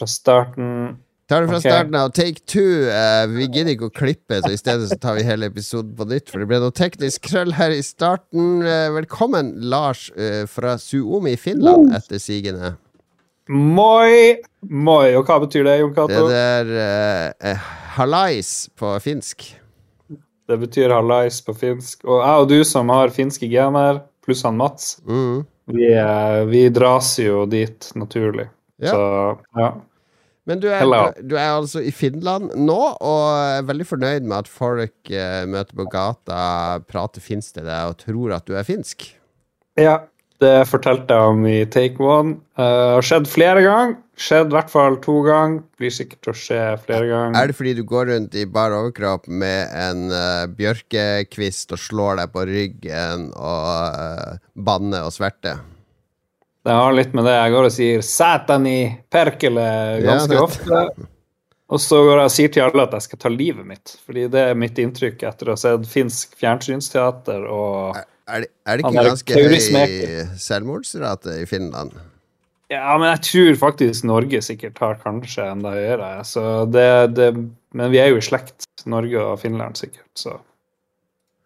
[0.00, 1.70] Fra starten Tar det fra okay.
[1.72, 2.10] starten av.
[2.12, 2.84] Take two.
[2.84, 6.04] Uh, vi gidder ikke å klippe, så i stedet så tar vi hele episoden på
[6.10, 6.28] nytt.
[6.28, 8.58] For det ble noe teknisk krøll her i starten.
[8.60, 12.74] Uh, velkommen, Lars uh, fra Suomi i Finland, etter sigende.
[13.48, 14.36] Moi,
[14.68, 15.14] moi.
[15.16, 16.28] Og hva betyr det, Jon Det Cato?
[16.30, 17.66] der eh, eh,
[17.96, 19.44] Hallais på finsk.
[20.48, 22.04] Det betyr hallais på finsk.
[22.04, 25.44] Og jeg og du som har finske gener, pluss han Mats, Mm.
[25.72, 25.88] vi,
[26.48, 28.48] vi dras jo dit naturlig.
[28.82, 28.94] Ja.
[28.94, 29.72] Så ja.
[30.44, 30.84] Men du er,
[31.24, 35.78] du er altså i Finland nå, og er veldig fornøyd med at folk eh, møter
[35.78, 36.40] på gata,
[36.84, 39.08] prater finsk til deg og tror at du er finsk.
[39.80, 40.02] ja.
[40.42, 42.34] Det fortalte jeg om i Take One.
[42.58, 43.92] Uh, har skjedd flere ganger.
[44.18, 45.62] Skjedd i hvert fall to ganger.
[45.78, 47.38] Blir sikkert til å skje flere ganger.
[47.38, 52.18] Er det fordi du går rundt i bar overkropp med en uh, bjørkekvist og slår
[52.20, 55.62] deg på ryggen og uh, banner og sverter?
[56.64, 57.34] Det har litt med det.
[57.36, 58.78] Jeg går og sier 'Satan i
[59.12, 61.08] perkele' ganske ja, ofte.
[61.74, 63.94] Og så går jeg og sier til alle at jeg skal ta livet mitt.
[64.06, 68.80] Fordi det er mitt inntrykk etter å ha sett finsk fjernsynsteater og Er det, er
[68.80, 71.92] det ikke ganske høy selvmordsrate i Finland?
[72.72, 76.10] Ja, men jeg tror faktisk Norge sikkert har kanskje enda høyere.
[76.24, 77.28] Så det, det,
[77.76, 80.38] men vi er jo i slekt, Norge og Finland sikkert, så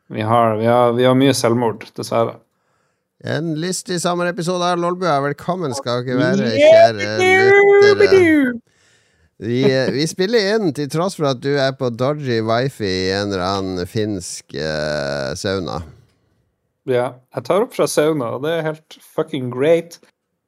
[0.09, 2.39] vi har, vi har, vi har mye selvmord, dessverre.
[3.27, 5.17] En lystig sommerepisode av Lolbua.
[5.25, 8.53] Velkommen skal dere være, kjære lyttere.
[9.43, 13.11] Vi, eh, vi spiller inn til tross for at du er på dodgy wifi i
[13.17, 15.81] en eller annen finsk uh, sauna.
[16.87, 19.99] Ja, jeg tar opp fra sauna, og det er helt fucking great.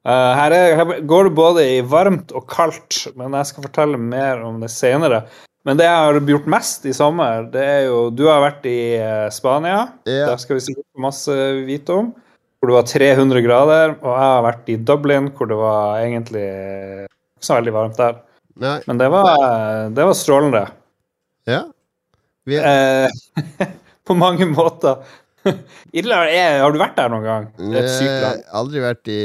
[0.07, 3.99] Uh, her, er, her går det både i varmt og kaldt, men jeg skal fortelle
[3.99, 5.25] mer om det senere.
[5.67, 8.95] Men det jeg har gjort mest i sommer, det er jo Du har vært i
[9.35, 9.89] Spania.
[10.07, 10.31] Ja.
[10.31, 12.13] Der skal vi sikkert få masse vite om.
[12.61, 13.95] Hvor det var 300 grader.
[14.03, 18.19] Og jeg har vært i Dublin, hvor det var egentlig ikke så veldig varmt der.
[18.61, 20.67] Nei, Men det var, det var strålende.
[21.49, 21.63] ja.
[22.45, 23.09] Vi, Eh,
[24.07, 25.03] på mange måter.
[25.97, 27.43] Irland er Har du vært der noen gang?
[27.57, 28.41] Det er et sykt land.
[28.61, 29.17] aldri vært i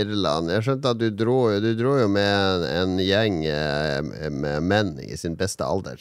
[0.00, 0.48] Irland.
[0.52, 4.00] Jeg skjønte at du dro, du dro jo med en, en gjeng eh,
[4.32, 6.00] med menn i sin beste alder.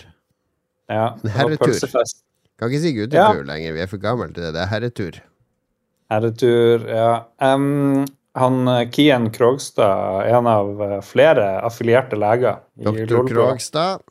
[0.91, 1.65] Ja, det var herretur.
[1.71, 2.21] pølsefest.
[2.59, 4.53] Kan ikke si guttetur lenger, vi er for gamle til det.
[4.55, 5.19] Det er herretur.
[6.11, 7.11] Herretur, ja.
[7.39, 8.03] Um,
[8.37, 14.03] han Kien Kian Krogstad, en av eh, flere affilierte leger Doktor Krogstad.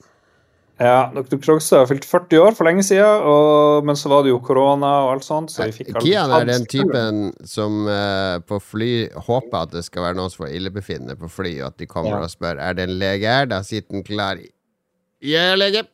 [0.80, 1.36] Ja, Dr.
[1.36, 5.10] Krogstad fylte 40 år for lenge siden, og, men så var det jo korona og
[5.12, 5.66] alt sånt, så
[6.00, 8.92] Kian er den typen som uh, på fly
[9.28, 12.16] håper at det skal være noen som får illebefinnende på fly, og at de kommer
[12.16, 12.22] Ja.
[12.24, 13.44] og spør Er det en lege her.
[13.50, 14.40] Da sitter den klar.
[15.20, 15.84] Ja, lege.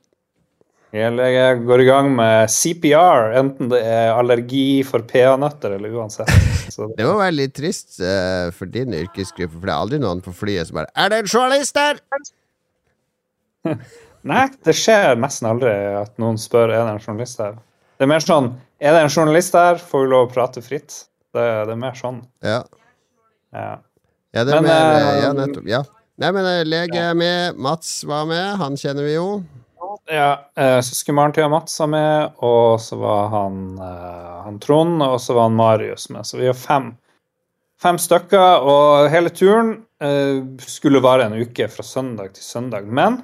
[0.95, 6.31] Jeg går i gang med CPR, enten det er allergi for peanøtter eller uansett.
[6.75, 10.23] Så Det må være litt trist uh, for din yrkesgruppe, for det er aldri noen
[10.25, 11.99] på flyet som bare Er det en journalist der?
[14.31, 17.59] Nei, det skjer nesten aldri at noen spør er det en journalist her.
[17.97, 18.53] Det er mer sånn
[18.83, 21.03] Er det en journalist her, får vi lov å prate fritt.
[21.35, 22.23] Det, det er mer sånn.
[22.47, 22.63] Ja.
[23.55, 23.77] Ja.
[24.37, 25.69] Ja, det er Men, mer, eh, ja, nettopp.
[25.71, 25.83] Ja.
[26.21, 27.57] Nei, men eh, lege er med.
[27.61, 28.57] Mats var med.
[28.61, 29.29] Han kjenner vi jo.
[30.11, 30.29] Ja
[30.59, 35.37] eh, Søskenbarn til Mats var med, og så var han, eh, han Trond, og så
[35.37, 36.27] var han Marius med.
[36.27, 36.93] Så vi har fem.
[37.83, 42.87] Fem stykker, og hele turen eh, skulle vare en uke fra søndag til søndag.
[42.87, 43.19] Men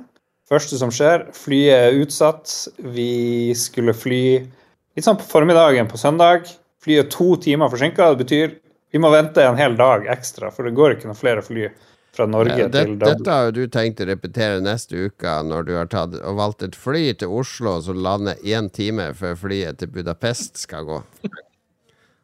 [0.48, 2.50] første som skjer, flyet er utsatt.
[2.94, 6.50] Vi skulle fly litt sånn på formiddagen på søndag.
[6.82, 8.10] Flyet er to timer forsinka.
[8.12, 8.58] Det betyr
[8.92, 11.70] vi må vente en hel dag ekstra, for det går ikke noen flere fly
[12.12, 13.18] fra Norge Ja, det, til Dublin.
[13.18, 17.06] dette har du tenkt å repetere neste uke, når du har tatt valgt et fly
[17.16, 20.98] til Oslo som lander én time før flyet til Budapest skal gå.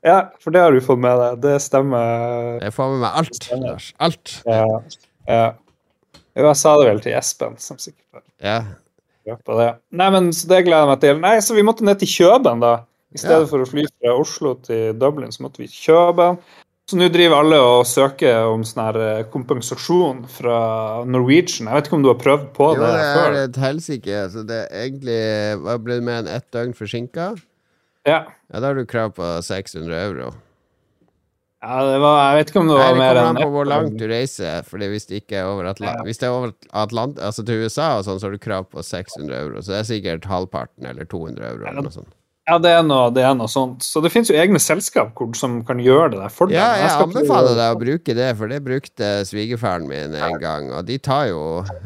[0.04, 1.40] Ja, for det har du fått med deg.
[1.42, 2.58] Det stemmer.
[2.62, 3.88] Jeg får med meg alt, Lars.
[3.98, 4.34] Alt.
[4.46, 4.60] Ja.
[5.26, 5.48] ja.
[6.38, 8.60] Jeg sa det vel til Espen, som sikkert var Ja.
[9.44, 9.72] på det.
[9.90, 11.18] Nei, men så det gleder jeg meg til.
[11.24, 12.76] Nei, så vi måtte ned til Kjøben, da.
[13.12, 13.50] I stedet Ja.
[13.50, 16.38] for å fly fra Oslo til Dublin, så måtte vi til Kjøben.
[16.88, 20.58] Så nå driver alle og søker om sånn her eh, kompensasjon fra
[21.04, 21.68] Norwegian.
[21.68, 23.28] Jeg vet ikke om du har prøvd på Jo, det, det før?
[23.28, 24.20] er et helsike.
[24.32, 25.18] Så det er egentlig
[25.66, 27.26] Hva ble det mer enn ett døgn forsinka?
[28.08, 28.22] Ja.
[28.48, 30.30] Ja, da har du krav på 600 euro.
[31.60, 33.42] ja, det var Jeg vet ikke om det Nei, var det mer kommer enn an
[33.42, 34.64] på hvor langt du reiser.
[34.64, 36.04] Fordi hvis det ikke er over Atlant Ja.
[36.08, 38.80] Hvis det er over Atlant altså til USA og sånn, så har du krav på
[38.80, 39.60] 600 euro.
[39.60, 42.14] Så det er sikkert halvparten eller 200 euro eller noe sånt.
[42.48, 43.84] Ja, det er noe, det er noe sånt.
[43.84, 46.56] Så det finnes jo egne selskap som kan gjøre det der for deg.
[46.56, 50.70] Ja, jeg, jeg anbefaler deg å bruke det, for det brukte svigerfaren min en gang.
[50.72, 51.42] Og de tar jo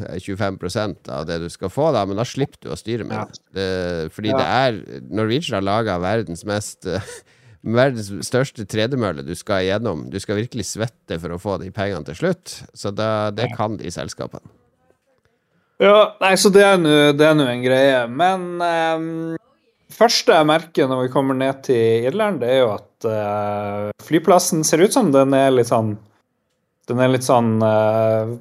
[0.07, 3.27] eh, 25% av det du skal få, da, men da slipper du å styre med
[3.33, 3.43] det.
[3.59, 3.67] det.
[4.15, 4.39] Fordi Ja.
[4.39, 7.03] det er Norwegian har laga verdens mest eh,
[7.63, 10.09] Verdens største tredemølle du skal igjennom.
[10.11, 12.57] Du skal virkelig svette for å få de pengene til slutt.
[12.75, 14.43] Så da, det kan de selskapene.
[15.79, 18.03] Ja, nei, så det er nå en greie.
[18.11, 19.07] Men um,
[19.93, 24.63] første jeg merker når vi kommer ned til Irland, det er jo at uh, flyplassen
[24.67, 25.95] ser ut som den er litt sånn
[26.89, 28.33] Den er litt sånn uh,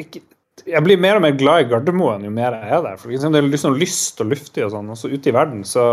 [0.00, 0.24] ikke,
[0.66, 2.96] Jeg blir mer og mer glad i Gardermoen jo mer jeg er der.
[2.98, 4.88] For liksom, det er sånn lyst og luftig og sånn.
[4.90, 5.84] Og så ute i verden så,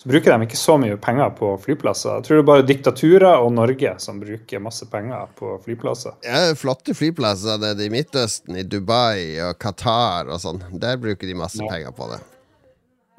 [0.00, 2.16] så, bruker de ikke så mye penger på flyplasser.
[2.18, 6.18] Jeg tror det er bare diktaturer og Norge som bruker masse penger på flyplasser.
[6.26, 10.64] Ja, flotte flyplasser Det er det i Midtøsten, i Dubai og Qatar og sånn.
[10.82, 11.70] Der bruker de masse ja.
[11.70, 12.22] penger på det.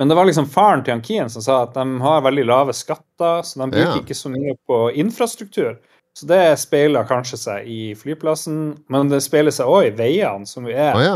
[0.01, 3.43] Men det var liksom faren til Kien som sa at de har veldig lave skatter,
[3.45, 3.99] så de bruker ja.
[4.01, 5.75] ikke så mye på infrastruktur.
[6.17, 10.65] Så det speiler kanskje seg i flyplassen, men det speiler seg òg i veiene, som
[10.65, 10.97] vi er.
[10.97, 11.13] Oh, ja.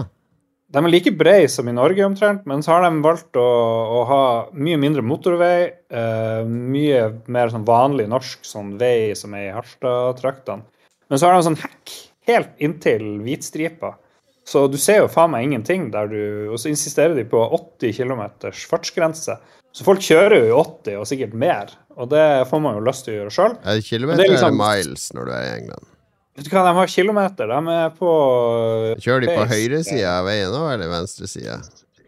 [0.69, 3.49] De er like brede som i Norge omtrent, men så har de valgt å,
[3.97, 4.21] å ha
[4.53, 5.57] mye mindre motorvei.
[5.89, 10.61] Uh, mye mer sånn vanlig norsk sånn vei som er i Harstad-traktene.
[11.09, 11.97] Men så har de sånn hekk
[12.29, 13.95] helt inntil hvitstripa.
[14.45, 17.95] Så du ser jo faen meg ingenting der du Og så insisterer de på 80
[17.97, 18.21] km
[18.69, 19.39] fartsgrense.
[19.75, 23.03] Så folk kjører jo i 80 og sikkert mer, og det får man jo lyst
[23.03, 23.55] til å gjøre sjøl.
[23.59, 25.89] Er det kilometer det liksom, eller miles når du er i England?
[26.35, 27.51] Vet du hva, de har kilometer.
[27.51, 28.13] De er på
[29.03, 31.57] Kjører de på høyresida av veien nå, eller venstresida?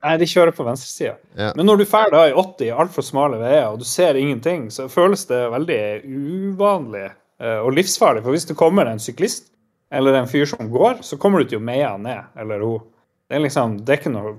[0.03, 1.17] Nei, de kjører på venstresida.
[1.35, 1.51] Ja.
[1.57, 4.87] Men når du drar da i 80 altfor smale veier, og du ser ingenting, så
[4.91, 8.23] føles det veldig uvanlig eh, og livsfarlig.
[8.23, 9.49] For hvis det kommer en syklist
[9.91, 12.85] eller en fyr som går, så kommer du til å meie han ned, eller hun.
[13.27, 14.33] Det er liksom, det er, ikke noe,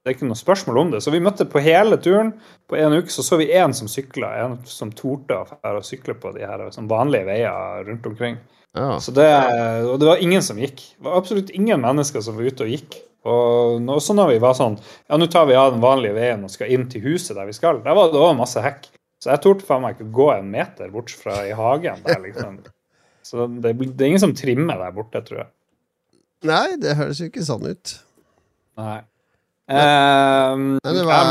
[0.00, 1.02] det er ikke noe spørsmål om det.
[1.04, 2.32] Så vi møtte på hele turen.
[2.70, 6.32] På en uke så så vi én som sykla, en som torde å sykle på
[6.36, 8.40] de her sånn vanlige veier rundt omkring.
[8.76, 8.94] Ja.
[9.02, 9.28] Så det,
[9.90, 10.80] og det var ingen som gikk.
[10.96, 12.96] Det var absolutt ingen mennesker som var ute og gikk.
[13.28, 16.52] Og også når vi var sånn Ja, nå tar vi av den vanlige veien og
[16.54, 17.82] skal inn til huset der vi skal.
[17.84, 18.88] Der var det òg masse hekk.
[19.20, 22.62] Så jeg torde faen meg ikke gå en meter bort fra i hagen der, liksom.
[23.30, 25.50] Så det, det, er ingen som trimmer der borte, tror jeg.
[26.50, 27.94] Nei, det høres jo ikke sånn ut.
[28.80, 28.98] Nei.
[29.70, 31.28] Um, Nei var,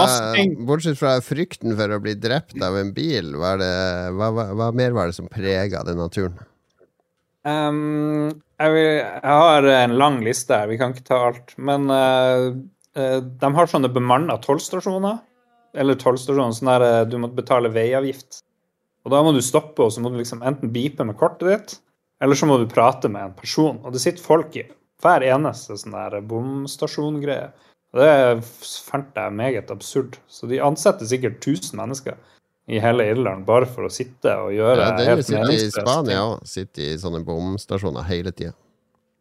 [0.63, 3.73] bortsett fra frykten for å bli drept av en bil, hva, det,
[4.15, 6.37] hva, hva, hva mer var det som prega den naturen?
[7.43, 8.29] Um,
[8.59, 11.51] jeg, vil, jeg, har en lang liste her, vi kan ikke ta alt.
[11.59, 12.53] Men uh,
[12.95, 15.19] uh, de har sånne bemanna tollstasjoner.
[15.79, 18.45] Eller tollstasjoner sånn der uh, du må betale veiavgift.
[19.03, 21.77] Og da må du stoppe, og så må du liksom enten beepe med kortet ditt,
[22.21, 23.79] eller så må du prate med en person.
[23.83, 24.65] Og det sitter folk i
[25.03, 27.51] hver eneste sånn der bomstasjongreie.
[27.93, 28.11] Og det
[28.85, 30.19] fant jeg meget absurd.
[30.29, 32.19] Så de ansetter sikkert 1000 mennesker
[32.69, 35.79] i hele Irland bare for å sitte og gjøre ja, det er helt meningsløst.
[35.79, 36.43] I Spania òg.
[36.45, 38.53] Sitter i sånne bomstasjoner hele tida.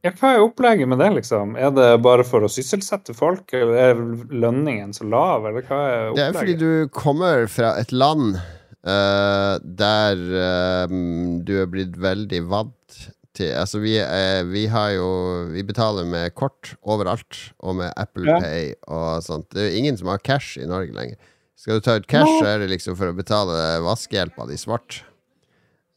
[0.05, 1.57] Ja, hva er opplegget med det, liksom?
[1.59, 6.05] Er det bare for å sysselsette folk, eller er lønningen så lav, eller hva er
[6.13, 6.21] opplegget?
[6.21, 8.37] Det er fordi du kommer fra et land
[8.87, 10.93] Uh, der uh,
[11.43, 12.99] du er blitt veldig vant
[13.35, 15.09] til Altså, vi, uh, vi, har jo
[15.51, 18.39] Vi betaler med kort overalt, og med Apple ja.
[18.39, 19.49] Pay og sånt.
[19.51, 21.19] Det er jo ingen som har cash i Norge lenger.
[21.59, 25.03] Skal du ta ut cash, så er det liksom for å betale vaskehjelpa di svart.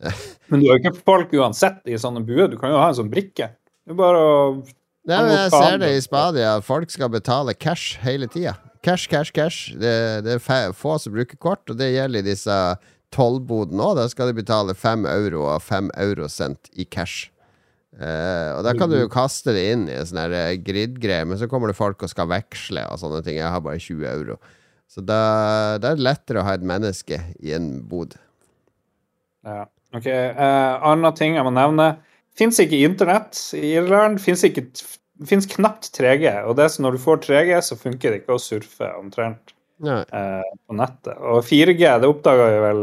[0.50, 2.50] Men du har jo ikke folk uansett i sånne buer.
[2.50, 3.52] Du kan jo ha en sånn brikke.
[3.86, 4.38] Det er bare å
[5.10, 6.50] Nei, men Jeg ser det i Spadia.
[6.62, 8.54] Folk skal betale cash hele tida.
[8.82, 9.74] Cash, cash, cash.
[9.78, 9.94] Det,
[10.26, 12.56] det, er få som bruker kort, og det gjelder i disse
[13.14, 14.00] tollbodene òg.
[14.00, 17.30] Da skal de betale fem euro og fem eurosent i cash.
[17.92, 21.36] Uh, og da kan du jo kaste det inn i en sånn eh, grid-greie, men
[21.38, 23.38] så kommer det folk og skal veksle og sånne ting.
[23.38, 24.38] Jeg har bare 20 euro.
[24.92, 25.20] Så da,
[25.80, 28.16] da er det lettere å ha et menneske i en bod.
[29.48, 29.68] Ja.
[29.92, 30.08] Ok.
[30.08, 31.94] Uh, Annen ting jeg må nevne.
[32.38, 34.22] Fins ikke internett i Irland.
[34.24, 34.70] Fins ikke
[35.22, 38.24] det finnes knapt 3G, og det er så når du får 3G, så funker det
[38.24, 39.54] ikke å surfe omtrent
[39.86, 41.14] eh, på nettet.
[41.22, 42.82] Og 4G det oppdaga vi vel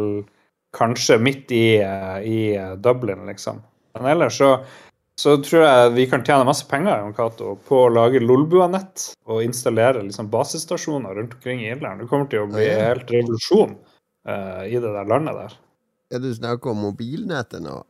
[0.78, 3.58] kanskje midt i, eh, i, eh, Dublin, liksom.
[3.98, 4.52] Men ellers så,
[5.18, 10.04] så tror jeg vi kan tjene masse penger Kato, på å lage Lolbua-nett og installere
[10.06, 12.04] liksom, basestasjoner rundt omkring i Irland.
[12.04, 13.74] Det kommer til å bli helt revolusjon
[14.28, 15.58] eh, i det der landet der.
[16.14, 17.80] Ja, du snakker om mobilnettet nå?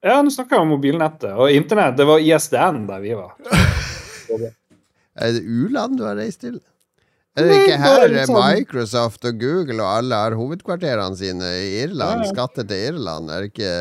[0.00, 1.32] Ja, nå snakker jeg om mobilnettet.
[1.36, 3.34] Og internett, det var ISDN der vi var.
[5.20, 6.56] er det u-land du har reist til?
[7.38, 12.24] Er det ikke her Microsoft og Google og alle har hovedkvarterene sine i Irland?
[12.24, 12.32] Ja.
[12.32, 13.74] Skatter til Irland, er det ikke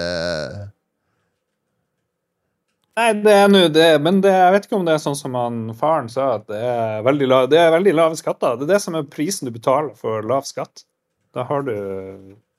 [2.99, 5.35] Nei, det er nå det, men det, jeg vet ikke om det er sånn som
[5.38, 8.57] han, faren sa, at det er, veldig lav, det er veldig lave skatter.
[8.59, 10.83] Det er det som er prisen du betaler for lav skatt.
[11.31, 11.75] Da har du,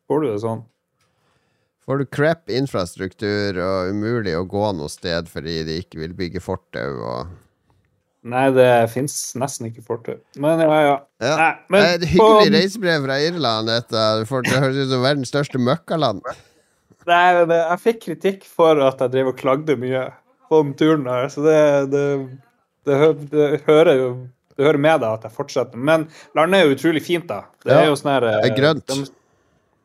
[0.09, 0.63] får du det sånn.
[1.89, 6.43] Får du crap infrastruktur og umulig å gå noe sted fordi de ikke vil bygge
[6.45, 7.39] fortau og
[8.21, 10.19] Nei, det fins nesten ikke fortau.
[10.37, 10.97] Men ja, ja.
[11.25, 11.37] ja.
[11.39, 12.57] Nei, men, det er et hyggelig på...
[12.59, 14.03] reisebrev fra Irland, dette.
[14.29, 16.21] Det høres ut som verdens største møkkaland.
[17.09, 20.05] Nei, det, jeg fikk kritikk for at jeg drev og klagde mye
[20.53, 21.57] på den turen her, så det,
[21.95, 22.05] det,
[22.85, 23.01] det,
[23.33, 24.11] det hører jo
[24.61, 25.81] det hører med deg at jeg fortsetter.
[25.81, 26.05] Men
[26.37, 27.47] landet er jo utrolig fint, da.
[27.65, 28.85] Det er jo sånn her eh, det er grønt.
[28.93, 29.09] de-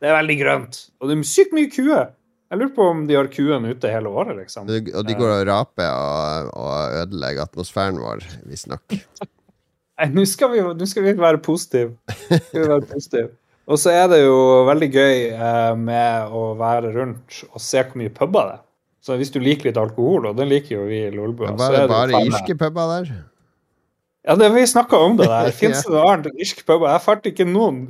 [0.01, 0.79] Det er veldig grønt.
[0.99, 2.11] Og det er sykt mye kuer.
[2.51, 4.67] Jeg lurer på om de har kuen ute hele året, liksom.
[4.69, 8.99] Og de går og raper og, og ødelegger atmosfæren vår, visstnok.
[9.99, 11.95] Nei, nå skal vi jo nå skal vi være positive.
[12.27, 13.29] Skal vi være positive.
[13.65, 14.37] Og så er det jo
[14.67, 18.61] veldig gøy eh, med å være rundt og se hvor mye puber det er.
[19.05, 21.87] Så hvis du liker litt alkohol, og det liker jo vi i Lolbua er det
[21.89, 23.11] bare irske puber der.
[24.25, 25.51] Ja, det, vi snakka om det der.
[25.59, 26.85] Fins det noe annet enn irsk pub?
[26.89, 27.83] Jeg fant ikke noen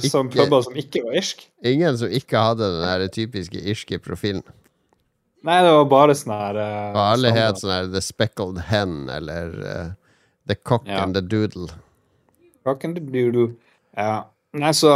[0.00, 1.46] som Ikke- puber som ikke var irsk.
[1.64, 4.42] Ingen som ikke hadde den der typiske irske profilen.
[5.42, 9.08] Nei, det var bare sånn her uh, Og alle het sånn her The Speckled Hen
[9.10, 9.88] eller uh,
[10.46, 11.02] The Cock Ja.
[11.02, 11.66] and the Doodle.
[12.64, 13.56] Cock and the doodle.
[13.98, 14.24] Ja.
[14.54, 14.92] Nei, så,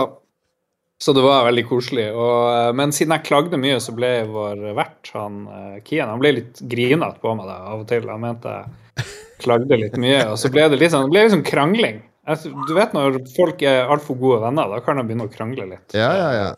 [1.03, 2.05] så det var veldig koselig.
[2.15, 6.21] Og, eh, men siden jeg klagde mye, så ble vår vert, han eh, Kian, han
[6.23, 8.07] ble litt grinete på meg da, av og til.
[8.07, 9.09] Han mente jeg
[9.43, 10.21] klagde litt mye.
[10.31, 11.99] Og så ble det litt sånn, det ble litt sånn krangling.
[12.27, 15.69] Jeg- Du vet når folk er altfor gode venner, da kan de begynne å krangle
[15.69, 15.95] litt.
[15.95, 16.55] Ja, ja, ja.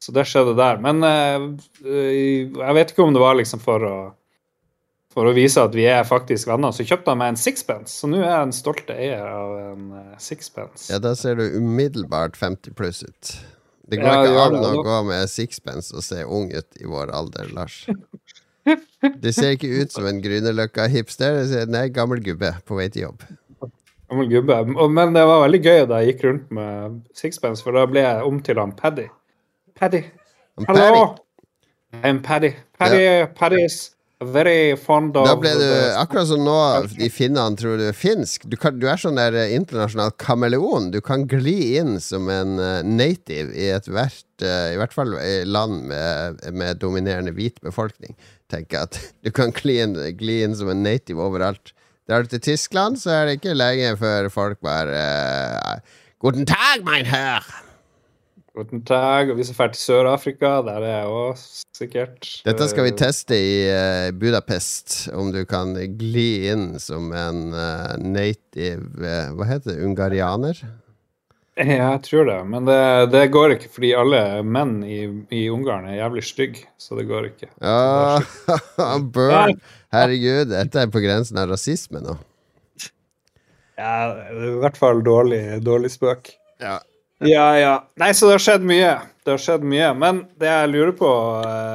[0.00, 0.78] Så det skjedde der.
[0.78, 1.48] Men eh,
[1.84, 3.96] jeg vet ikke om det var liksom for å
[5.18, 7.90] for å vise at vi er faktisk venner, så kjøpte han meg en sixpence.
[7.96, 10.90] Så nå er jeg en stolt eier av en eh, sixpence.
[10.92, 13.32] ja, da ser du umiddelbart 50 pluss ut.
[13.88, 16.84] Det går Ja, ikke det an å gå med sixpence og se ung ut i
[16.86, 17.86] vår alder, Lars.
[19.18, 21.66] Du ser ikke ut som en Grünerløkka-hipster.
[21.72, 23.24] Nei, gammel gubbe på vei til jobb.
[24.08, 24.88] Gammel gubbe.
[24.88, 28.24] Men det var veldig gøy da jeg gikk rundt med sixpence, for da ble jeg
[28.24, 29.08] om til han Paddy.
[29.78, 30.02] Paddy.
[30.66, 31.16] Hallo!
[32.02, 32.52] I'm Paddy.
[32.78, 36.56] Paddy, Paddy is very fond of Da ble du akkurat som nå
[36.98, 38.48] i finnene tror du er finsk.
[38.50, 40.90] Du, kan, du er sånn der eh, internasjonal kameleon.
[40.94, 45.14] Du kan gli inn som en eh, native i et hvert, eh, i hvert fall
[45.22, 48.16] i land med, med dominerende hvit befolkning.
[48.50, 51.72] Tenker at Du kan gli inn, gli inn som en native overalt.
[52.08, 56.80] Drar du til Tyskland, så er det ikke lenge før folk bare eh, Guten Tag,
[56.86, 57.44] mein Herr!
[58.56, 59.28] Guten Tag.
[59.28, 61.42] Og hvis jeg drar til Sør-Afrika, der er jeg òg
[61.76, 67.12] sikkert Dette skal vi eh, teste i eh, Budapest, om du kan gli inn som
[67.12, 67.52] en
[68.00, 69.82] native Hva heter det?
[69.84, 70.64] Ungarianer?
[71.68, 72.38] Ja, jeg tror det.
[72.46, 72.78] Men det,
[73.10, 75.00] det går ikke, fordi alle menn i,
[75.34, 76.66] i Ungarn er jævlig stygge.
[76.78, 77.48] Så det går ikke.
[77.58, 78.20] Ja,
[79.14, 79.58] Burn!
[79.94, 82.14] Herregud, dette er på grensen av rasisme nå.
[83.78, 86.32] Ja, det er I hvert fall dårlig, dårlig spøk.
[86.62, 86.78] Ja.
[87.26, 87.74] Ja, ja.
[87.98, 88.94] Nei, så det har skjedd mye.
[89.26, 89.90] Det har skjedd mye.
[89.98, 91.10] Men det jeg lurer på
[91.42, 91.74] eh,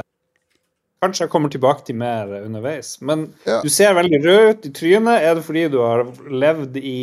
[1.03, 2.93] Kanskje jeg kommer tilbake til mer underveis.
[3.03, 3.57] Men Ja.
[3.63, 5.19] du ser veldig rød ut i trynet.
[5.27, 6.99] Er det fordi du har levd i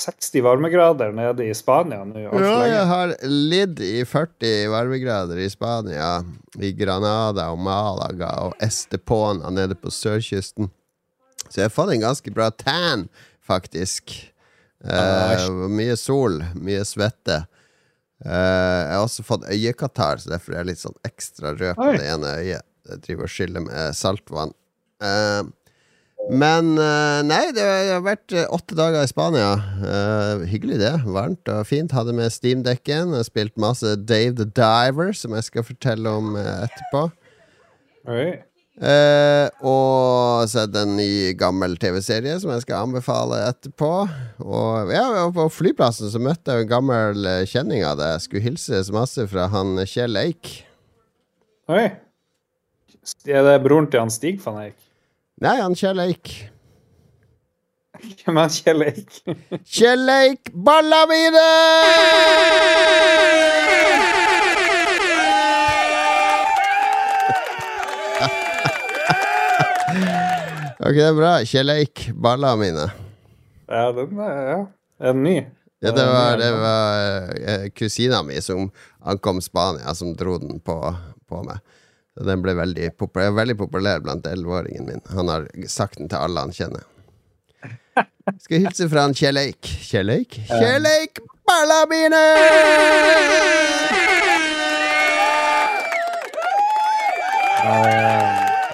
[0.00, 6.20] 60 varmegrader nede i Spania nå jeg har lidd i 40 varmegrader i Spania,
[6.58, 10.70] i Granada og Malaga og Estepona nede på sørkysten.
[11.48, 13.08] Så jeg har fått en ganske bra tan,
[13.44, 14.14] faktisk.
[14.84, 17.42] Eh, mye sol, mye svette.
[18.24, 21.88] Eh, jeg har også fått øyekatarr, så derfor er jeg litt sånn ekstra rød på
[21.90, 21.96] Oi.
[22.00, 22.66] det ene øyet.
[22.90, 24.54] Jeg driver og skyller med saltvann.
[25.04, 25.42] Eh,
[26.28, 29.54] men eh, nei, det har vært eh, åtte dager i Spania.
[29.80, 30.92] Uh, hyggelig, det.
[31.08, 31.94] Varmt og fint.
[31.96, 33.16] Hadde med Steam-dekken.
[33.26, 37.08] Spilt masse Dave the Diver, som jeg skal fortelle om etterpå.
[38.10, 38.28] Oi.
[38.80, 43.90] Uh, og sett en ny gammel TV-serie som jeg skal anbefale etterpå.
[44.44, 48.12] Og ja, på flyplassen så møtte jeg en gammel kjenning av det.
[48.24, 50.52] Skulle hilse så masse fra han Kjell Eik.
[51.72, 51.88] Oi.
[53.26, 54.78] Er det broren til han Stig van Eijk?
[55.40, 56.30] Nei, han Kjell Eik.
[58.20, 59.14] Hvem er Kjell Eik?
[59.72, 61.44] Kjell Eik, balla mine!
[70.76, 71.32] Ok, det er bra.
[71.48, 72.90] Kjell Eik, balla mine.
[73.64, 74.60] Ja, den er, ja.
[75.00, 75.36] er den ny?
[75.80, 78.68] Ja, det var, det var eh, kusina mi som
[79.00, 80.76] ankom Spania, som dro den på,
[81.24, 81.64] på meg.
[82.20, 85.00] Den ble veldig populær, veldig populær blant elleveåringen min.
[85.16, 86.84] Han har sagt den til alle han kjenner.
[88.44, 89.70] Skal hilse fra han Kjell Eik.
[89.88, 90.36] Kjell Eik?
[90.50, 92.24] Kjell Eik, balla mine!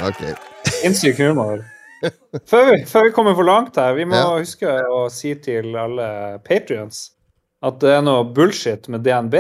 [0.07, 0.21] Ok.
[0.83, 1.65] Sinnssyk humor.
[2.51, 4.35] Før vi, før vi kommer for langt her, vi må Ja.
[4.39, 7.11] huske å si til alle patrions
[7.65, 9.35] at det er noe bullshit med DNB.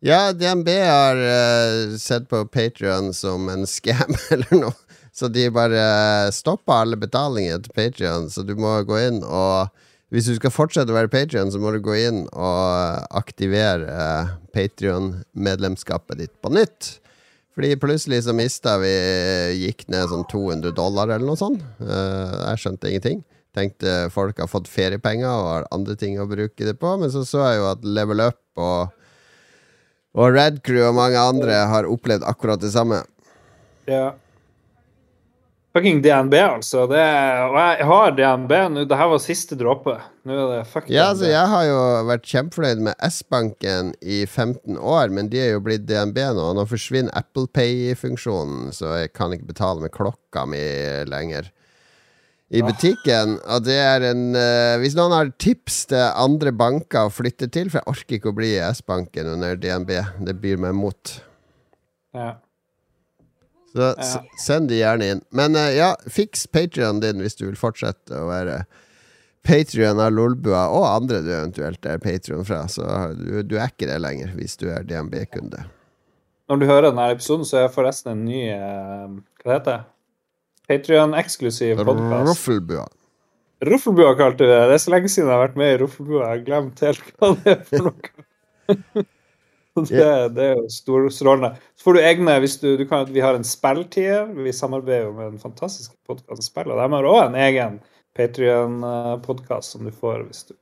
[0.00, 4.76] Ja, DNB har uh, sett på Patrion som en scam eller noe.
[5.12, 8.28] Så de bare stoppa alle betalinger til Patrion.
[8.30, 9.74] Så du må gå inn og
[10.08, 14.30] Hvis du skal fortsette å være Patrion, så må du gå inn og aktivere uh,
[14.56, 16.94] Patrion-medlemskapet ditt på nytt.
[17.52, 18.94] Fordi plutselig så mista vi
[19.66, 21.60] Gikk ned sånn 200 dollar eller noe sånt.
[21.82, 23.20] Uh, jeg skjønte ingenting.
[23.52, 26.94] Tenkte folk har fått feriepenger og har andre ting å bruke det på.
[27.02, 28.94] Men så så jeg jo at Level Up og,
[30.18, 33.04] og Red Crew og mange andre har opplevd akkurat det samme.
[33.88, 34.16] Ja.
[35.76, 36.86] Fucking DNB, altså.
[36.90, 37.02] Det,
[37.44, 38.84] og jeg har DNB nå.
[38.88, 39.94] Dette var siste dråpe.
[40.26, 41.76] Nå er det fuck Ja, altså Jeg har jo
[42.08, 46.48] vært kjempefornøyd med S-banken i 15 år, men de er jo blitt DNB nå.
[46.56, 50.64] Nå forsvinner Apple Pay-funksjonen, så jeg kan ikke betale med klokka mi
[51.06, 51.52] lenger
[52.50, 53.34] i butikken.
[53.52, 57.68] Og det er en uh, Hvis noen har tips til andre banker å flytte til,
[57.68, 59.90] for jeg orker ikke å bli i S-banken under DNB,
[60.24, 61.14] det byr meg mot.
[62.16, 62.30] Ja.
[63.74, 65.22] Så s- send de gjerne inn.
[65.36, 68.62] Men uh, ja, fiks Patrion din hvis du vil fortsette å være
[69.44, 72.64] Patrion av Lolbua, og andre du eventuelt er Patrion fra.
[72.68, 72.84] Så
[73.16, 75.66] du, du er ikke det lenger hvis du er DNB-kunde.
[76.48, 79.06] Når du hører denne episoden, så er forresten en ny eh,
[79.44, 79.80] Hva heter det?
[80.68, 82.28] Patrion-eksklusiv podkast.
[82.28, 82.86] Ruffelbua.
[83.64, 84.64] Ruffelbua kalte vi det.
[84.68, 86.26] Det er så lenge siden jeg har vært med i Ruffelbua.
[86.26, 89.06] Jeg har glemt helt hva det er for noe.
[89.78, 91.54] Så det, det er jo storstrålende.
[91.72, 94.28] Så får du egne hvis du, du kan, Vi har en spilltier.
[94.36, 97.80] Vi samarbeider jo med den fantastiske podkasten Spill, og de har òg en egen
[98.18, 100.56] Patrion-podkast som du får hvis du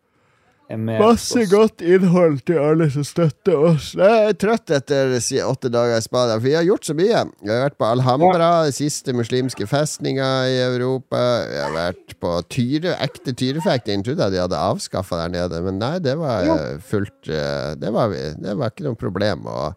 [0.75, 0.99] med.
[0.99, 1.51] hos oss.
[1.51, 3.93] godt innhold til alle som støtter oss.
[3.95, 5.15] Jeg er trøtt etter
[5.47, 7.23] åtte dager i Spania, for vi har gjort så mye.
[7.43, 8.73] Vi har vært på Alhambra, ja.
[8.75, 11.23] siste muslimske festninga i Europa.
[11.47, 14.03] Vi har vært på Tyre, ekte tyrefekting.
[14.03, 16.57] Trodde jeg de hadde avskaffa der nede, men nei, det var Ja.
[16.57, 19.71] eh, fullt eh, det var, det var ikke noe problem å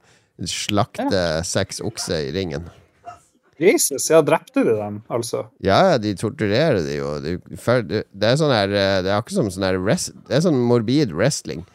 [0.47, 2.65] slakte seks okser i ringen.
[3.59, 5.45] Jesus, ja, drepte de dem, altså?
[5.63, 7.09] Ja, ja, de torturerer de jo.
[7.19, 10.61] Det er sånn her eh, Det er akkurat som sånn her rest, Det er sånn
[10.69, 11.65] morbid wrestling.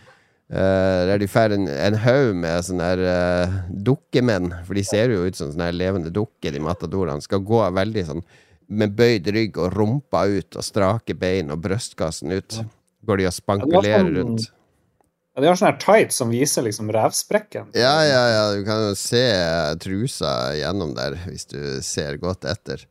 [0.54, 3.54] Uh, der de får en, en haug med sånne her uh,
[3.86, 7.24] dukkemenn, for de ser jo ut som sånne her levende dukker, de matadorene.
[7.24, 8.20] Skal gå veldig sånn
[8.68, 12.60] med bøyd rygg og rumpa ut og strake bein og brystkassen ut.
[13.04, 14.50] Går de og spankulerer sånn- rundt.
[15.34, 17.72] Ja, de har sånne her tights som viser liksom revsprekken.
[17.74, 19.24] Ja, ja, ja, du kan jo se
[19.82, 22.84] trusa gjennom der, hvis du ser godt etter.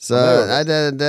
[0.00, 0.16] Så
[0.48, 1.08] nei, det, det,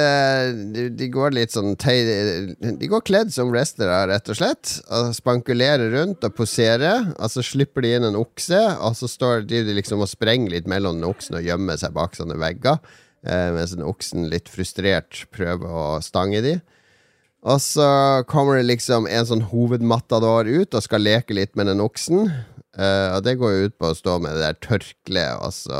[0.75, 4.73] de, de går litt sånn De går kledd som wrestlere, rett og slett.
[4.91, 7.07] Og spankulerer rundt og poserer.
[7.15, 10.67] Og så slipper de inn en okse, og så står de liksom og sprenger litt
[10.67, 12.83] mellom den oksen og gjemmer seg bak sånne vegger.
[13.23, 16.57] Eh, mens den oksen litt frustrert prøver å stange de.
[17.41, 17.85] Og så
[18.29, 22.27] kommer det liksom en sånn hovedmatador ut og skal leke litt med den oksen.
[22.77, 25.79] Uh, og det går jo ut på å stå med det der tørkleet og så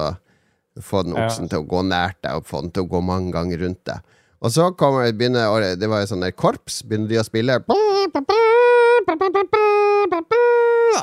[0.81, 1.27] få den Ja.
[1.27, 3.83] oksen til å gå nært deg og få den til å gå mange ganger rundt
[3.85, 4.01] deg.
[4.41, 6.81] Og så kommer det begynner, og Det var jo sånn der korps.
[6.81, 7.59] Begynner de å spille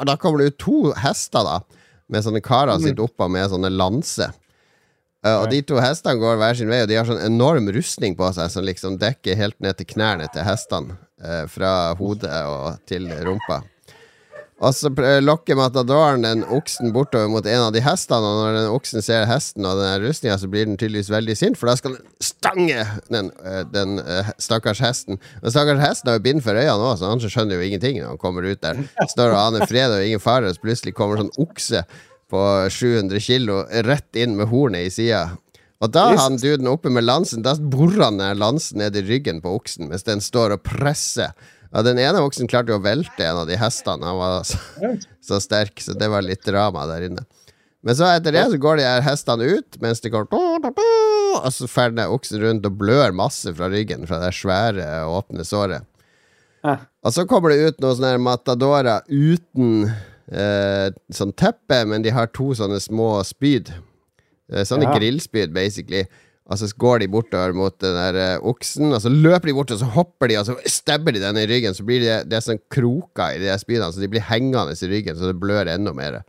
[0.00, 1.60] Og da kommer det ut to hester, da.
[2.08, 4.32] Med sånne karer sitt oppå med sånne lanse.
[5.26, 8.14] Eh, og de to hestene går hver sin vei, og de har sånn enorm rustning
[8.18, 10.98] på seg som liksom dekker helt ned til knærne til hestene.
[11.18, 13.56] Uh, fra hodet og til rumpa.
[14.58, 14.90] Og så
[15.22, 19.28] lokker matadoren den oksen bortover mot en av de hestene, og når den oksen ser
[19.30, 22.86] hesten og den rustninga, så blir den tydeligvis veldig sint, for da skal den stange
[23.06, 25.20] den, eh, den eh, stakkars hesten.
[25.44, 28.16] Og stakkars hesten har jo bind for øynene òg, så han skjønner jo ingenting når
[28.16, 28.82] han kommer ut der.
[29.14, 31.84] Står og aner fred og ingen fare, og så plutselig kommer sånn okse
[32.30, 35.22] på 700 kilo rett inn med hornet i sida.
[35.78, 39.38] Og da har han duden oppe med lansen, da borer han lansen ned i ryggen
[39.44, 41.36] på oksen mens den står og presser.
[41.70, 44.08] Ja, den ene oksen klarte jo å velte en av de hestene.
[44.08, 44.58] Han var så,
[45.24, 47.26] så sterk, så det var litt drama der inne.
[47.86, 51.68] Men så etter det så går de her hestene ut, mens de går Og så
[51.70, 55.86] ferder oksen rundt og blør masse fra ryggen fra det svære, åpne såret.
[57.06, 59.92] Og så kommer det ut noen sånne matadorer uten
[60.32, 63.70] eh, sånn teppe, men de har to sånne små spyd.
[64.52, 64.94] Eh, Sånne Ja.
[64.98, 66.06] grillspyd, basically.
[66.48, 69.70] Og så går de bortover mot den der eh, oksen, og så løper de bort,
[69.70, 71.74] og så hopper de, og så stabber de den i ryggen.
[71.76, 74.88] Så blir det, det er sånn kroker i de spydene, så de blir hengende i
[74.88, 76.22] ryggen, så det blør enda mer.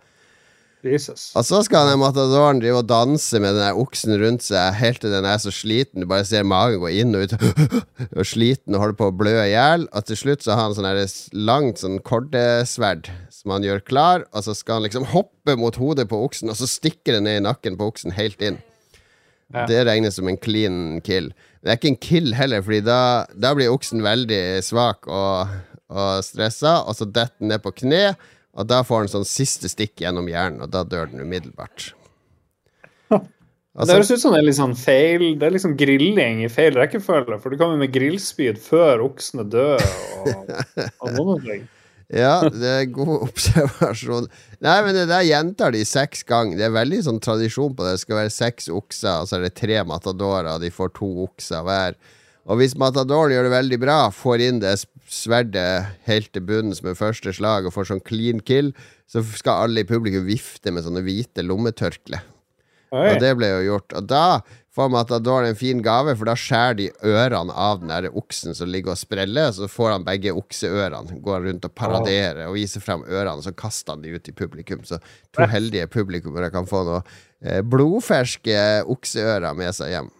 [0.86, 1.30] Jesus.
[1.36, 5.12] Og så skal den matadoren drive og danse med den oksen rundt seg helt til
[5.12, 6.04] den er så sliten.
[6.04, 7.36] Du bare ser magen gå inn og ut
[8.20, 9.89] og sliten og holder på å blø i hjel.
[9.92, 14.44] Og til slutt så har han sånn langt sånn kordesverd som han gjør klar, og
[14.46, 17.46] så skal han liksom hoppe mot hodet på oksen, og så stikker det ned i
[17.46, 18.60] nakken på oksen helt inn.
[19.54, 19.63] Ja.
[19.70, 21.32] Det regnes som en clean kill.
[21.63, 23.00] Det er ikke en kill heller, Fordi da,
[23.34, 25.56] da blir oksen veldig svak og,
[25.89, 28.13] og stressa, og så detter den ned på kne,
[28.57, 31.91] og da får den sånn siste stikk gjennom hjernen, og da dør den umiddelbart.
[33.09, 33.21] det
[33.79, 36.73] Altså, høres ut som det er litt sånn feil Det er liksom grilling i feil
[36.75, 37.38] rekkefølge.
[37.39, 39.83] For du kommer med grillspyd før oksene dør
[40.25, 40.49] og,
[41.05, 41.67] og noen ting.
[42.12, 44.27] ja, det er god observasjon.
[44.65, 46.57] Nei, men det der gjentar de seks ganger.
[46.59, 47.95] Det er veldig sånn tradisjon på det.
[47.95, 51.13] Det skal være seks okser, og så er det tre matadorer, og de får to
[51.29, 51.99] okser hver.
[52.49, 54.73] Og hvis Matadoren gjør det veldig bra, får inn det
[55.10, 58.74] sverdet helt til bunns med første slag og får sånn clean kill,
[59.10, 62.22] så skal alle i publikum vifte med sånne hvite lommetørkle.
[62.89, 63.93] Og det ble jo gjort.
[63.98, 64.41] Og da
[64.74, 68.69] får Matador en fin gave, for da skjærer de ørene av den der oksen som
[68.72, 71.19] ligger og spreller, så får han begge okseørene.
[71.26, 74.86] Går rundt og paraderer og viser frem ørene, så kaster han de ut i publikum.
[74.88, 75.02] Så
[75.36, 77.04] to heldige publikummere kan få noe
[77.43, 80.13] eh, blodferske okseører med seg hjem.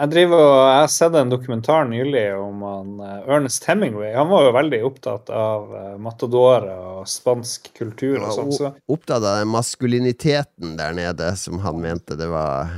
[0.00, 4.14] Jeg driver og jeg har sett en dokumentar nylig om han, eh, Ernest Hemingway.
[4.14, 8.52] Han var jo veldig opptatt av uh, matadorer og spansk kultur og sånn.
[8.56, 12.70] Så Opptatt av den maskuliniteten der nede, som han mente det var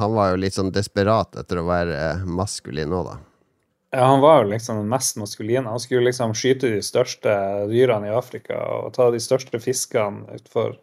[0.00, 3.14] Han var jo litt sånn desperat etter å være eh, maskulin nå, da.
[3.94, 5.70] ja, han var jo liksom den mest maskuline.
[5.70, 7.36] Han skulle liksom skyte de største
[7.70, 10.74] dyrene i Afrika og ta de største fiskene utfor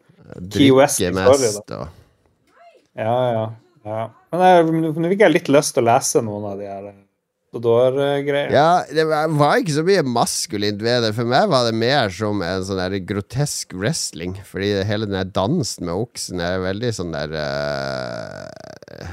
[0.54, 1.82] Key West i Florida.
[1.82, 3.43] og Ja, ja.
[3.86, 4.02] Ja.
[4.32, 6.91] Men jeg, nå fikk jeg litt lyst til å lese noen av de her
[7.52, 8.54] Dodor-greiene.
[8.56, 11.10] Ja, det var ikke så mye maskulint ved det.
[11.17, 14.38] For meg var det mer som en sånn der grotesk wrestling.
[14.48, 19.10] Fordi hele den der dansen med oksen er veldig sånn der uh,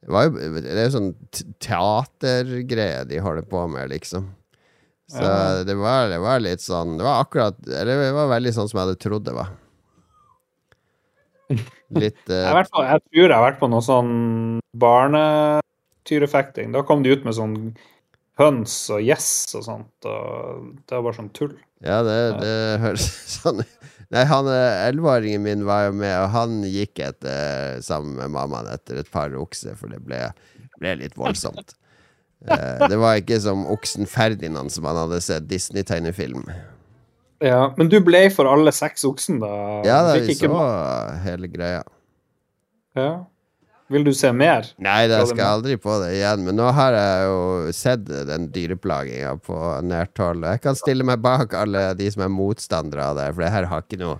[0.00, 1.10] Det var jo Det er jo sånn
[1.60, 4.30] teatergreie de holder på med, liksom.
[5.12, 5.60] Så Ja.
[5.68, 8.78] det, var, det var litt sånn Det var akkurat Eller det var veldig sånn som
[8.78, 9.50] jeg hadde trodd det var.
[11.50, 14.12] Litt Jeg, eh, på, jeg tror jeg har vært på noe sånn
[14.78, 16.72] barnetyrefekting.
[16.74, 17.56] Da kom de ut med sånn
[18.40, 19.28] høns og gjess
[19.58, 21.54] og sånt, og det var bare sånn tull.
[21.84, 23.06] Ja, det, det høres
[23.40, 23.62] sånn.
[24.12, 28.68] Nei, han eh, elleveåringen min var jo med, og han gikk etter, sammen med mammaen
[28.72, 30.26] etter et par okser, for det ble,
[30.80, 31.76] ble litt voldsomt.
[32.42, 36.48] Eh, det var ikke som oksen Ferdinand som han hadde sett Disney-tegnefilm.
[37.42, 39.52] Ja, Men du ble for alle seks oksen, da?
[39.86, 40.62] Ja, da vi så
[41.24, 41.82] hele greia.
[42.98, 43.12] Ja.
[43.92, 44.68] Vil du se mer?
[44.80, 46.46] Nei, det skal jeg aldri på det igjen.
[46.46, 47.40] Men nå har jeg jo
[47.76, 50.46] sett den dyreplaginga på nært hold.
[50.48, 53.68] Jeg kan stille meg bak alle de som er motstandere av det, for det her
[53.72, 54.16] har ikke noe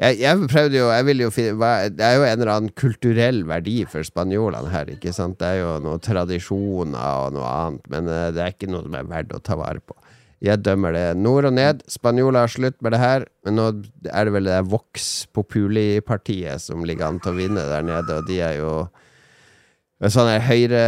[0.00, 3.42] jeg, jeg prøvde jo jeg ville jo finne, Det er jo en eller annen kulturell
[3.48, 5.36] verdi for spanjolene her, ikke sant?
[5.42, 8.96] Det er jo noen tradisjoner og noe annet, men eh, det er ikke noe som
[8.96, 9.96] er verdt å ta vare på.
[10.40, 11.82] Jeg dømmer det nord og ned.
[11.90, 13.66] Spanjoler har slutt med det her, men nå
[14.08, 18.28] er det vel det Vox Populi-partiet som ligger an til å vinne der nede, og
[18.28, 18.72] de er jo
[20.08, 20.80] sånne høyre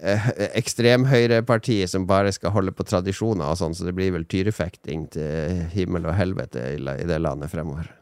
[0.00, 5.10] eh, Ekstremhøyreparti som bare skal holde på tradisjoner og sånn, så det blir vel tyrefekting
[5.12, 7.92] til himmel og helvete i, i det landet fremover.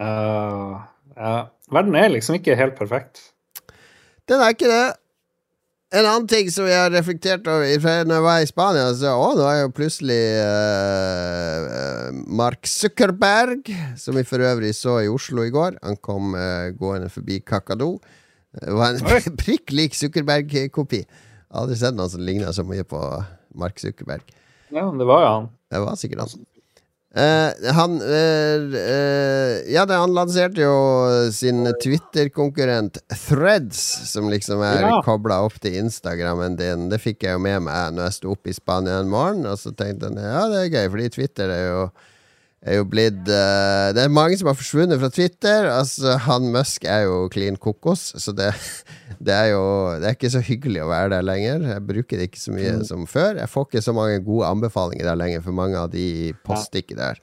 [0.00, 0.80] Uh,
[1.18, 1.34] ja.
[1.68, 3.20] Verden er liksom ikke helt perfekt.
[4.28, 4.86] Den er ikke det.
[5.88, 9.14] En annen ting som jeg har reflektert over fra når jeg var i Spania, så
[9.16, 15.46] å, nå er jo plutselig eh, Mark Zuckerberg, som vi for øvrig så i Oslo
[15.48, 15.78] i går.
[15.80, 17.94] Han kom uh, gående forbi Kakado.
[18.52, 21.06] Det var en prikk lik Zuckerberg-kopi.
[21.56, 23.00] Aldri sett noen som ligna så mye på
[23.56, 24.28] Mark Zuckerberg.
[24.68, 25.50] Ja, det var jo han.
[25.72, 26.48] Det var sikkert han.
[27.18, 30.74] Eh, han eh, uh, Ja, det, han lanserte jo
[31.34, 33.80] sin Twitter-konkurrent Threads,
[34.12, 35.00] som liksom er Ja.
[35.02, 36.86] kobla opp til Instagrammen din.
[36.92, 39.58] Det fikk jeg jo med meg når jeg sto opp i Spania en morgen, og
[39.58, 41.82] så tenkte jeg ja, det er gøy, fordi Twitter er jo
[42.68, 45.68] er jo blitt Det er mange som har forsvunnet fra Twitter.
[45.70, 48.52] Altså, han Musk er jo klin kokos, så det,
[49.18, 49.62] det er jo
[49.98, 51.64] Det er ikke så hyggelig å være der lenger.
[51.74, 53.40] Jeg bruker det ikke så mye som før.
[53.42, 56.98] Jeg får ikke så mange gode anbefalinger der lenger, for mange av de poster ikke
[56.98, 57.18] der.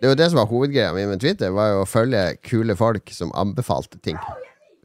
[0.00, 3.12] Det var det som var hovedgreia mi med Twitter, var jo å følge kule folk
[3.12, 4.16] som anbefalte ting.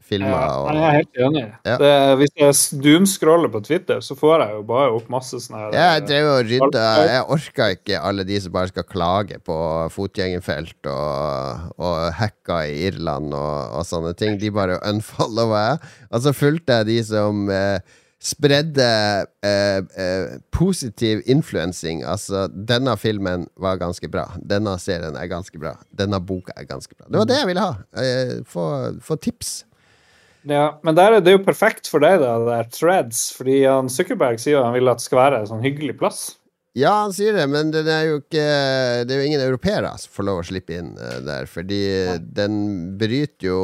[0.06, 1.42] Filmer Ja, jeg er helt enig.
[1.66, 1.76] Ja.
[1.80, 5.76] Det, hvis jeg doomscroller på Twitter, så får jeg jo bare opp masse sånne her
[5.76, 9.58] Ja, jeg drev og rydda Jeg orka ikke alle de som bare skal klage på
[9.96, 14.38] fotgjengerfelt og, og hacka i Irland og, og sånne ting.
[14.40, 15.94] De bare unfollowa jeg.
[16.12, 18.86] Og så fulgte jeg de som eh, spredde
[19.44, 22.02] eh, eh, positiv influensing.
[22.04, 24.26] Altså, denne filmen var ganske bra.
[24.40, 25.76] Denne serien er ganske bra.
[25.94, 27.08] Denne boka er ganske bra.
[27.10, 27.74] Det var det jeg ville ha.
[28.02, 28.66] Eh, få,
[29.04, 29.58] få tips.
[30.46, 33.90] Ja, men der er det jo perfekt for deg, da, det der threads, fordi han
[33.90, 36.20] Zuckerberg sier han vil at det skal være en sånn hyggelig plass.
[36.76, 38.44] Ja, han sier det, men det er jo ikke
[39.08, 41.80] Det er jo ingen europeere som får lov å slippe inn eh, der, fordi
[42.36, 42.58] den
[43.00, 43.62] bryter jo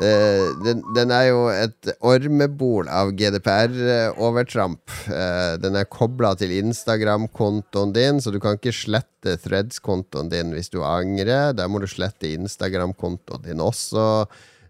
[0.00, 4.96] eh, den, den er jo et ormebol av GDPR-overtramp.
[5.12, 10.72] Eh, den er kobla til Instagram-kontoen din, så du kan ikke slette Threads-kontoen din hvis
[10.72, 11.52] du angrer.
[11.60, 14.24] Der må du slette Instagram-kontoen din også.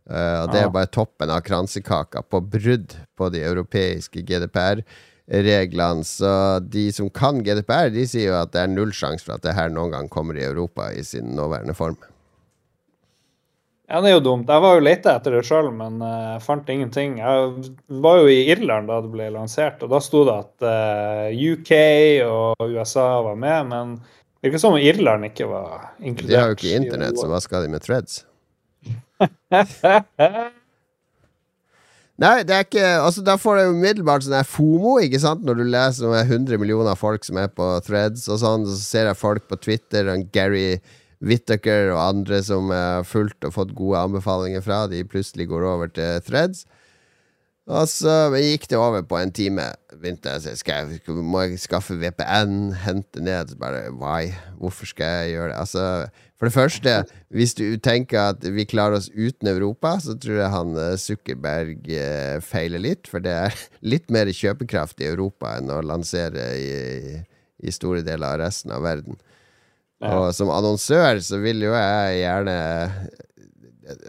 [0.06, 6.06] Eh, og det er bare toppen av kransekaka på brudd på de europeiske GDPR-reglene.
[6.06, 9.46] Så de som kan GDPR, de sier jo at det er null sjanse for at
[9.46, 11.98] det her noen gang kommer i Europa i sin nåværende form.
[13.86, 14.48] Ja, det er jo dumt.
[14.50, 17.20] Jeg var jo leita etter det sjøl, men uh, fant ingenting.
[17.20, 21.28] Jeg var jo i Irland da det ble lansert, og da sto det at uh,
[21.30, 21.72] UK
[22.26, 26.32] og USA var med, men det virker som om Irland ikke var inkludert.
[26.32, 28.24] De har jo ikke internett, så hva skal de med threads?
[32.16, 35.58] Nei, det er ikke Altså, da får du umiddelbart sånn her FOMO, ikke sant, når
[35.60, 39.20] du leser om 100 millioner folk som er på threads og sånn, så ser jeg
[39.20, 40.78] folk på Twitter, og Gary
[41.24, 45.92] Whittaker og andre som har fulgt og fått gode anbefalinger fra, de plutselig går over
[45.92, 46.64] til threads.
[47.66, 49.64] Og så gikk det over på en time.
[49.90, 52.70] Begynte jeg skal jeg, Må jeg skaffe VPN?
[52.84, 53.50] Hente ned?
[53.50, 54.30] Så bare why?
[54.60, 55.58] Hvorfor skal jeg gjøre det?
[55.58, 55.84] Altså,
[56.38, 56.94] for det første,
[57.34, 61.90] hvis du tenker at vi klarer oss uten Europa, så tror jeg han eh, Zuckerberg
[61.90, 63.10] eh, feiler litt.
[63.10, 63.62] For det er
[63.94, 67.18] litt mer kjøpekraft i Europa enn å lansere i,
[67.66, 69.18] i store deler av resten av verden.
[70.06, 72.56] Og som annonsør så vil jo jeg gjerne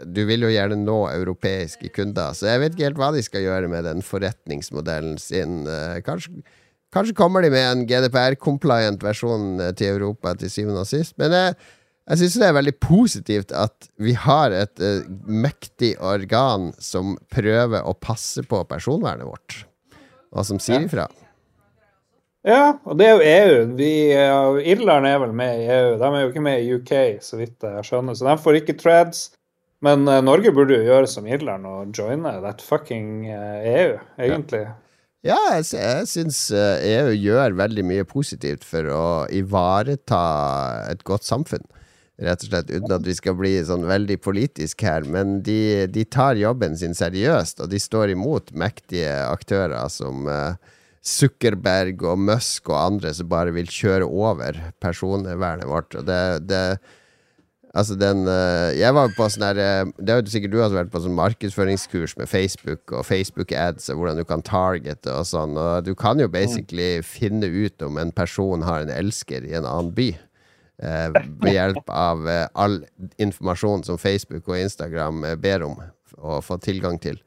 [0.04, 3.44] du vil jo gjerne nå europeiske kunder, så jeg vet ikke helt hva de skal
[3.44, 5.60] gjøre med den forretningsmodellen sin.
[5.70, 6.42] Eh, kanskje,
[6.94, 11.14] kanskje kommer de med en GDPR-compliant versjon eh, til Europa til syvende og sist.
[11.20, 11.54] Men jeg,
[12.08, 17.84] jeg syns det er veldig positivt at vi har et uh, mektig organ som prøver
[17.84, 19.62] å passe på personvernet vårt,
[20.32, 21.06] og som sier ifra.
[22.48, 23.62] Ja, og det er jo EU.
[23.76, 23.90] Vi,
[24.72, 25.96] Irland er vel med i EU.
[26.00, 28.16] De er jo ikke med i UK, så vidt jeg skjønner.
[28.16, 29.26] Så de får ikke treads.
[29.84, 34.66] Men uh, Norge burde jo gjøre som Irland og joine that fucking uh, EU, egentlig.
[35.26, 40.22] Ja, jeg, jeg syns uh, EU gjør veldig mye positivt for å ivareta
[40.90, 41.66] et godt samfunn.
[42.18, 45.06] Rett og slett, uten at vi skal bli sånn veldig politisk her.
[45.06, 50.26] Men de, de tar jobben sin seriøst, og de står imot mektige aktører som
[51.08, 55.94] Zuckerberg og Musk og andre som bare vil kjøre over personvernet vårt.
[55.94, 56.64] Og det, det
[57.78, 60.92] Altså den uh, Jeg var på sånn der uh, Det jo sikkert du har vært
[60.92, 65.56] på sånn markedsføringskurs med Facebook og Facebook ads og hvordan du kan targete og sånn.
[65.58, 67.06] Og du kan jo basically mm.
[67.06, 70.10] finne ut om en person har en elsker i en annen by.
[70.78, 71.10] Uh,
[71.42, 72.82] ved hjelp av all
[73.18, 75.80] informasjon som Facebook og Instagram ber om
[76.18, 77.18] å få tilgang til.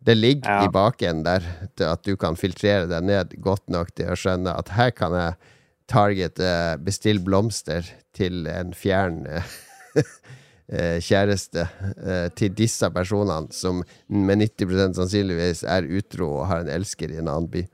[0.00, 0.64] Det ligger ja.
[0.64, 1.44] i bakenden der
[1.76, 5.14] til at du kan filtrere deg ned godt nok til å skjønne at her kan
[5.14, 5.56] jeg
[5.90, 9.42] targete 'bestill blomster til en fjern Eh,
[11.02, 17.10] kjæreste eh, til disse personene, som med 90% sannsynligvis er utro og har en elsker
[17.10, 17.64] i en annen by.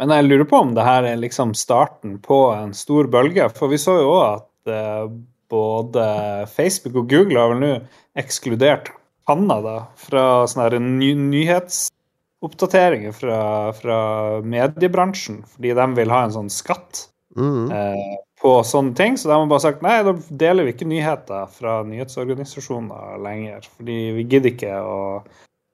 [0.00, 3.46] Men jeg lurer på om det her er liksom starten på en stor bølge.
[3.54, 5.06] For vi så jo òg at eh,
[5.52, 6.06] både
[6.50, 7.72] Facebook og Google har vel nå
[8.18, 8.90] ekskludert
[9.28, 13.38] Canada fra sånne ny nyhetsoppdateringer fra,
[13.76, 13.98] fra,
[14.44, 17.06] mediebransjen, fordi de vil ha en sånn skatt.
[17.38, 17.70] Mm.
[17.72, 19.16] Eh, på sånne ting.
[19.16, 23.64] Så de har bare sagt nei, da deler vi ikke nyheter fra nyhetsorganisasjoner lenger.
[23.78, 25.00] Fordi vi gidder ikke å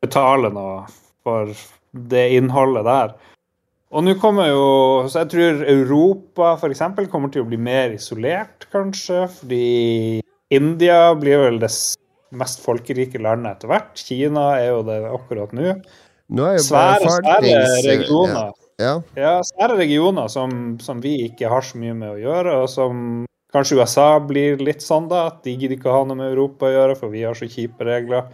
[0.04, 0.85] betale noe
[1.26, 1.50] for
[2.14, 3.16] det innholdet der.
[3.90, 4.66] Og nå kommer jo
[5.11, 6.85] Så jeg tror Europa f.eks.
[7.11, 9.24] kommer til å bli mer isolert, kanskje.
[9.40, 10.20] Fordi
[10.54, 11.72] India blir vel det
[12.30, 13.98] mest folkerike landet etter hvert.
[13.98, 15.74] Kina er jo det akkurat nå.
[16.30, 18.52] Nå er jo svære, svære regioner.
[18.52, 18.59] Ja.
[18.80, 22.70] Ja, ja det regioner som, som, vi ikke har så mye med å gjøre, og
[22.72, 23.02] som
[23.52, 26.74] kanskje USA blir litt sånn, da, at de gidder ikke ha noe med Europa å
[26.74, 28.30] gjøre, for vi har så kjipe regler.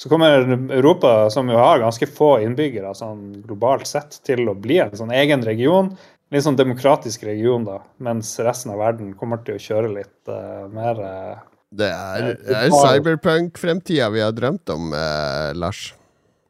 [0.00, 4.78] Så kommer Europa, som jo har ganske få innbyggere sånn globalt sett, til å bli
[4.80, 5.90] en sånn egen region.
[6.32, 10.68] Litt sånn demokratisk region, da, mens resten av verden kommer til å kjøre litt uh,
[10.72, 11.40] mer uh,
[11.74, 15.90] Det er, er cyberpunk-fremtida vi har drømt om, uh, Lars.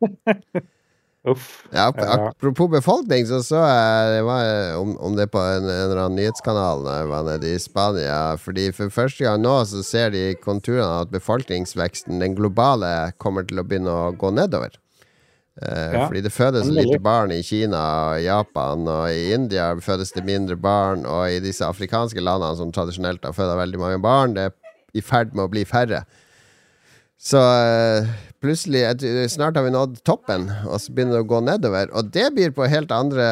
[1.29, 1.65] Uff.
[1.69, 5.99] Ja, apropos befolkning, så så jeg det var, om, om, det på en, en, eller
[6.07, 8.21] annen nyhetskanal da jeg var nede i Spania.
[8.41, 13.45] Fordi For første gang nå så ser de konturene av at befolkningsveksten, den globale, kommer
[13.45, 14.79] til å begynne å gå nedover.
[15.61, 16.07] Eh, ja.
[16.07, 17.83] Fordi det fødes lite barn i Kina,
[18.15, 21.05] og Japan og i India fødes det mindre barn.
[21.05, 24.57] Og i disse afrikanske landene som tradisjonelt har født veldig mange barn, det er
[24.97, 26.07] i ferd med å bli færre.
[27.21, 28.09] Så uh,
[28.41, 28.83] plutselig
[29.31, 31.91] Snart har vi nådd toppen, og så begynner det å gå nedover.
[31.97, 33.27] Og det byr på helt andre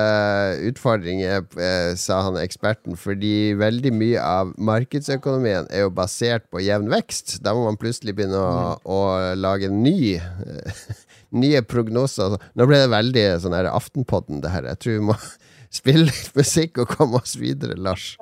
[0.69, 6.91] utfordringer, uh, sa han eksperten, fordi veldig mye av markedsøkonomien er jo basert på jevn
[6.93, 7.39] vekst.
[7.45, 8.89] Da må man plutselig begynne å, mm.
[8.95, 9.01] å
[9.41, 10.81] lage ny uh,
[11.43, 12.39] nye prognoser.
[12.57, 14.69] Nå ble det veldig sånn her Aftenpodden, det her.
[14.75, 15.19] Jeg tror vi må
[15.81, 18.13] spille litt musikk og komme oss videre, Lars.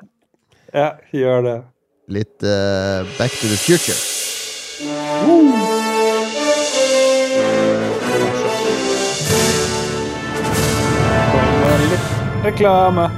[0.74, 1.56] Ja, gjør det.
[2.12, 2.38] Litt
[3.18, 3.98] Back to the Future.
[12.46, 13.08] Reklame.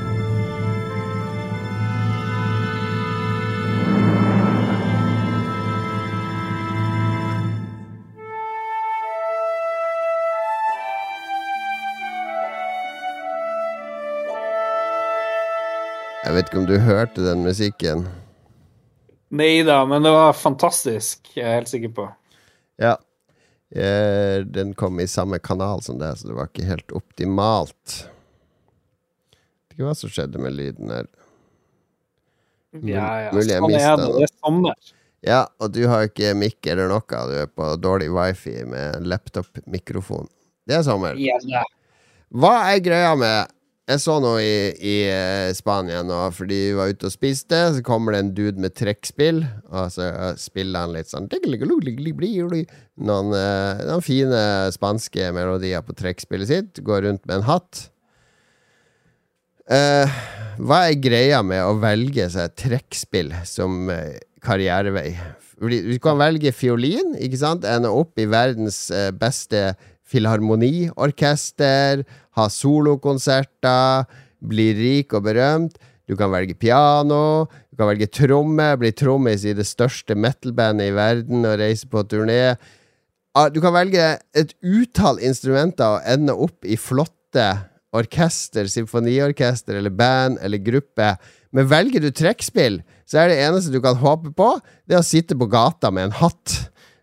[16.25, 18.09] Jeg vet ikke om du hørte den musikken?
[19.29, 21.35] Nei da, men det var fantastisk.
[21.37, 22.12] Jeg er helt sikker på.
[22.81, 22.97] Ja.
[23.69, 28.07] Eh, den kom i samme kanal som det, så det var ikke helt optimalt.
[29.79, 31.07] Ikke hva som skjedde med lyden her.
[32.83, 33.29] Ja, ja.
[33.31, 34.09] Mulig jeg mista den.
[34.17, 34.88] Det er sommer.
[35.23, 37.21] Ja, og du har ikke mic eller noe.
[37.31, 40.27] Du er på dårlig wifi med laptop-mikrofon.
[40.67, 41.14] Det er sommer.
[41.23, 41.62] Ja.
[42.35, 43.55] Hva er greia med
[43.88, 47.61] Jeg så noe i, i eh, Spania nå, fordi vi var ute og spiste.
[47.73, 49.38] Så kommer det en dude med trekkspill,
[49.71, 54.43] og så spiller han litt sånn Noen, eh, noen fine
[54.75, 56.83] spanske melodier på trekkspillet sitt.
[56.85, 57.87] Går rundt med en hatt.
[59.68, 60.09] Eh,
[60.64, 65.12] hva er greia med å velge seg trekkspill som eh, karrierevei?
[65.59, 67.66] Du kan velge fiolin, ikke sant?
[67.68, 69.74] Ende opp i verdens eh, beste
[70.09, 72.04] filharmoniorkester,
[72.38, 74.09] ha solokonserter,
[74.40, 75.76] bli rik og berømt.
[76.09, 80.96] Du kan velge piano, du kan velge tromme, bli trommis i det største metal-bandet i
[80.96, 82.57] verden og reise på turné.
[83.37, 89.94] Ah, Du kan velge et utall instrumenter og ende opp i flotte orkester, symfoniorkester eller
[89.94, 91.14] band eller gruppe.
[91.55, 94.51] Men velger du trekkspill, så er det eneste du kan håpe på,
[94.85, 96.59] det er å sitte på gata med en hatt.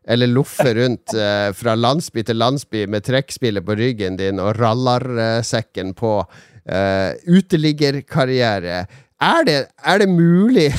[0.06, 5.96] Eller loffe rundt eh, fra landsby til landsby med trekkspillet på ryggen din og rallarsekken
[5.98, 6.20] på.
[6.66, 8.86] Eh, uteliggerkarriere.
[9.22, 10.70] Er det, er det mulig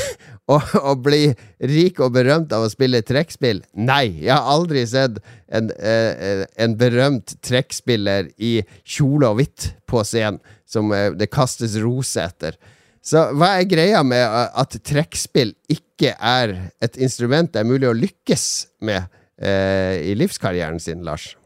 [0.51, 1.31] å, å bli
[1.71, 3.65] rik og berømt av å spille trekkspill?
[3.79, 10.05] Nei, jeg har aldri sett en, eh, en berømt trekkspiller i kjole og hvitt på
[10.07, 12.59] scenen som eh, det kastes rose etter.
[13.07, 17.87] Så hva er greia med uh, at trekkspill ikke er et instrument det er mulig
[17.87, 18.47] å lykkes
[18.87, 19.07] med
[19.39, 21.37] eh, i livskarrieren sin, Lars?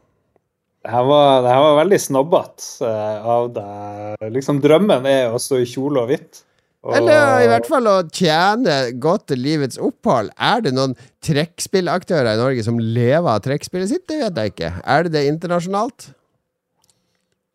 [0.81, 4.25] Det her var, det her var veldig snobbete eh, av deg.
[4.33, 6.41] Liksom, drømmen er å stå i kjole og hvitt.
[6.81, 10.31] Eller i hvert fall å tjene godt til livets opphold.
[10.41, 14.07] Er det noen trekkspillaktører i Norge som lever av trekkspillet sitt?
[14.09, 14.71] Det vet jeg ikke.
[14.81, 16.09] Er det det internasjonalt?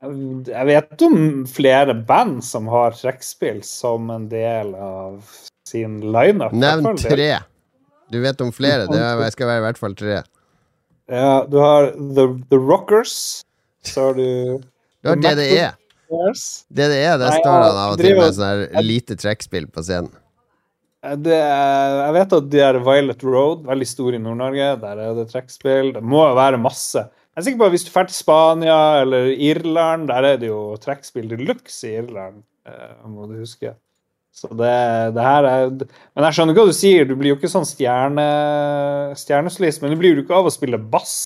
[0.07, 1.19] Jeg vet om
[1.51, 5.19] flere band som har trekkspill som en del av
[5.67, 6.55] sin lineup.
[6.55, 7.33] Nevn tre.
[8.13, 8.87] Du vet om flere.
[8.87, 10.21] Det skal være i hvert fall tre.
[11.11, 13.17] Ja, du har The, The Rockers.
[13.87, 14.63] Så har du
[15.03, 15.67] Du har DDE.
[16.07, 16.65] Yes.
[16.77, 20.13] er, der står han av og til med sånn lite trekkspill på scenen.
[21.23, 24.71] Det er, jeg vet at de er Violet Road, veldig stor i Nord-Norge.
[24.83, 25.93] Der er det trekkspill.
[25.95, 27.05] Det må være masse.
[27.37, 30.49] Jeg er sikker på at Hvis du drar til Spania eller Irland, der er det
[30.49, 32.43] jo trekkspill de luxe i Irland.
[32.67, 33.75] eh, må du huske.
[34.37, 34.73] Så det,
[35.17, 37.07] det her er Men jeg skjønner hva du sier.
[37.09, 38.27] Du blir jo ikke sånn stjerne,
[39.17, 41.23] stjernesolist, men du blir jo ikke av å spille bass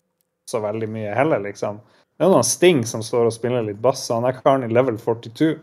[0.50, 1.80] så veldig mye heller, liksom.
[2.20, 4.72] Det er noen Sting som står og spiller litt bass, og han er karen i
[4.72, 5.54] level 42.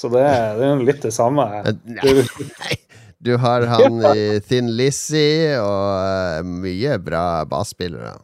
[0.00, 0.22] Så det,
[0.56, 1.44] det er jo litt det samme.
[1.68, 2.76] Nei,
[3.20, 8.14] du har han i Thin Lizzie og eh, mye bra basspillere.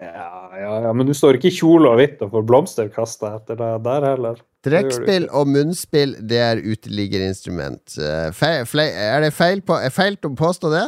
[0.00, 3.34] Ja, ja, ja, men du står ikke i kjole og hvitt og får blomster kasta
[3.40, 4.38] etter deg der heller.
[4.64, 7.96] Trekkspill og munnspill, det er uteliggerinstrument.
[7.98, 10.86] Eh, fe- Er det feil, på, er feil å påstå det?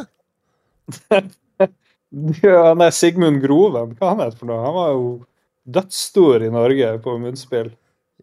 [2.43, 4.59] Ja, han er Sigmund Groven, hva han heter for noe?
[4.61, 5.05] Han var jo
[5.65, 7.69] dødsstor i Norge på munnspill.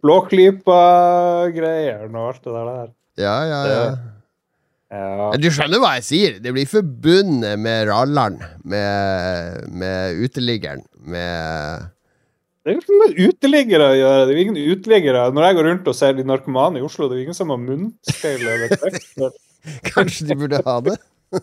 [0.04, 2.88] Blåklypa-greier og alt det der.
[3.20, 3.82] Ja, ja, ja.
[4.90, 5.30] Ja.
[5.38, 6.32] Du skjønner hva jeg sier?
[6.42, 11.84] Det blir forbundet med ralleren, med, med uteliggeren, med
[12.64, 14.24] Det er ikke noe uteliggere å gjøre.
[14.26, 15.20] Det er ingen uteliggere.
[15.36, 17.60] Når jeg går rundt og ser de narkomane i Oslo, det er ingen som har
[17.62, 18.68] munnspeil eller.
[19.92, 20.96] Kanskje de burde ha det?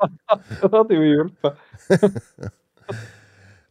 [0.00, 1.52] Det hadde jo hjulpet.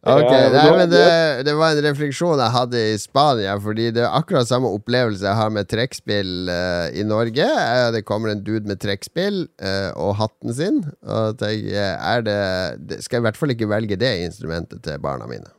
[0.00, 1.00] Ok, nei, men det,
[1.44, 5.36] det var en refleksjon jeg hadde i Spania, fordi det er akkurat samme opplevelse jeg
[5.36, 7.44] har med trekkspill uh, i Norge.
[7.44, 12.38] Uh, det kommer en dude med trekkspill uh, og hatten sin, og tenker er det,
[12.80, 15.52] det Skal jeg i hvert fall ikke velge det instrumentet til barna mine.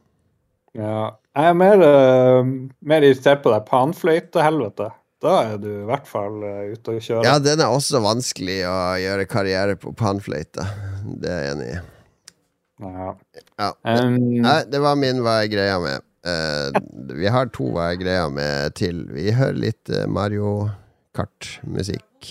[0.74, 1.12] Ja.
[1.32, 1.82] Jeg er mer,
[2.84, 4.90] mer irritert på deg panfløytehelvete.
[5.24, 6.42] Da er du i hvert fall
[6.74, 7.24] ute og kjører.
[7.24, 10.66] Ja, den er også vanskelig å gjøre karriere på panfløyte.
[11.22, 11.80] Det er jeg enig i.
[12.82, 13.10] Ja.
[13.62, 13.74] Ja.
[13.86, 16.08] Um, Nei, det var min hva er greia med.
[16.22, 16.70] Uh,
[17.18, 19.04] vi har to hva er greia med til.
[19.14, 20.70] Vi hører litt eh, Mario
[21.18, 22.30] Kart-musikk.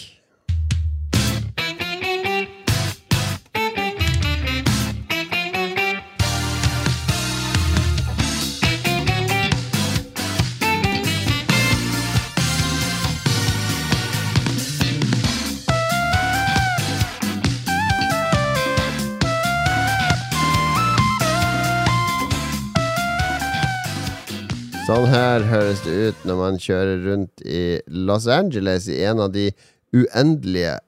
[25.30, 29.50] Her høres det ut når man kjører rundt i Los Angeles i en av de
[29.94, 30.78] uendelige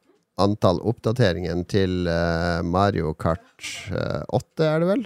[0.43, 3.45] antall oppdateringer til uh, Mario Kart
[3.93, 5.05] uh, 8, er det vel?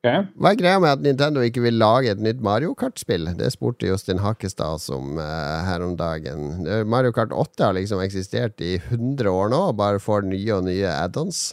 [0.00, 0.26] Okay.
[0.38, 3.30] Hva er greia med at Nintendo ikke vil lage et nytt Mario Kart-spill?
[3.38, 6.66] Det spurte Justin Hakestad om uh, her om dagen.
[6.90, 10.66] Mario Kart 8 har liksom eksistert i 100 år nå, og bare får nye og
[10.66, 11.48] nye add-ons.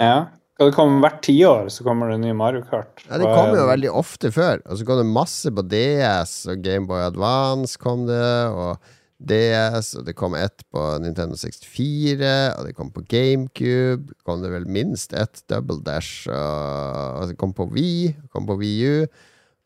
[0.00, 0.32] Ja.
[0.62, 3.00] Skal det komme hvert tiår, så kommer det nye Mario Kart?
[3.08, 4.60] Ja, Det kommer jo veldig ofte før.
[4.70, 8.22] Og så kom det masse på DS, og Gameboy Advance kom det,
[8.54, 8.78] og
[9.18, 14.14] DS, og det kom ett på Nintendo 64, og det kom på GameCube.
[14.22, 19.08] Kom det vel minst ett Double Dash, og det kom på Wii, kom på VU.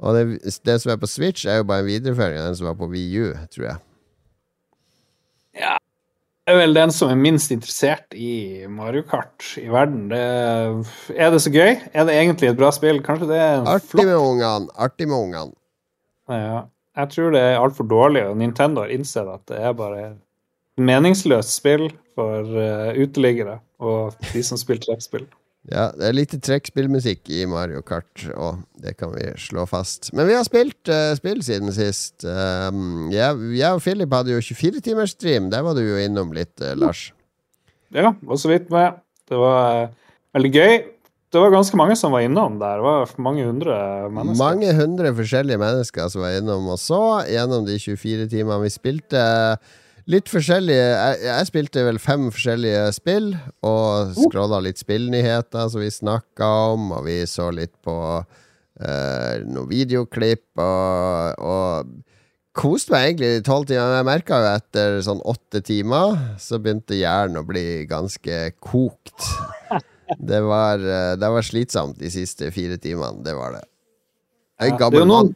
[0.00, 0.24] Og det,
[0.64, 2.88] det som er på Switch, er jo bare en videreføring av den som var på
[2.88, 3.82] VU, tror jeg.
[5.60, 5.76] Ja,
[6.46, 10.04] det er vel den som er minst interessert i Mario Kart i verden.
[10.12, 10.20] Det,
[11.18, 11.72] er det så gøy?
[11.90, 13.00] Er det egentlig et bra spill?
[13.02, 14.70] Kanskje det er Artig med ungene.
[14.78, 15.56] Artig med ungene.
[16.30, 16.60] Ja.
[16.96, 20.04] Jeg tror det er altfor dårlig, og Nintendo har innsett at det er bare
[20.78, 25.26] meningsløst spill for uh, uteliggere og de som spiller trekkspill.
[25.66, 30.12] Ja, det er lite trekkspillmusikk i Mario Kart, og det kan vi slå fast.
[30.14, 32.22] Men vi har spilt uh, spill siden sist.
[32.22, 35.48] Um, jeg, jeg, og Philip hadde jo 24-timers-stream.
[35.50, 37.08] Der var du jo innom litt, uh, Lars.
[37.94, 39.00] Ja, var så vidt med.
[39.26, 40.76] Det var uh, veldig gøy.
[41.34, 42.78] Det var ganske mange som var innom der.
[42.78, 43.74] Det var mange hundre
[44.06, 44.38] mennesker.
[44.38, 49.24] Mange hundre forskjellige mennesker som var innom og så gjennom de 24 timene vi spilte.
[50.06, 53.32] Litt forskjellige jeg, jeg, spilte vel fem forskjellige spill,
[53.66, 59.66] og scrolla litt spillnyheter som vi snakka om, og vi så litt på uh, noen
[59.72, 61.90] videoklipp, og, og
[62.56, 63.96] koste meg egentlig i tolv timer.
[63.98, 69.26] Jeg merka jo etter sånn åtte timer, så begynte hjernen å bli ganske kokt.
[70.06, 73.64] Det var, eh, det var slitsomt de siste fire timene, det var det.
[74.62, 75.32] Jeg er gammel mann.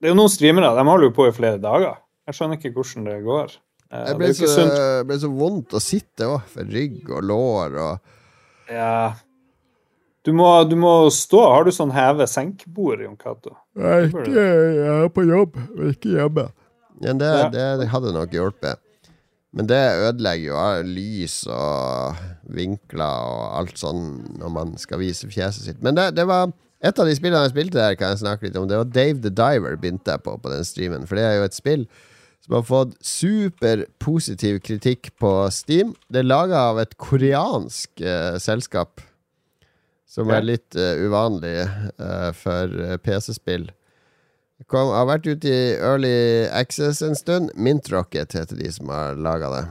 [0.00, 2.00] Det er jo noen streamere, de holder jo på i flere dager.
[2.24, 3.52] Jeg skjønner ikke hvordan det går.
[3.94, 4.66] Eh, det ble, så,
[5.06, 9.14] ble så vondt å sitte òg, for rygg og lår og Ja.
[10.24, 11.42] Du må, du må stå.
[11.52, 13.52] Har du sånn heve-senk-bord, Jon Cato?
[13.76, 15.58] Jeg er på jobb,
[15.90, 16.46] ikke hjemme.
[17.02, 17.50] Men det, ja.
[17.52, 18.80] det, det hadde nok hjulpet.
[19.54, 22.22] Men det ødelegger jo lys og
[22.56, 24.06] vinkler og alt sånn
[24.40, 25.84] når man skal vise fjeset sitt.
[25.84, 26.48] Men det, det var
[26.84, 28.66] et av de spillene jeg spilte der, kan jeg snakke litt om.
[28.70, 31.06] Det var Dave the Diver begynte jeg på på den streamen.
[31.06, 31.86] For det er jo et spill
[32.44, 35.94] som har fått superpositiv kritikk på Steam.
[36.12, 39.00] Det er laga av et koreansk uh, selskap,
[40.04, 43.70] som er litt uh, uvanlig uh, for PC-spill.
[44.68, 47.50] Kom, har vært ute i Early Access en stund.
[47.56, 49.64] Mint Rocket heter de som har laga det.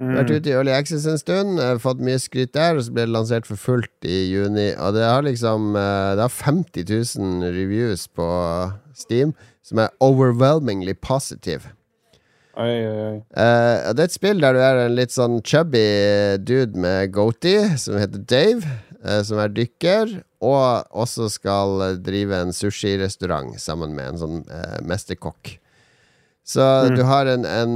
[0.00, 0.14] Mm.
[0.20, 3.14] Vært ute i Early Access en stund, fått mye skryt der, og så ble det
[3.14, 4.70] lansert for fullt i juni.
[4.78, 6.86] Og det har liksom Det har 50
[7.18, 8.30] 000 reviews på
[8.94, 9.34] Steam
[9.66, 11.72] som er overwhelmingly positive.
[12.56, 13.16] Oi, oi, oi.
[13.36, 15.82] Uh, det er et spill der du er en litt sånn chubby
[16.40, 18.64] dude med goatee, som heter Dave,
[19.02, 20.14] uh, som er dykker,
[20.46, 25.58] og også skal drive en sushirestaurant sammen med en sånn uh, mesterkokk.
[26.46, 26.94] Så mm.
[26.94, 27.72] du har en, en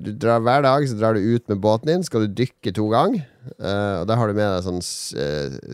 [0.00, 2.86] Du drar Hver dag så drar du ut med båten din, skal du dykke to
[2.88, 3.26] ganger.
[3.60, 4.80] og da har du med deg sånn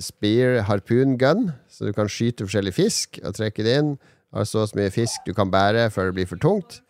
[0.03, 3.95] spear, harpungun, så du kan skyte forskjellig fisk og trekke det inn.
[4.37, 6.83] Har og så mye fisk du kan bære før det blir for tungt.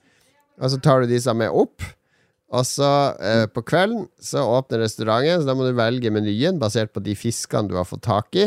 [0.58, 1.84] Og så tar du disse med opp.
[2.56, 6.92] Og så eh, på kvelden så åpner restauranten, så da må du velge menyen basert
[6.94, 8.46] på de fiskene du har fått tak i.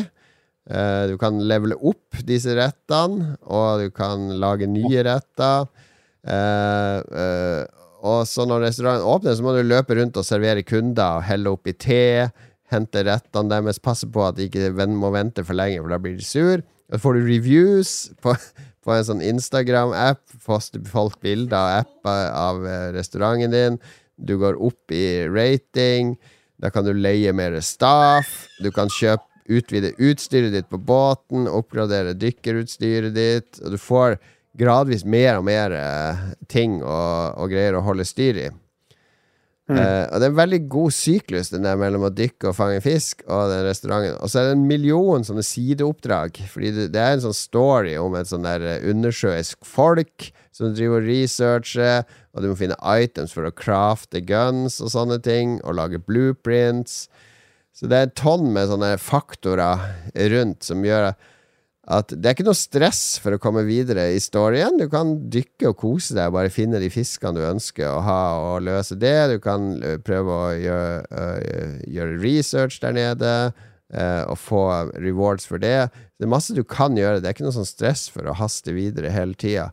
[0.69, 5.67] Eh, du kan levele opp disse rettene, og du kan lage nye retter.
[6.27, 11.17] Eh, eh og så når restauranten åpner, så må du løpe rundt og servere kunder
[11.17, 12.29] og helle opp i te.
[12.71, 16.15] Hente rettene deres, passe på at de ikke må vente for lenge, for da blir
[16.15, 16.63] de sur.
[16.87, 17.91] Og så får du reviews
[18.23, 18.37] på
[18.85, 20.21] på en sånn Instagram-app.
[20.45, 23.79] Poster folk bilder av apper av eh, restauranten din.
[24.19, 26.15] Du går opp i rating.
[26.59, 28.47] Da kan du leie mer staff.
[28.63, 34.19] Du kan kjøpe utvide utstyret ditt på båten, oppgradere dykkerutstyret ditt, og du får
[34.59, 38.49] gradvis mer og mer eh, ting og, og greier å holde styr i.
[39.69, 42.81] Uh, og det er en veldig god syklus den der mellom å dykke og fange
[42.81, 44.17] fisk og den restauranten.
[44.17, 46.39] Og så er det en million sånne sideoppdrag.
[46.49, 50.73] Fordi det, det er en sånn story om et sånn der eh, undersjøisk folk som
[50.73, 55.59] driver og researcher, og du må finne items for å crafte guns og sånne ting,
[55.63, 57.05] og lage blueprints.
[57.77, 59.85] Så det er et tonn med sånne faktorer
[60.33, 61.29] rundt som gjør at
[61.89, 64.77] at det er ikke noe stress for å komme videre i storyen.
[64.77, 68.21] Du kan dykke og kose deg og bare finne de fiskene du ønsker å ha,
[68.51, 69.15] og løse det.
[69.33, 71.25] Du kan eh, prøve å gjøre,
[71.89, 74.63] gjøre research der nede uh, og få
[75.01, 75.89] rewards for det.
[76.17, 77.23] Det er masse du kan gjøre.
[77.23, 79.71] Det er ikke noe sånn stress for å haste videre hele tida.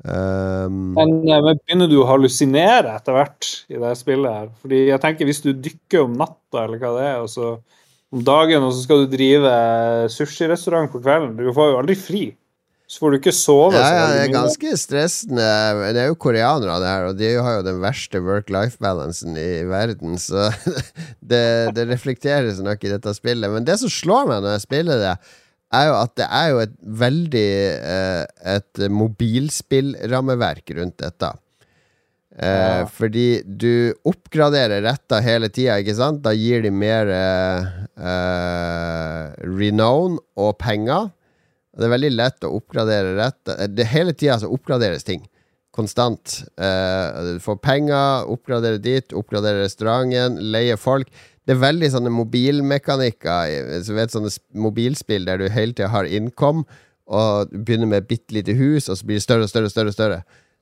[0.00, 4.48] Um, eh, men, begynner du å hallusinere etter hvert i det spillet her?
[4.62, 7.50] Fordi jeg tenker hvis du dykker om natta, eller hva det er, og så
[8.10, 9.50] om dagen, og så skal du drive
[10.10, 12.22] sushirestaurant på kvelden Du får jo aldri fri.
[12.90, 13.78] Så får du ikke sove.
[13.78, 15.44] Ja, ja, det er ganske stressende.
[15.94, 20.16] Det er jo koreanere, det her, og de har jo den verste work-life-balansen i verden,
[20.18, 20.48] så
[21.30, 21.44] det,
[21.76, 23.46] det reflekteres nok i dette spillet.
[23.52, 25.14] Men det som slår meg når jeg spiller det,
[25.78, 27.50] er jo at det er jo et veldig
[27.94, 28.24] eh,
[28.56, 31.30] Et mobilspillrammeverk rundt dette.
[32.38, 32.86] Eh, ja.
[32.94, 36.22] Fordi du oppgraderer retter hele tida, ikke sant?
[36.24, 41.10] Da gir de mer eh, eh, renown og penger.
[41.74, 43.66] Det er veldig lett å oppgradere retter.
[43.70, 45.24] Det Hele tida så oppgraderes ting.
[45.74, 46.40] Konstant.
[46.58, 51.10] Eh, du får penger, oppgraderer dit, oppgraderer restauranten, leier folk.
[51.46, 56.62] Det er veldig sånne mobilmekanikker, så vet, sånne mobilspill der du hele tida har innkom,
[57.10, 59.72] og begynner med et bitte lite hus, og så blir det større og større.
[59.72, 60.20] større, større.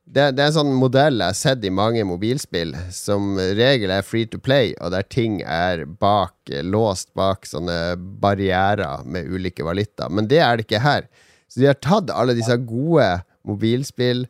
[0.09, 4.07] Det, det, er en sånn modell jeg har sett i mange mobilspill, som regel er
[4.07, 6.33] free to play, og der ting er bak,
[6.65, 10.09] låst bak sånne barrierer med ulike valutaer.
[10.09, 11.11] Men det er det ikke her.
[11.49, 13.11] Så de har tatt alle disse gode
[13.49, 14.27] mobilspill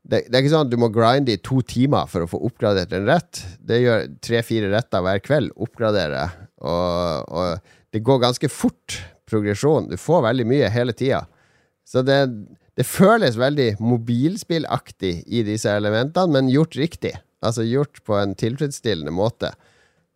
[0.00, 2.40] det, det, er ikke sånn at du må grinde i to timer for å få
[2.48, 3.42] oppgradert en rett.
[3.60, 5.52] Det gjør tre-fire retter hver kveld.
[5.60, 6.24] Oppgradere.
[6.64, 8.96] Og, og, det går ganske fort
[9.28, 9.90] progresjon.
[9.90, 11.24] Du får veldig mye hele tida.
[11.86, 12.22] Så det,
[12.80, 17.14] det, føles veldig mobilspillaktig i disse elementene, men gjort riktig.
[17.44, 19.52] Altså gjort på en tilfredsstillende måte.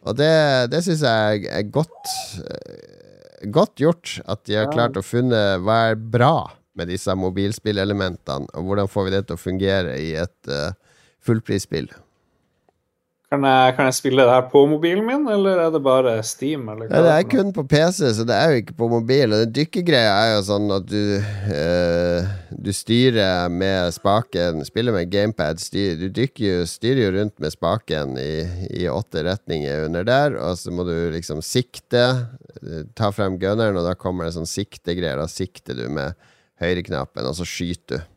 [0.05, 0.33] Og det,
[0.73, 2.11] det syns jeg er godt,
[2.45, 4.19] eh, godt gjort.
[4.29, 6.37] At de har klart å funne hva er bra
[6.75, 10.75] med disse mobilspillelementene, og hvordan får vi det til å fungere i et uh,
[11.23, 11.87] fullprisspill?
[13.35, 16.69] Kan jeg, kan jeg, spille det her på mobilen min, eller er det bare Steam?
[16.71, 19.35] ja, det er kun på PC, så det er jo ikke på mobil.
[19.35, 25.11] Og den dykkegreia er jo sånn at du uh, Du styrer med spaken Spiller med
[25.11, 25.59] gamepad.
[25.59, 30.55] Styr, du dykker, styrer jo rundt med spaken i, i, åtte retninger under der, og
[30.61, 32.07] så må du liksom sikte.
[32.95, 35.19] Ta frem gunneren, og da kommer det sånn siktegreier.
[35.19, 36.15] Da sikter du med
[36.63, 38.11] høyreknappen, og så skyter du.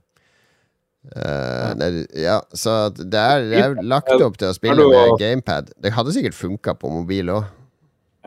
[1.08, 1.89] Uh, ja.
[2.20, 2.38] ja.
[2.52, 5.72] så det er, det er, lagt opp til å spille med gamepad.
[5.80, 7.50] Det hadde sikkert funka på mobil òg.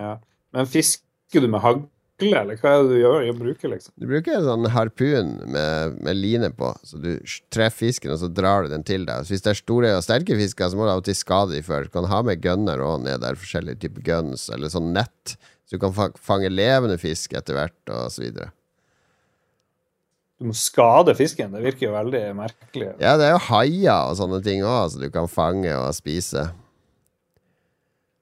[0.00, 0.16] Ja.
[0.56, 1.86] Men fisker du med hagle,
[2.20, 3.18] eller hva er det du gjør?
[3.26, 3.94] Jeg bruker, liksom?
[4.00, 7.10] Du bruker en sånn harpun med, med, line på, så du
[7.52, 9.26] treffer fisken, og så drar du den til deg.
[9.26, 11.56] Så hvis det er store og sterke fisker, så må du av og til skade
[11.56, 11.86] dem før.
[11.86, 15.36] Du kan ha med gunner òg ned der, forskjellige typer guns, eller sånn nett,
[15.68, 18.50] så du kan fange levende fisk etter hvert, og så videre
[20.40, 21.52] du må skade fisken.
[21.52, 22.94] Det virker jo veldig merkelig.
[23.02, 26.46] Ja, det er jo haier og sånne ting òg, som du kan fange og spise.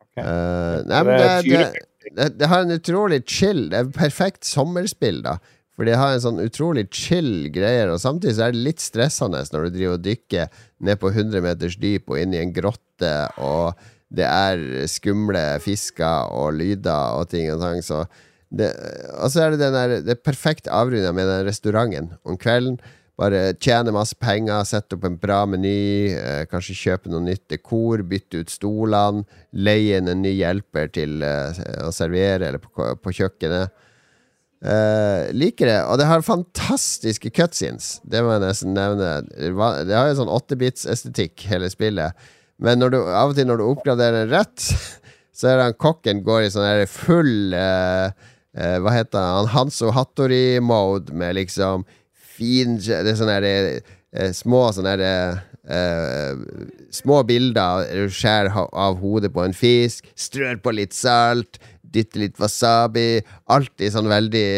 [0.03, 0.25] Okay.
[0.25, 1.85] Uh, nei, men det, det,
[2.17, 5.37] det, det, har en utrolig chill Det er perfekt sommerspill, da.
[5.79, 9.45] For det har en sånn utrolig chill greier, og samtidig så er det litt stressende
[9.53, 10.57] når du driver og dykker
[10.89, 13.79] ned på 100 meters dyp og inn i en grotte, og
[14.11, 18.09] det er skumle fisker og lyder og ting og tang, så
[18.49, 22.79] og så er det den der, det perfekte avrunda med den restauranten om kvelden.
[23.19, 28.05] Bare tjene masse penger, sette opp en bra meny, eh, kanskje kjøpe noe nytt dekor,
[28.07, 33.15] bytte ut stolene, leie inn en ny hjelper til eh, å servere eller på, på
[33.19, 33.75] kjøkkenet.
[34.59, 35.81] Eh, liker det.
[35.91, 37.97] Og det har fantastiske cutscenes.
[38.07, 39.13] Det må jeg nesten nevne.
[39.35, 42.31] Det har jo sånn 8-bits-estetikk, hele spillet.
[42.63, 44.63] Men du, av og til når du oppgraderer den rett,
[45.37, 49.51] så er det han kokken går i sånn full eh, uh, Hva heter han?
[49.53, 51.87] Hanso Hattori-mode med liksom
[52.39, 56.43] fin Det er sånne uh, små sånne uh,
[56.95, 57.89] Små bilder.
[57.93, 63.21] Du skjærer av hodet på en fisk, strør på litt salt, dytter litt wasabi.
[63.53, 64.51] Alltid sånn veldig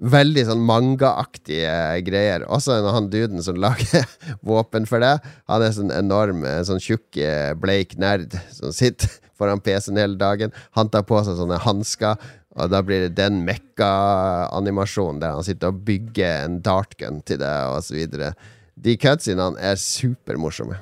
[0.00, 1.72] Veldig sånn mangaaktige
[2.06, 2.46] greier.
[2.48, 4.06] Også han duden som lager
[4.48, 5.18] våpen for det.
[5.44, 7.18] Han er sånn enorm, sånn tjukk,
[7.60, 10.54] bleik nerd som sitter foran PC-en hele dagen.
[10.76, 12.16] Han tar på seg sånne hansker
[12.58, 17.94] og da blir det den mekka-animasjonen der han sitter og bygger en dartgun til så
[17.94, 18.32] videre.
[18.80, 20.78] De cutsidene er supermorsomme.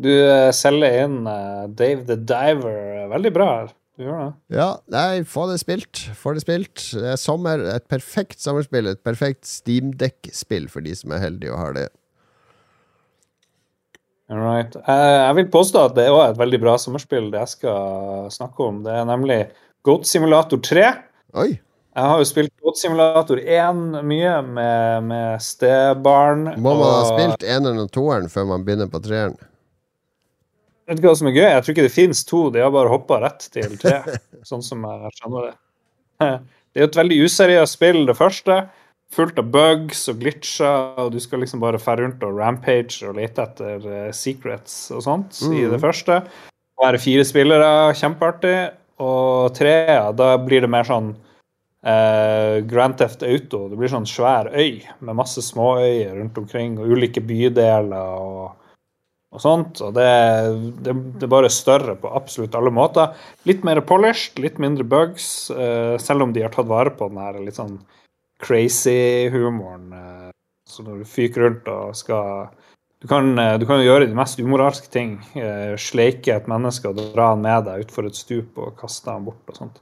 [0.00, 3.50] Du uh, selger inn uh, Dave the Diver veldig bra.
[3.98, 4.30] Du gjør det.
[4.56, 6.02] Ja, nei, få det spilt.
[6.16, 6.84] Få det spilt.
[6.94, 8.88] Det er sommer, et perfekt sommerspill.
[8.92, 11.88] Et perfekt steamdekkspill for de som er heldige og har det.
[14.30, 14.76] Right.
[14.76, 18.62] Eh, jeg vil påstå at det er et veldig bra sommerspill det jeg skal snakke
[18.62, 18.78] om.
[18.84, 19.40] Det er nemlig
[19.86, 20.86] Goat Simulator 3.
[21.42, 21.50] Oi.
[21.90, 26.52] Jeg har jo spilt Goat Simulator 1 mye med, med stebarn.
[26.62, 29.34] Må man ha spilt eneren og toeren før man begynner på treeren?
[30.86, 31.48] Vet du hva som er gøy?
[31.48, 33.98] Jeg tror ikke det finnes to, de har bare hoppa rett til tre.
[34.48, 35.54] sånn som jeg skjønner det.
[36.70, 38.56] Det er jo et veldig useriøst spill, det første.
[39.14, 43.16] Fullt av bugs og glitcher, og du skal liksom bare fære rundt og rampage og
[43.18, 45.56] lete etter uh, secrets og sånt mm.
[45.56, 46.20] i det første.
[46.80, 48.58] Være fire spillere, kjempeartig.
[49.00, 49.74] Og tre,
[50.12, 53.66] da blir det mer sånn uh, Grand Theft Auto.
[53.70, 58.50] Det blir sånn svær øy med masse småøyer rundt omkring og ulike bydeler og,
[59.32, 59.80] og sånt.
[59.84, 60.10] Og det,
[60.84, 63.16] det, det, er bare større på absolutt alle måter.
[63.48, 67.24] Litt mer polished, litt mindre bugs, uh, selv om de har tatt vare på den
[67.24, 67.80] her litt sånn
[68.40, 69.92] crazy humoren.
[69.92, 70.30] Eh,
[70.68, 72.48] så når du fyker rundt og skal
[73.00, 75.14] du kan, eh, du kan jo gjøre de mest umoralske ting.
[75.34, 79.24] Eh, sleike et menneske og dra han med deg utfor et stup og kaste han
[79.24, 79.80] bort og sånt.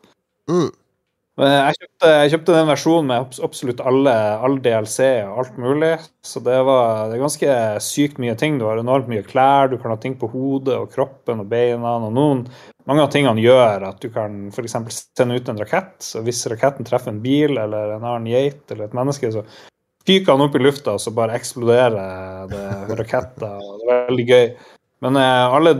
[0.51, 0.71] Mm.
[1.39, 5.93] Jeg kjøpte, jeg kjøpte, den versjonen med absolutt alle, all DLC og alt mulig.
[6.27, 8.57] Så det var det er ganske sykt mye ting.
[8.59, 11.95] Du har enormt mye klær, du kan ha ting på hodet og kroppen og beina.
[12.09, 12.43] Og noen,
[12.89, 14.77] mange av tingene gjør at du kan f.eks.
[15.19, 15.97] sende ut en rakett.
[16.05, 19.45] Så hvis raketten treffer en bil eller en annen geit eller et menneske, så
[20.09, 23.59] fyker han opp i lufta, og så bare eksploderer det raketter.
[23.61, 24.47] Det er veldig gøy.
[25.05, 25.75] Men eh, alle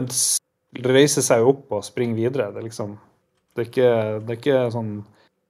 [0.85, 2.51] reiser seg opp og springer videre.
[2.53, 2.99] Det er liksom
[3.57, 4.91] Det er ikke, det er ikke sånn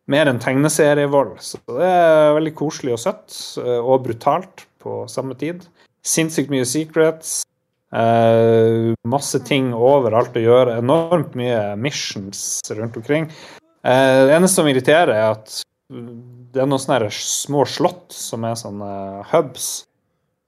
[0.08, 1.34] mer enn tegneserievold.
[1.44, 5.66] Så det er veldig koselig og søtt, eh, og brutalt på samme tid.
[6.06, 7.42] Sinnssykt mye secrets.
[7.88, 10.76] Eh, masse ting overalt å gjøre.
[10.82, 13.30] Enormt mye missions rundt omkring.
[13.78, 18.58] Uh, det eneste som irriterer, er at det er noen sånne små slott som er
[18.58, 18.90] sånne
[19.30, 19.68] hubs.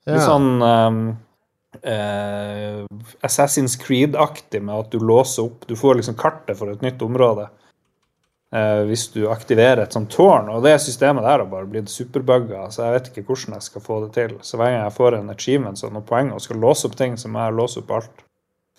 [0.05, 0.17] Ja.
[0.17, 0.99] Litt sånn um,
[1.87, 2.83] uh,
[3.25, 7.47] Assassin's Creed-aktig med at du låser opp Du får liksom kartet for et nytt område
[8.55, 10.51] eh, hvis du aktiverer et sånt tårn.
[10.53, 13.85] Og det systemet der har bare blitt superbugga, så jeg vet ikke hvordan jeg skal
[13.85, 14.37] få det til.
[14.47, 17.19] Så hver gang jeg får en achievement og noen poeng og skal låse opp ting,
[17.21, 18.25] så må jeg låse opp alt.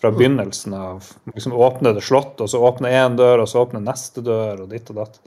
[0.01, 0.17] Fra mm.
[0.17, 4.23] begynnelsen av liksom åpne det slottet, og så åpne én dør, og så åpne neste
[4.25, 5.21] dør, og ditt og datt.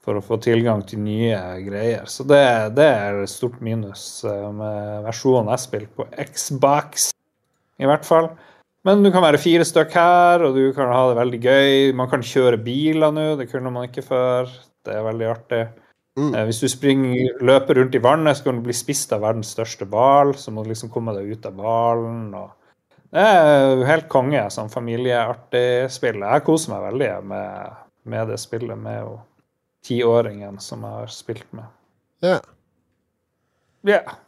[0.00, 2.06] For å få tilgang til nye greier.
[2.08, 2.40] Så det,
[2.72, 7.10] det er et stort minus eh, med versjonen jeg spiller på Xbox,
[7.80, 8.30] i hvert fall.
[8.88, 11.72] Men du kan være fire stykk her, og du kan ha det veldig gøy.
[11.96, 14.48] Man kan kjøre biler nå, det kunne man ikke før.
[14.86, 15.64] Det er veldig artig.
[16.18, 16.30] Mm.
[16.34, 19.52] Eh, hvis du springer, løper rundt i vannet, så kan du bli spist av verdens
[19.52, 20.32] største hval.
[20.40, 22.24] Så må du liksom komme deg ut av hvalen.
[23.10, 26.24] Det er helt konge Sånn familieartig spill.
[26.24, 27.76] Jeg koser meg veldig med,
[28.08, 29.12] med det spillet med
[29.84, 31.68] tiåringen som jeg har spilt med.
[32.24, 32.40] Ja.
[33.86, 34.18] Yeah.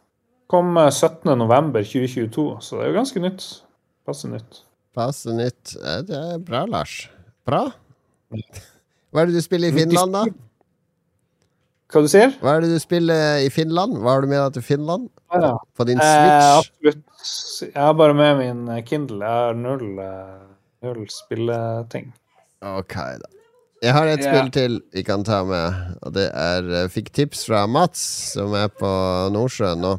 [0.49, 3.45] Kom 17.11.2022, eh, så det er jo ganske nytt.
[4.07, 4.63] Passe nytt.
[4.93, 5.75] Passe nytt.
[6.07, 7.05] Det er bra, Lars.
[7.47, 7.65] Bra.
[9.13, 10.25] Hva er det du spiller i Finland, da?
[11.93, 12.31] Hva du sier?
[12.41, 13.99] Hva er det du spiller i Finland?
[14.01, 15.11] Hva har du med deg til Finland?
[15.29, 15.51] Ja, ja.
[15.77, 16.31] På din Switch?
[16.33, 17.03] Eh, absolutt.
[17.67, 19.19] Jeg har bare med min Kindle.
[19.21, 20.39] Jeg har null, eh,
[20.87, 22.09] null spilleting.
[22.65, 23.29] Ok, da.
[23.83, 24.31] Jeg har et yeah.
[24.31, 28.01] spill til vi kan ta med, og det er jeg Fikk tips fra Mats,
[28.31, 28.89] som er på
[29.35, 29.97] Nordsjøen nå.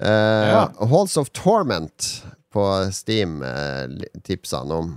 [0.00, 0.62] Eh, ja.
[0.90, 2.24] Halls of Torment
[2.56, 4.94] på Steam, eh, tipsa han om.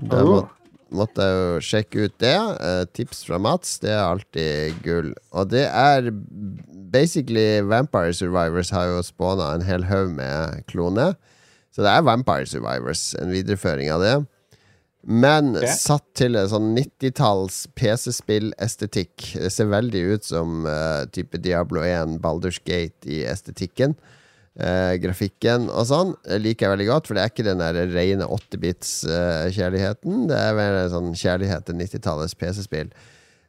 [0.00, 0.40] Da må,
[0.96, 2.36] måtte jeg jo sjekke ut det.
[2.36, 5.12] Eh, tips fra Mats, det er alltid gull.
[5.36, 6.10] Og det er
[6.90, 11.16] basically Vampire Survivors har jo spåna en hel haug med kloner.
[11.70, 14.14] Så det er Vampire Survivors, en videreføring av det.
[15.00, 15.70] Men okay.
[15.80, 19.30] satt til en sånn 90-talls PC-spill-estetikk.
[19.40, 23.96] Det ser veldig ut som uh, type Diablo 1, Balders Gate i estetikken.
[24.58, 26.08] Uh, grafikken og sånn
[26.42, 30.24] liker jeg veldig godt, for det er ikke den der rene 8-bits-kjærligheten.
[30.24, 32.90] Uh, det er mer sånn kjærlighet til 90-tallets PC-spill.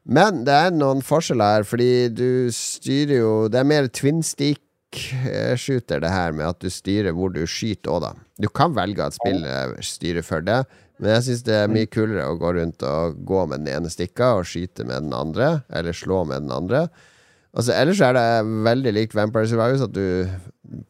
[0.06, 6.02] Men det er noen forskjeller her, fordi du styrer jo Det er mer twin stick-shooter,
[6.06, 8.14] det her med at du styrer hvor du skyter òg, da.
[8.42, 10.64] Du kan velge at spillet styrer for det,
[11.02, 13.90] men jeg syns det er mye kulere å gå rundt og gå med den ene
[13.90, 16.86] stikka og skyte med den andre, eller slå med den andre.
[17.52, 18.28] Altså, ellers er det
[18.64, 20.30] veldig likt Vampire Survivors at du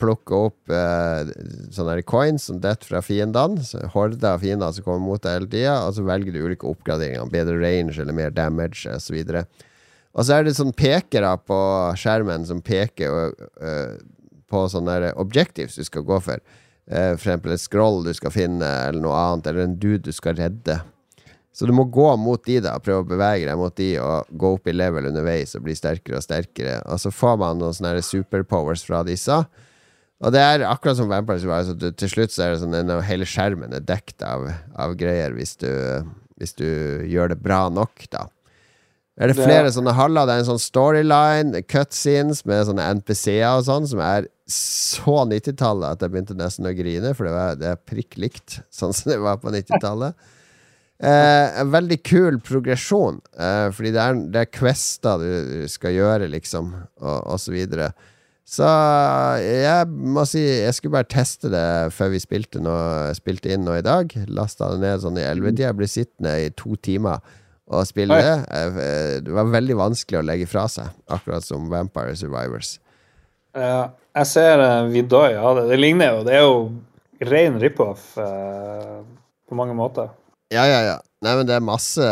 [0.02, 1.32] plukker opp eh,
[1.74, 3.64] sånne coins som detter fra fiendene.
[3.96, 7.32] Horder av fiender som kommer mot deg hele tida, og så velger du ulike oppgraderinger.
[7.34, 9.18] Bedre range eller mer damage osv.
[10.12, 11.60] Og så er det sånn pekere på
[11.98, 13.96] skjermen som peker uh,
[14.52, 16.44] på sånne objectives du skal gå for.
[16.92, 20.14] Uh, for eksempel et scroll du skal finne, eller noe annet, eller en dude du
[20.14, 20.78] skal redde.
[21.52, 22.78] Så du må gå mot de, da.
[22.80, 26.22] Prøve å bevege deg mot de og gå opp i level underveis og bli sterkere
[26.22, 26.78] og sterkere.
[26.88, 29.42] Og så får man noen sånne superpowers fra disse.
[30.22, 33.08] Og det er akkurat som Vampire Survivor, så til slutt så er det sånn at
[33.08, 34.46] hele skjermen er dekt av,
[34.78, 35.72] av greier hvis du,
[36.38, 36.68] hvis du,
[37.10, 38.28] gjør det bra nok, da.
[39.22, 39.74] Er det flere det...
[39.76, 40.28] sånne haller?
[40.30, 45.98] Det er en sånn storyline, cutscenes med sånne NPC-er og sånn, som er så 90-tallet
[45.98, 49.12] at jeg begynte nesten å grine, for det, var, det er prikk likt sånn som
[49.12, 50.30] det var på 90-tallet.
[51.02, 56.28] Eh, en veldig kul progresjon, eh, fordi det er, det er quester du skal gjøre,
[56.30, 57.90] liksom, og, og så videre.
[58.52, 58.68] Så
[59.40, 62.74] jeg må si Jeg skulle bare teste det før vi spilte, nå,
[63.16, 64.12] spilte inn nå i dag.
[64.28, 65.72] Lasta det ned sånn i ellevetida.
[65.78, 67.22] Ble sittende i to timer
[67.72, 68.36] og spille det.
[68.52, 72.76] Eh, Det var veldig vanskelig å legge fra seg, akkurat som Vampire Survivors.
[73.56, 75.66] Uh, jeg ser uh, Vidoy av det.
[75.74, 79.02] Det ligner jo Det er jo ren rip-off uh,
[79.48, 80.12] på mange måter.
[80.52, 80.98] Ja, ja, ja.
[81.22, 82.06] Nei, men det er masse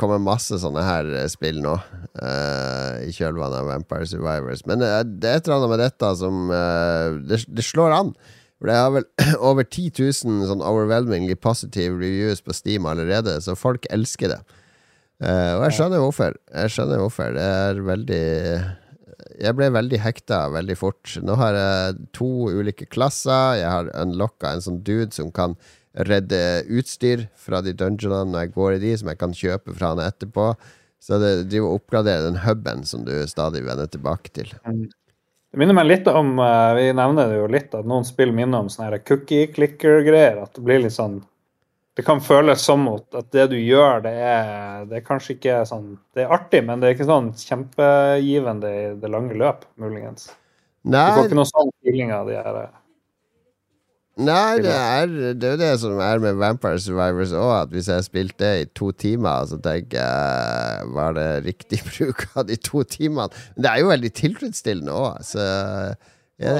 [0.00, 1.74] kommer masse sånne her eh, spill nå.
[2.16, 4.62] Uh, I kjølvannet av Vampire Survivors.
[4.70, 7.92] Men det er, det er et eller annet med dette som uh, det, det slår
[7.92, 8.14] an.
[8.56, 9.08] For det har vel
[9.50, 14.40] over 10 000 sånn overwhelmingly positive reviews på Steam allerede, så folk elsker det.
[15.20, 16.40] Uh, og jeg skjønner hvorfor.
[16.54, 17.36] Jeg skjønner hvorfor.
[17.36, 18.24] Det er veldig
[19.42, 21.18] Jeg ble veldig hekta veldig fort.
[21.20, 23.58] Nå har jeg to ulike klasser.
[23.60, 25.58] Jeg har unlocka en sånn dude som kan
[26.04, 29.94] redde utstyr fra de dungeonene når jeg går i de, som jeg kan kjøpe fra
[29.94, 30.50] han etterpå.
[31.02, 34.52] Så det driver og oppgraderer den huben som du stadig vender tilbake til.
[34.60, 38.64] Det minner meg litt om eh, Vi nevner det jo litt at noen spill minner
[38.64, 40.42] om sånne cookie clicker-greier.
[40.42, 41.20] At det blir litt sånn
[41.96, 45.94] Det kan føles som at det du gjør, det er, det er kanskje ikke sånn
[46.12, 50.28] Det er artig, men det er ikke sånn kjempegivende i det lange løp, muligens.
[50.82, 52.74] Du Nei, får ikke noe sånn feeling av de her eh,
[54.16, 57.90] nei det, er, det er jo det som er med Vampire Survivors òg, at hvis
[57.92, 62.56] jeg spilte det i to timer, så tenker jeg Var det riktig bruk av de
[62.56, 63.28] to timene?
[63.56, 65.44] Men det er jo veldig tilfredsstillende òg, så
[66.36, 66.56] ja,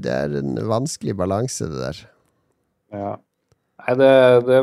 [0.00, 1.98] det er en vanskelig balanse, det der.
[2.96, 3.10] Ja.
[3.82, 4.12] Nei, det,
[4.46, 4.60] det,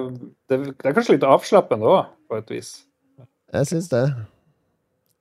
[0.49, 2.71] det, det er kanskje litt avslappende òg, på et vis.
[3.53, 4.05] Jeg syns det.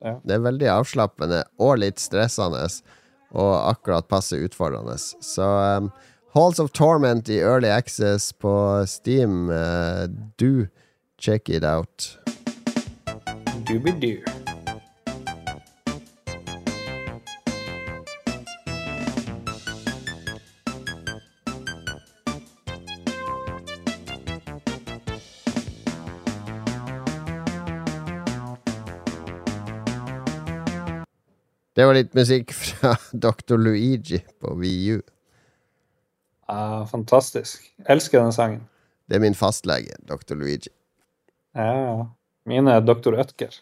[0.05, 0.17] Ja.
[0.25, 2.65] Det er veldig avslappende og litt stressende,
[3.35, 4.97] og akkurat passe utfordrende.
[4.99, 5.89] Så um,
[6.35, 10.07] Halls of Torment i Early Access på Steam, uh,
[10.37, 10.67] do
[11.17, 12.17] check it out.
[13.63, 14.19] Doobie-doo.
[31.75, 33.55] Det var litt musikk fra Dr.
[33.55, 34.99] Luigi på VU.
[36.47, 37.63] Ja, fantastisk.
[37.89, 38.65] Elsker den sangen.
[39.09, 40.35] Det er min fastlege, Dr.
[40.37, 40.71] Luigi.
[41.55, 42.07] Ja.
[42.45, 43.17] Mine er Dr.
[43.17, 43.61] Ødger.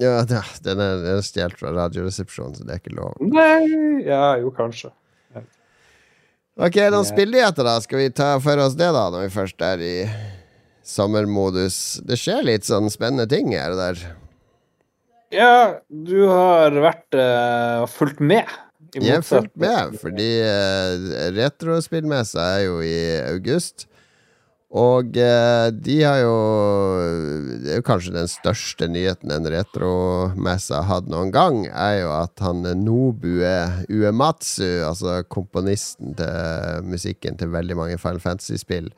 [0.00, 0.80] Ja, den er, den
[1.18, 3.14] er stjålet fra Radioresepsjonen, så det er ikke lov.
[3.22, 4.90] Nei Ja, jo, kanskje.
[6.60, 7.78] Ok, noen spillnyheter, da.
[7.80, 9.94] Skal vi ta for oss det, da, når vi først er i
[10.84, 11.78] sommermodus?
[12.04, 14.02] Det skjer litt sånn spennende ting her og der.
[15.32, 15.54] Ja,
[15.88, 18.50] du har vært og uh, fulgt med.
[18.98, 22.98] Jeg har fulgt med, fordi uh, retrospillmessa er jo i
[23.30, 23.86] august.
[24.72, 26.36] Og uh, de har jo
[27.60, 32.12] Det er jo kanskje den største nyheten en retromesse har hatt noen gang, er jo
[32.16, 33.54] at han Nobue
[33.92, 38.92] Uematsu, altså komponisten til musikken til veldig mange Final Fantasy-spill,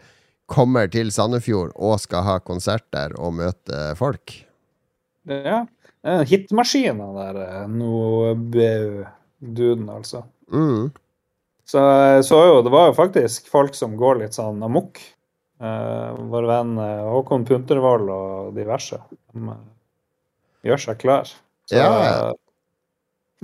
[0.50, 4.42] kommer til Sandefjord og skal ha konsert der og møte folk.
[5.24, 5.64] Ja.
[6.04, 7.68] Hitmaskina der eh,
[9.44, 10.24] Nobeu-duden, altså.
[10.52, 10.92] Mm.
[11.64, 15.00] Så jeg så jo, det var jo faktisk folk som går litt sånn amok.
[15.62, 18.98] Uh, vår venn eh, Håkon Puntervold og diverse.
[19.32, 19.60] De eh,
[20.68, 21.30] gjør seg klar.
[21.64, 22.32] Så, Ja, ja.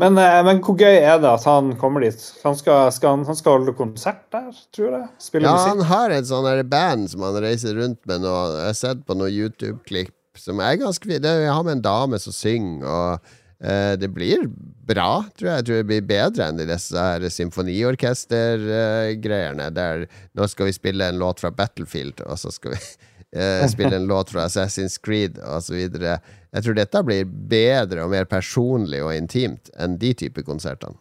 [0.01, 2.21] Men, eh, men hvor gøy er det at han kommer dit?
[2.45, 5.09] Han skal, skal, han, skal holde konsert der, tror jeg?
[5.21, 5.69] Spille Ja, musikk?
[5.69, 8.33] han har et sånn band som han reiser rundt med nå.
[8.57, 11.27] Jeg har sett på noen YouTube-klipp som er ganske fint.
[11.27, 14.47] Jeg har med en dame som synger, og eh, det blir
[14.89, 15.57] bra, tror jeg.
[15.59, 20.07] Jeg tror det blir bedre enn disse her symfoniorkester-greiene, der
[20.39, 22.81] nå skal vi spille en låt fra Battlefield, og så skal vi
[23.41, 25.35] eh, spille en låt fra Assassin's Creed,
[25.71, 26.13] videre.
[26.51, 30.99] Jeg tror dette blir bedre og mer personlig og intimt enn de type konsertene.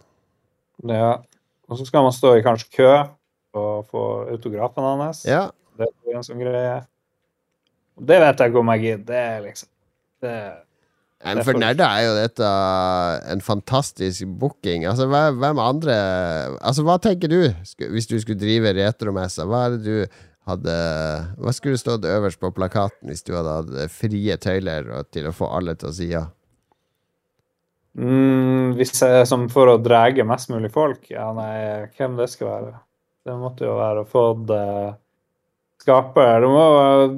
[0.87, 1.19] Ja.
[1.69, 2.91] Og så skal man stå i kanskje kø
[3.59, 4.03] og få
[4.33, 5.25] autografen hans.
[5.27, 6.79] Ja, Det er en sånn greie.
[7.99, 9.05] Det vet jeg ikke om jeg gidder.
[9.07, 9.69] Det er liksom
[10.19, 10.55] det, Det er
[11.43, 12.49] for for- nerder er jo dette
[13.33, 14.85] en fantastisk booking.
[14.87, 15.95] Altså, hvem andre
[16.61, 17.41] Altså, hva tenker du
[17.91, 19.43] hvis du skulle drive retromessa?
[19.45, 20.75] Hva er det du hadde
[21.37, 25.51] Hva skulle stått øverst på plakaten hvis du hadde hatt frie tøyler til å få
[25.59, 26.23] alle til å si ja?
[27.99, 32.47] mm, Hvis jeg som for å drage mest mulig folk Ja, nei, hvem det skal
[32.53, 32.73] være?
[33.27, 34.63] Det måtte jo være å få det
[35.89, 36.65] skaper de, må,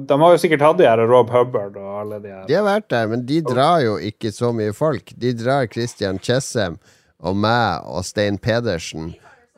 [0.08, 2.44] de har jo sikkert hatt de her Rob Hubbard og alle de her.
[2.48, 5.12] De har vært der, men de drar jo ikke så mye folk.
[5.20, 6.78] De drar Christian Chessem
[7.22, 9.12] og meg og Stein Pedersen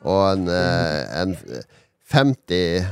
[0.05, 1.35] og en, eh, en
[2.11, 2.85] 50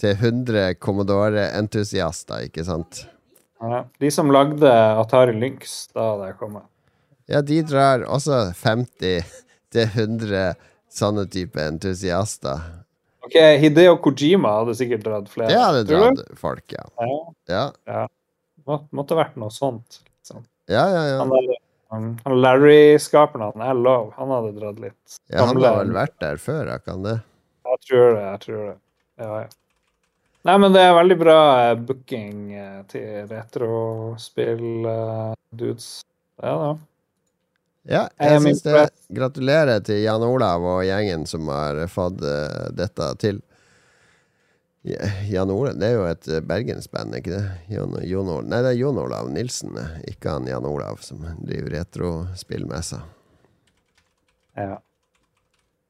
[0.00, 3.04] til 100 Commodore-entusiaster, ikke sant?
[3.60, 6.58] Ja, de som lagde Atari Lynx da det kom.
[7.28, 9.24] Ja, de drar også 50
[9.70, 10.54] til 100
[10.90, 12.79] sånne type entusiaster.
[13.26, 15.48] Ok, Hideo Kojima hadde sikkert dratt flere.
[15.52, 16.84] Det hadde dratt folk, ja.
[17.50, 18.06] Ja, Ja,
[18.66, 20.00] må, måtte vært noe sånt.
[20.20, 20.44] Liksom.
[20.70, 21.02] ja, ja.
[21.12, 21.18] ja.
[21.20, 21.60] Han, der-
[21.90, 25.16] han, han Larry-skaperen, han er lov, han hadde dratt litt.
[25.28, 27.16] ja han har vel vært der før, har han det?
[27.66, 28.76] Jeg tror det, jeg tror det.
[29.20, 29.48] Ja, ja.
[30.48, 35.88] Nei, men det er veldig bra eh, booking eh, til retrospill, eh, dudes.
[36.40, 36.70] Ja da.
[37.88, 38.88] Ja, jeg syns det.
[39.16, 43.40] Gratulerer til Jan Olav og gjengen som har fått uh, dette til.
[45.28, 47.42] Jan Olav, det er jo et eh, bergensband, ikke det?
[47.68, 48.46] Jon, Jon Olav.
[48.48, 53.02] Nei, det er Jon Olav Nilsen, eh, ikke han Jan Olav, som driver retrospillmessa.
[54.56, 54.78] Ja.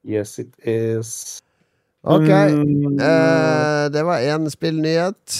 [0.02, 1.38] Yes, it is.
[2.02, 5.38] Ok, Mm, Uh, det var én spillnyhet.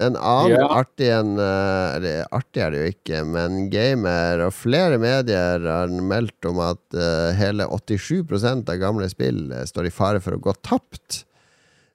[0.00, 0.68] En annen Ja.
[0.80, 5.88] artig en eh, Eller artig er det jo ikke, men gamer og flere medier har
[5.88, 10.40] meldt om at uh, hele 87% av gamle spill eh, står i fare for å
[10.40, 11.24] gå tapt.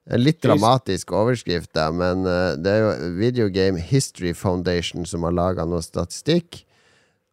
[0.08, 5.26] En litt dramatisk overskrift, da, men uh, det er jo Video Game History Foundation som
[5.28, 6.64] har laga noe statistikk.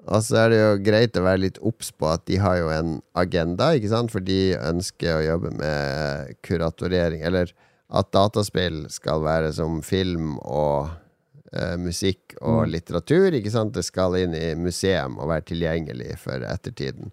[0.04, 2.72] Og så er det jo greit å være litt obs på at de har jo
[2.72, 4.12] en agenda, ikke sant?
[4.12, 7.52] For de ønsker å jobbe med kuratorering, eller
[7.92, 13.74] at dataspill skal være som film og uh, musikk og litteratur, ikke sant?
[13.76, 17.12] Det skal inn i museum og være tilgjengelig for ettertiden.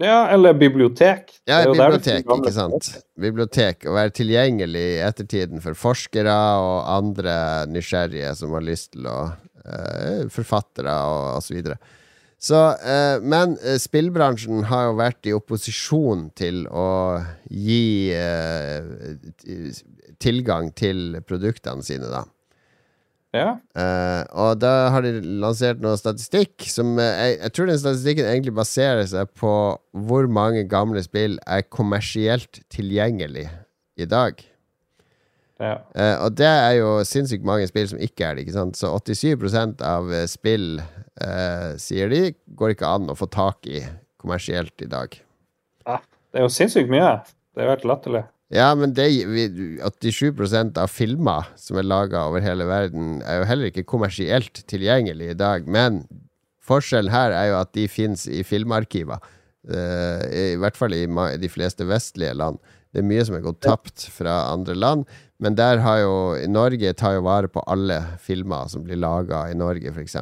[0.00, 1.34] Ja, eller bibliotek.
[1.44, 2.86] Ja, bibliotek, ikke sant?
[3.20, 7.34] Bibliotek, Å være tilgjengelig i ettertiden for forskere og andre
[7.68, 11.76] nysgjerrige som har lyst til å uh, Forfattere og, og så videre.
[12.40, 17.20] Så, eh, men eh, spillbransjen har jo vært i opposisjon til å
[17.52, 18.86] gi eh,
[20.24, 22.24] tilgang til produktene sine, da.
[23.36, 23.50] Ja.
[23.78, 28.26] Eh, og da har de lansert noe statistikk som eh, jeg, jeg tror den statistikken
[28.26, 29.52] egentlig baserer seg på
[30.08, 33.46] hvor mange gamle spill er kommersielt tilgjengelig
[34.00, 34.40] i dag.
[35.60, 35.76] Ja.
[35.94, 38.46] Eh, og det er jo sinnssykt mange spill som ikke er det.
[38.46, 38.78] ikke sant?
[38.80, 40.80] Så 87 av eh, spill,
[41.20, 42.22] uh, sier de,
[42.56, 43.84] går ikke an å få tak i
[44.20, 45.20] kommersielt i dag.
[45.86, 46.00] ja.
[46.30, 47.08] Det er jo sinnssykt mye.
[47.50, 48.20] Det er jo helt latterlig.
[48.54, 53.48] Ja, men det, vi- 87 av filmer som er laga over hele verden, er jo
[53.48, 55.66] heller ikke kommersielt tilgjengelig i dag.
[55.66, 56.04] Men
[56.62, 59.18] forskjellen her er jo at de fins i filmarkiver.
[59.66, 60.22] Uh,
[60.54, 61.06] I hvert fall i
[61.42, 62.62] de fleste vestlige land.
[62.94, 65.06] Det er mye som er gått tapt fra andre land.
[65.40, 66.14] Men der har jo
[66.52, 70.16] Norge tar jo vare på alle filmer som blir laga i Norge, f.eks.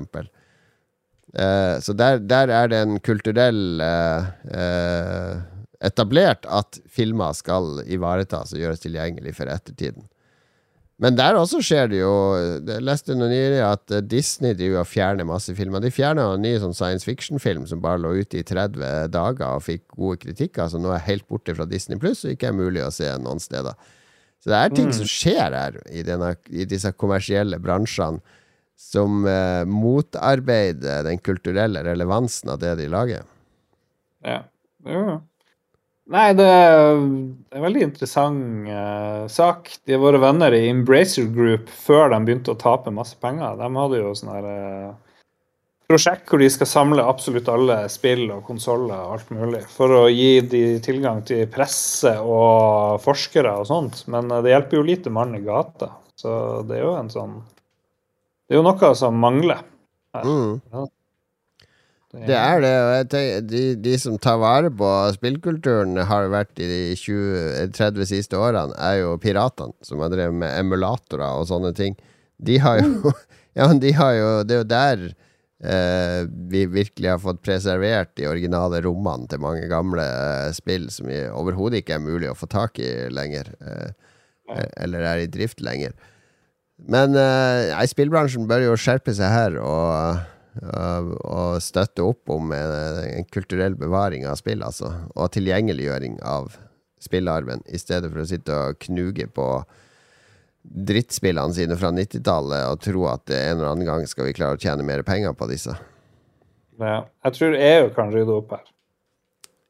[1.35, 5.41] Eh, så der, der er det en kulturell eh, eh,
[5.85, 10.07] etablert at filmer skal ivaretas og gjøres tilgjengelig for ettertiden.
[10.99, 12.15] Men der også skjer det jo
[12.67, 15.83] Jeg leste noe nylig at eh, Disney driver og fjerner masse filmer.
[15.83, 19.67] De fjerna en ny sånn science fiction-film som bare lå ute i 30 dager og
[19.67, 22.59] fikk gode kritikker, så nå er jeg helt borte fra Disney pluss og ikke er
[22.59, 23.75] mulig å se noen steder.
[24.39, 28.23] Så det er ting som skjer her i, denne, i disse kommersielle bransjene
[28.79, 33.27] som eh, motarbeider den kulturelle relevansen av det de lager.
[34.23, 34.45] Ja.
[34.87, 35.19] Jo.
[36.09, 39.69] Nei, det er en veldig interessant eh, sak.
[39.85, 43.59] De våre venner i Embracer Group før de begynte å tape masse penger.
[43.59, 44.95] De hadde jo sånn her eh,
[45.89, 50.03] prosjekt hvor de skal samle absolutt alle spill og konsoller og alt mulig for å
[50.13, 54.05] gi de tilgang til presse og forskere og sånt.
[54.13, 55.95] Men eh, det hjelper jo lite mann i gata.
[56.19, 56.31] Så
[56.69, 57.41] det er jo en sånn
[58.49, 59.61] Det er jo noe som mangler.
[60.19, 60.89] Mm.
[62.09, 66.57] Det er det, og jeg tenker, de, de som tar vare på spillkulturen, har vært
[66.65, 71.45] i de 20, 30 siste årene, er jo piratene, som har drevet med emulatorer og
[71.51, 71.99] sånne ting.
[72.41, 73.13] De har jo
[73.59, 75.01] Ja, de har jo Det er jo der
[75.65, 81.11] eh, vi virkelig har fått preservert de originale rommene til mange gamle uh, spill som
[81.11, 83.53] vi overhodet ikke er mulig å få tak i lenger.
[83.61, 83.91] Eh,
[84.81, 85.93] eller er i drift lenger.
[86.89, 90.23] Men nei, spillbransjen bør jo skjerpe seg her og,
[90.63, 94.95] og, og støtte opp om en, en kulturell bevaring av spill, altså.
[95.19, 96.55] Og tilgjengeliggjøring av
[97.03, 99.49] spillarven, i stedet for å sitte og knuge på
[100.69, 104.63] drittspillene sine fra 90-tallet og tro at en eller annen gang skal vi klare å
[104.63, 105.75] tjene mer penger på disse.
[106.79, 107.01] Ja.
[107.27, 108.67] Jeg tror EU kan rydde opp her.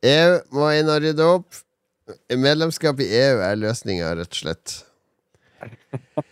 [0.09, 1.63] EU må inn og rydde opp.
[2.33, 4.77] Medlemskap i EU er løsninga, rett og slett.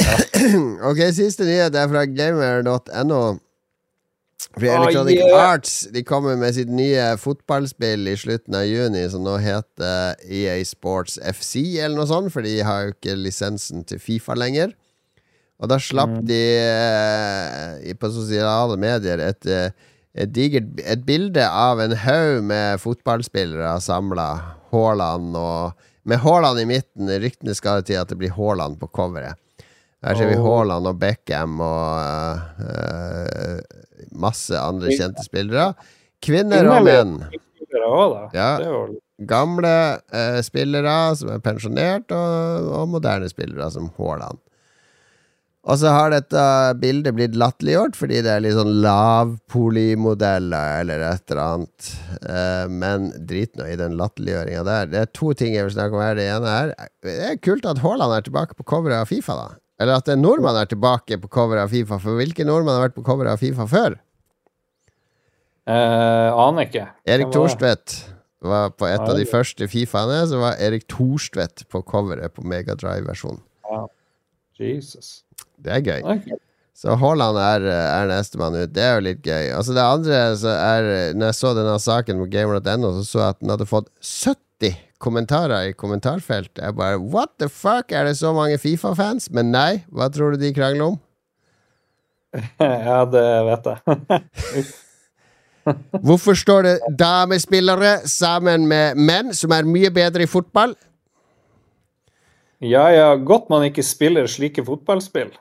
[0.90, 3.22] ok, siste nyhet er fra gamer.no.
[4.58, 5.52] For Electronic oh, yeah.
[5.52, 10.56] Arts De kommer med sitt nye fotballspill i slutten av juni, som nå heter EA
[10.66, 14.74] Sports FC, eller noe sånt, for de har jo ikke lisensen til Fifa lenger.
[15.60, 16.26] Og da slapp Mm.
[16.26, 19.70] de eh, på sosiale medier et, eh,
[20.14, 24.56] et digert et bilde av en haug med fotballspillere samla.
[24.72, 27.06] Haaland og Med Haaland i midten.
[27.20, 29.36] Ryktene skal til at det blir Haaland på coveret.
[30.00, 30.36] Her ser vi.
[30.40, 33.60] Haaland og Beckham og uh,
[34.16, 35.74] masse andre kjente spillere.
[36.24, 37.18] Kvinner og menn.
[38.32, 38.56] Ja.
[39.28, 44.40] Gamle uh, spillere som er pensjonert, og, og moderne spillere som Haaland.
[45.68, 46.40] Og så har dette
[46.80, 51.90] bildet blitt latterliggjort fordi det er litt sånn lavpolimodeller eller et eller annet.
[52.72, 54.88] Men drit nå i den latterliggjøringa der.
[54.88, 56.16] Det er to ting jeg vil snakke om her.
[56.16, 56.72] Det ene er
[57.04, 59.59] Det er kult at Haaland er tilbake på coveret av Fifa, da.
[59.80, 61.96] Eller at en nordmann er tilbake på coveret av Fifa.
[62.02, 63.96] For hvilken nordmann har vært på coveret av Fifa før?
[65.70, 66.86] eh, Aner ikke.
[67.06, 67.38] Erik Hvem var det?
[67.38, 67.96] Thorstvedt
[68.50, 70.20] var på et av de første Fifaene.
[70.28, 73.40] Så var Erik Thorstvedt på coveret på Megadrive-versjonen.
[74.60, 75.22] Jesus.
[75.56, 76.34] Det er gøy.
[76.76, 78.72] Så Haaland er, er nestemann ut.
[78.76, 79.48] Det er jo litt gøy.
[79.56, 83.34] Altså Det andre så er Når jeg så denne saken på gamer.no, så så jeg
[83.34, 86.60] at den hadde fått 70 kommentarer i kommentarfeltet.
[86.62, 87.92] Jeg bare What the fuck?
[87.92, 89.30] Er det så mange Fifa-fans?
[89.34, 89.82] Men nei.
[89.88, 91.00] Hva tror du de krangler om?
[92.60, 93.78] ja, det vet jeg.
[96.06, 100.74] Hvorfor står det damespillere sammen med menn som er mye bedre i fotball?
[102.60, 105.30] ja, ja, godt man ikke spiller slike fotballspill.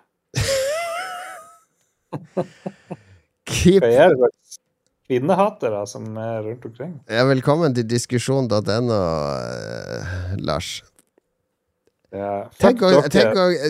[3.49, 4.59] Keep Hva er det slags
[5.09, 6.93] kvinnehatere som er rundt omkring?
[7.09, 10.75] Ja, velkommen til diskusjon.no, eh, Lars.
[12.09, 13.69] Ja, Tenk å, tenk å, eh,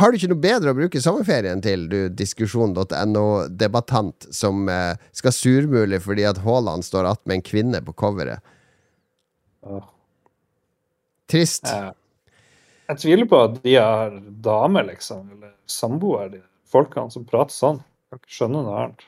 [0.00, 6.00] har du ikke noe bedre å bruke sommerferien til, du diskusjon.no-debattant som eh, skal surmule
[6.02, 8.40] fordi at Haaland står att med en kvinne på coveret?
[9.62, 9.82] Oh.
[11.30, 11.66] Trist.
[11.70, 11.92] Ja.
[12.90, 14.10] Jeg tviler på at de har
[14.44, 17.78] dame, liksom, eller samboer, de folkene som prater sånn.
[17.78, 19.00] Jeg kan ikke skjønne noe annet.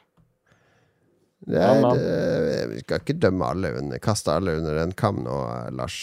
[1.47, 5.37] Det er, det, vi skal ikke dømme alle under, kaste alle under en kam nå,
[5.47, 6.01] eh, Lars.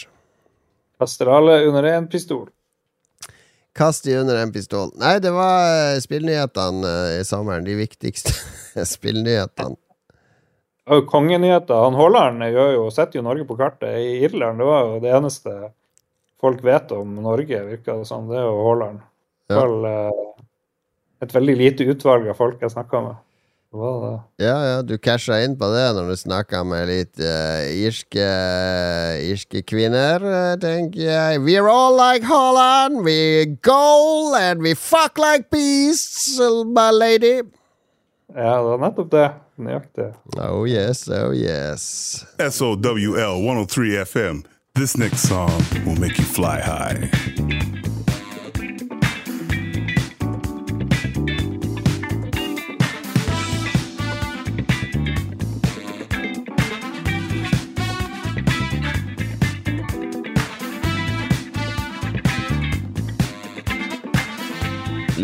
[1.00, 2.46] Kaster alle under en pistol.
[3.74, 4.92] Kast de under en pistol.
[5.02, 7.66] Nei, det var eh, spillnyhetene eh, i sommeren.
[7.66, 8.32] De viktigste
[8.94, 9.76] spillnyhetene.
[11.10, 11.80] Kongenyheter.
[11.80, 13.96] Han Haaland gjør jo, setter jo Norge på kartet.
[13.98, 15.54] I Irland det var jo det eneste
[16.44, 18.28] folk vet om Norge, virker det som.
[18.28, 19.02] Det er jo Haaland.
[19.50, 19.64] Ja.
[19.64, 20.44] Eh,
[21.24, 23.23] et veldig lite utvalg av folk jeg snakka med.
[23.74, 24.44] Det var det.
[24.44, 28.26] Ja, ja, du casha inn på det når du snakka med litt eh, irske,
[29.26, 31.40] irske kvinner, eh, tenker jeg.
[31.42, 37.42] We're all like Holland, we goal and we fuck like beasts, my lady.
[38.30, 39.26] Ja, det var nettopp det.
[39.58, 40.12] Nøyaktig.
[40.38, 42.24] Oh yes, oh yes.
[42.38, 44.44] SOWL 103 FM.
[44.74, 45.50] This next song
[45.84, 47.10] will make you fly high.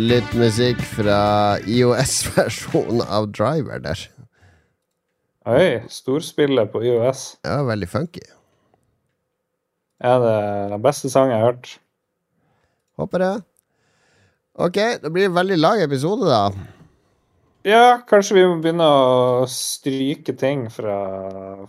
[0.00, 4.00] Litt musikk fra IOS-versjonen av Driver der.
[5.50, 7.24] Oi, storspillet på IOS.
[7.44, 8.22] Ja, veldig funky.
[10.00, 10.38] Er det
[10.72, 11.74] den beste sangen jeg har hørt?
[12.96, 13.34] Håper det.
[14.56, 16.48] Ok, det blir en veldig lang episode, da.
[17.68, 20.96] Ja, kanskje vi må begynne å stryke ting fra,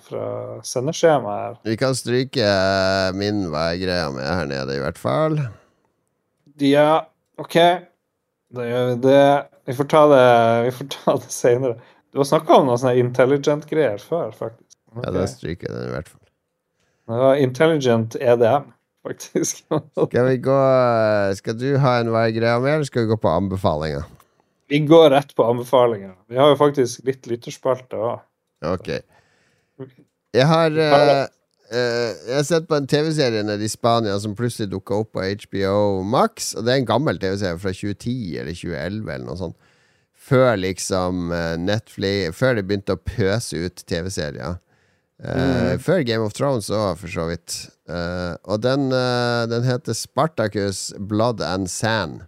[0.07, 0.25] fra
[0.63, 1.61] sendeskjemaet her.
[1.67, 5.41] Vi kan stryke eh, min er greia med her nede, i hvert fall.
[6.63, 7.09] Ja,
[7.41, 7.59] OK.
[8.51, 9.23] Gjør vi det.
[9.69, 10.27] Vi får ta det,
[10.67, 11.75] vi får ta det senere.
[12.11, 14.77] Du har snakka om sånne intelligent-greier før, faktisk.
[14.97, 16.19] Ja, det stryker den, i hvert fall.
[17.11, 18.71] Det var intelligent EDM,
[19.07, 19.63] faktisk.
[20.07, 20.57] Skal vi gå
[21.39, 24.09] Skal du ha en hva er greia med, eller skal vi gå på anbefalinger?
[24.71, 26.13] vi går rett på anbefalinger.
[26.31, 28.21] Vi har jo faktisk litt lytterspalte òg.
[28.63, 28.87] Ok.
[30.31, 31.25] Jeg har eh,
[31.71, 36.01] Jeg har sett på en TV-serie nede i Spania som plutselig dukka opp på HBO
[36.03, 36.51] Max.
[36.57, 39.55] Og det er en gammel TV-serie fra 2010 eller 2011 eller noe sånt.
[40.21, 44.59] Før liksom eh, Netflix Før de begynte å pøse ut TV-serier.
[45.21, 45.77] Mm.
[45.81, 47.55] Før Game of Thrones òg, for så vidt.
[47.89, 52.23] Eh, og den, eh, den heter Spartacus Blood and Sand.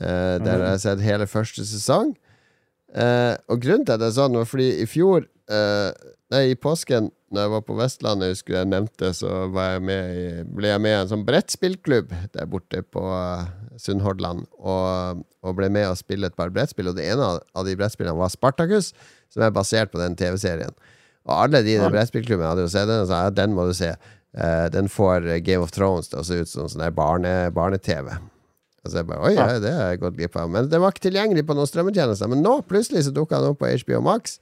[0.00, 2.14] Eh, der har jeg sett hele første sesong.
[2.94, 5.90] Eh, og grunnen til at det er sånn, var fordi i fjor eh,
[6.34, 10.16] Nei, i påsken, når jeg var på Vestlandet, husker jeg nevnte, så var jeg med
[10.18, 10.24] i,
[10.56, 13.46] ble jeg med i en sånn brettspillklubb der borte på uh,
[13.78, 14.48] Sunnhordland.
[14.58, 17.76] Og, og ble med å spille et par brettspill, og det ene av, av de
[17.78, 18.90] brettspillene var Spartacus,
[19.30, 20.74] som er basert på den TV-serien.
[21.24, 23.68] Og alle de i den brettspillklubben hadde jo sett den og sa ja, den må
[23.68, 23.94] du se.
[24.34, 28.10] Uh, den får Game of Thrones til å se ut som sånn der barne- barne-TV.
[28.84, 30.50] Altså jeg bare, Oi, ja, det har jeg gått glipp av.
[30.52, 32.28] Men det var ikke tilgjengelig på noen strømmetjenester.
[32.28, 34.36] Men nå plutselig så dukka den opp på HBO Max.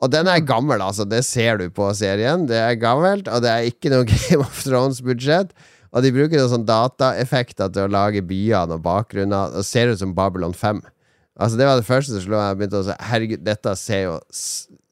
[0.00, 1.04] Og den er gammel, altså.
[1.08, 2.46] Det ser du på serien.
[2.48, 5.52] Det er gammelt, og det er ikke noe Game of Thrones-budsjett.
[5.90, 9.56] Og de bruker noen sånn dataeffekter til å lage byene og bakgrunner.
[9.58, 10.82] Og ser ut som Babylon 5.
[11.40, 12.52] Altså Det var det første som slo meg.
[12.52, 14.14] Jeg begynte å si Herregud, dette ser jo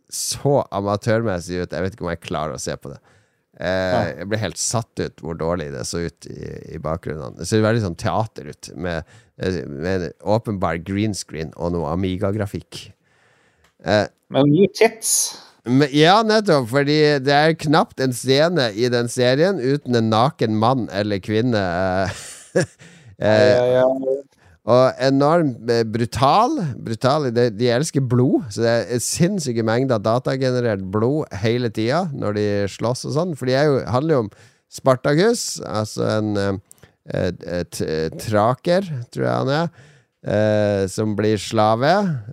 [0.09, 1.73] så amatørmessig ut.
[1.73, 2.99] Jeg vet ikke om jeg klarer å se på det.
[3.59, 6.39] Eh, jeg ble helt satt ut hvor dårlig det så ut i,
[6.77, 7.35] i bakgrunnen.
[7.41, 12.89] Det ser veldig sånn teater ut, med, eh, med åpenbar green screen og noe Amiga-grafikk.
[13.85, 15.13] Eh, Men mye tits.
[15.93, 20.87] Ja, nettopp, fordi det er knapt en scene i den serien uten en naken mann
[20.97, 21.61] eller kvinne.
[22.57, 22.65] eh,
[23.21, 24.25] ja, ja, ja.
[24.69, 26.59] Og enormt eh, brutal.
[26.85, 32.37] brutal de, de, elsker blod, så det er sinnssyke mengder datagenerert blod hele tida når
[32.37, 33.37] de slåss og sånn.
[33.37, 34.33] For det handler jo om
[34.69, 36.59] Spartakus, altså en eh,
[37.09, 37.79] et
[38.21, 39.71] traker, tror jeg han er.
[40.19, 41.91] Eh, som blir slave,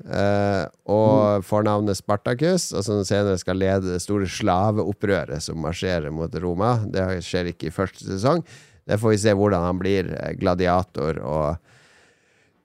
[0.09, 1.43] eh, og mm.
[1.45, 6.79] får navnet Spartakus, og som senere skal lede det store slaveopprøret som marsjerer mot Roma.
[6.89, 8.41] Det skjer ikke i første sesong.
[8.89, 11.61] Det får vi se hvordan han blir eh, gladiator og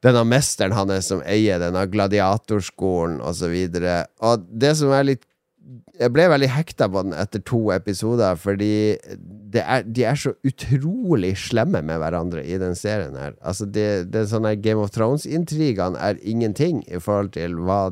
[0.00, 3.52] denne mesteren hans som eier denne gladiatorskolen osv.
[3.52, 5.26] Og, så og det som er litt
[6.00, 8.96] Jeg ble veldig hekta på den etter to episoder, fordi
[9.58, 13.34] er, de er så utrolig slemme med hverandre i den serien her.
[13.42, 17.88] Altså, det, det sånne Game of Thrones-intrigene er ingenting i forhold til hva,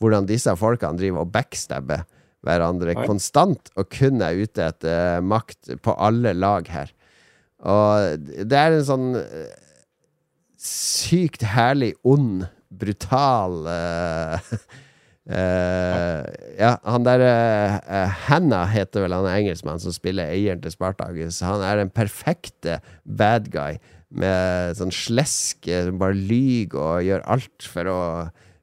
[0.00, 2.06] hvordan disse folkene driver og backstabber
[2.46, 3.04] hverandre Oi.
[3.04, 6.92] konstant, og kun er ute etter makt på alle lag her.
[7.66, 9.08] Og det er en sånn
[10.60, 14.56] sykt herlig ond, brutal uh,
[15.30, 16.22] uh,
[16.56, 21.42] Ja, han der uh, Hannah heter vel han engelskmannen engelskmann som spiller eieren til Spartakus.
[21.44, 23.80] Han er den perfekte bad guy
[24.16, 28.00] med sånn slesk som bare lyver og gjør alt for å,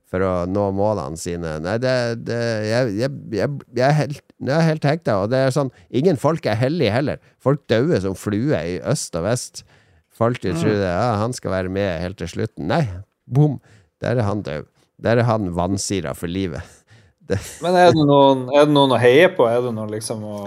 [0.09, 1.57] for å nå målene sine.
[1.63, 1.93] Nei, det,
[2.27, 2.39] det
[2.69, 5.19] jeg, jeg, jeg, jeg, er helt, jeg er helt hekta.
[5.23, 7.23] Og det er sånn Ingen folk er hellige heller.
[7.43, 9.65] Folk dauer som fluer i øst og vest.
[10.13, 10.59] Folk mm.
[10.61, 12.69] tror det, ja, han skal være med helt til slutten.
[12.69, 12.85] Nei,
[13.25, 13.59] bom!
[14.03, 14.67] Der er han død.
[15.03, 16.63] Der er han vansira for livet.
[17.23, 17.37] Det.
[17.63, 19.45] Men er det, noen, er det, noen, å heie på?
[19.47, 20.39] Er det noen liksom å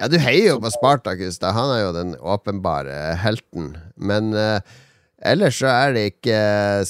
[0.00, 1.52] Ja, du heier jo på Spartakus, da.
[1.54, 3.68] Han er jo den åpenbare helten.
[3.94, 4.58] Men uh,
[5.22, 6.40] ellers så er det ikke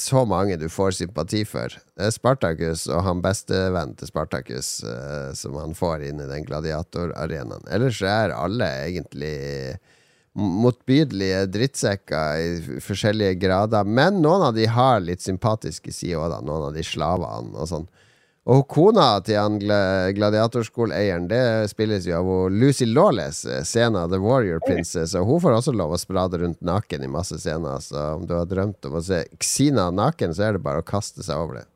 [0.01, 1.77] så mange du får sympati for.
[1.93, 6.49] Det er Spartakus og han bestevennen til Spartakus uh, som han får inn i den
[6.49, 7.69] gladiatorarenaen.
[7.69, 9.37] Ellers så er alle egentlig
[10.39, 13.87] motbydelige drittsekker i forskjellige grader.
[13.87, 17.89] Men noen av de har litt sympatiske sider òg, noen av de slavene og sånn.
[18.49, 25.13] Og kona til han gladiatorskoleeieren, det spilles jo av Lucy Lawless, Sena The Warrior Princess,
[25.19, 27.83] og hun får også lov å sprade rundt naken i masse scener.
[27.83, 30.87] Så om du har drømt om å se Xina naken, så er det bare å
[30.87, 31.67] kaste seg over det.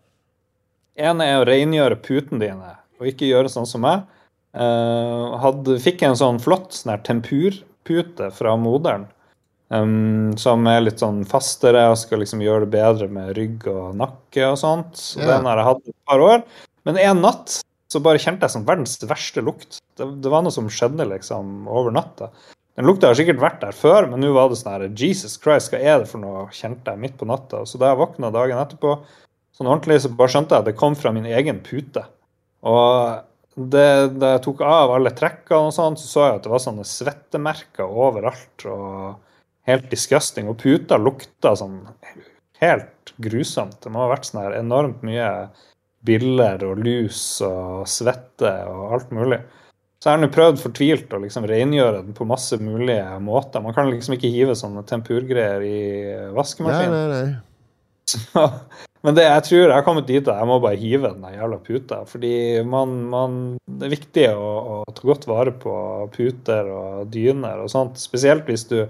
[0.99, 3.99] En er å rengjøre putene dine, og ikke gjøre sånn som meg.
[4.59, 7.55] Uh, hadde, fikk en sånn flott sånn her tempur
[7.89, 9.09] pute fra moderen.
[9.69, 13.99] Um, som er litt sånn fastere og skal liksom gjøre det bedre med rygg og
[14.01, 14.95] nakke og sånt.
[14.97, 15.35] Så yeah.
[15.35, 16.45] Den har jeg hatt et par år.
[16.89, 17.59] Men en natt
[17.93, 19.81] så bare kjente jeg som verdens verste lukt.
[19.99, 22.31] Det, det var noe som skjedde liksom over natta.
[22.79, 25.73] Den lukta har sikkert vært der før, men nå var det sånn her Jesus Christ,
[25.73, 26.45] hva er det for noe?
[26.55, 27.65] kjente jeg midt på natta.
[27.67, 28.93] Så da jeg våkna dagen etterpå,
[29.57, 32.05] sånn ordentlig, så bare skjønte jeg at det kom fra min egen pute.
[32.69, 33.25] Og
[33.59, 33.91] det,
[34.23, 36.87] da jeg tok av alle trekkene, og sånt, så så jeg at det var sånne
[36.87, 38.67] svettemerker overalt.
[38.71, 39.25] og
[39.69, 40.49] Helt disgusting.
[40.49, 41.83] Og puta lukta sånn
[42.63, 43.77] helt grusomt.
[43.83, 45.29] Det må ha vært sånn her enormt mye
[46.07, 49.41] biller og lus og svette og alt mulig.
[49.99, 53.63] Så jeg har nå prøvd fortvilt å liksom rengjøre den på masse mulige måter.
[53.65, 55.79] Man kan liksom ikke hive sånne tempurgreier i
[56.37, 56.95] vaskemaskinen.
[56.95, 57.45] Nei, nei, nei.
[58.09, 58.45] Så,
[59.07, 61.61] men det, jeg tror jeg har kommet dit at jeg må bare hive den jævla
[61.63, 62.01] puta.
[62.09, 62.33] Fordi
[62.67, 63.37] man, man,
[63.79, 65.75] det er viktig å, å, ta godt vare på
[66.15, 68.01] puter og dyner og sånt.
[68.03, 68.81] Spesielt hvis du,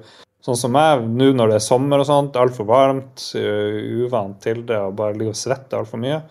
[0.44, 4.80] sånn som meg, nå når det er sommer og sånt, altfor varmt, uvant til det
[4.80, 6.22] og bare ligger og svetter altfor mye.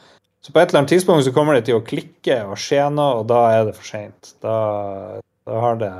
[0.41, 3.21] Så på et eller annet tidspunkt så kommer det til å klikke og skje noe,
[3.21, 4.35] og da er det for seint.
[4.41, 4.57] Da,
[5.45, 5.95] da, har det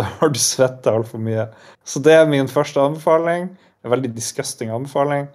[0.00, 1.50] Da har du svetta altfor mye.
[1.84, 3.50] Så det er min første anbefaling.
[3.84, 5.26] En veldig disgusting anbefaling.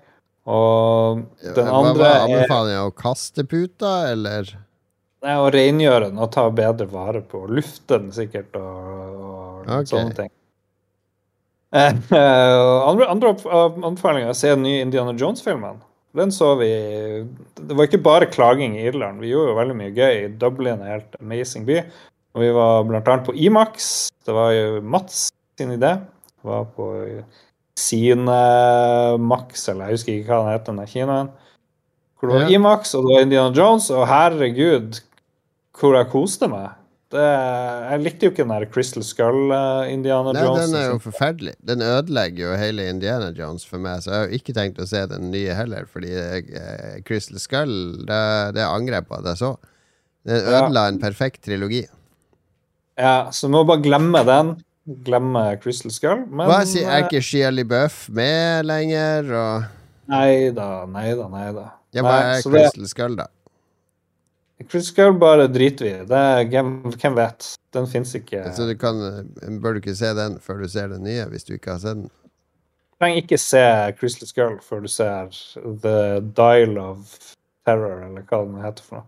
[0.47, 2.85] Og den Hva andre anbefaler er?
[2.87, 4.53] Å kaste puta, eller?
[5.27, 7.45] er å rengjøre den og ta bedre vare på.
[7.49, 8.81] luften, sikkert og,
[9.17, 9.89] og okay.
[9.91, 10.33] sånne ting.
[11.75, 15.81] Eh, eh, andre, andre anbefalinger er å se den nye Indiana Jones-filmen.
[16.17, 16.69] Den så vi
[17.59, 19.19] Det var ikke bare klaging i Irland.
[19.21, 20.21] Vi gjorde jo veldig mye gøy.
[20.39, 21.81] Dublin er en helt amazing by.
[22.37, 24.07] Og vi var blant annet på Imax.
[24.25, 25.27] Det var jo Mats
[25.59, 25.97] sin idé.
[26.47, 26.87] Var på
[27.77, 31.29] Cinemax, eller jeg husker ikke hva den heter, den der kinoen.
[32.17, 32.55] Hvor det var Ja.
[32.57, 34.99] Imax, og det var Indiana Jones, og herregud,
[35.79, 36.69] hvor jeg koste meg.
[37.13, 40.65] Det, jeg likte jo ikke den der Crystal Skull-Indiana Nei, Jones.
[40.65, 41.53] den er jo forferdelig.
[41.63, 44.87] Den ødelegger jo hele Indiana Jones for meg, så jeg har jo ikke tenkt å
[44.89, 49.37] se den nye heller, fordi uh, Crystal Skull, det, det angrer jeg på at jeg
[49.45, 49.53] så.
[50.27, 50.65] Den Ja.
[50.65, 51.85] ødela en perfekt trilogi.
[52.99, 54.55] Ja, så må bare glemme den.
[54.87, 56.25] Glemme Crystal Skull.
[56.29, 59.31] Men Hva sier Er eh, ikke Shia LaBeouf med lenger?
[59.35, 59.65] Og
[60.07, 61.65] Nei da, nei da, nei da.
[61.93, 63.25] ja, hva er så det- Crystal Skull, da?
[64.61, 66.05] Crystal Skull bare driter vi i.
[66.49, 67.49] Hvem, hvem vet?
[67.75, 68.45] Den fins ikke.
[68.55, 68.95] Så du kan,
[69.61, 71.99] bør du ikke se den før du ser den nye, hvis du ikke har sett
[71.99, 72.07] den?
[72.07, 73.61] Du trenger ikke se
[73.99, 75.27] Crystal Skull før du ser
[75.83, 77.11] The Dial of
[77.67, 79.07] Terror, eller hva den heter for noe.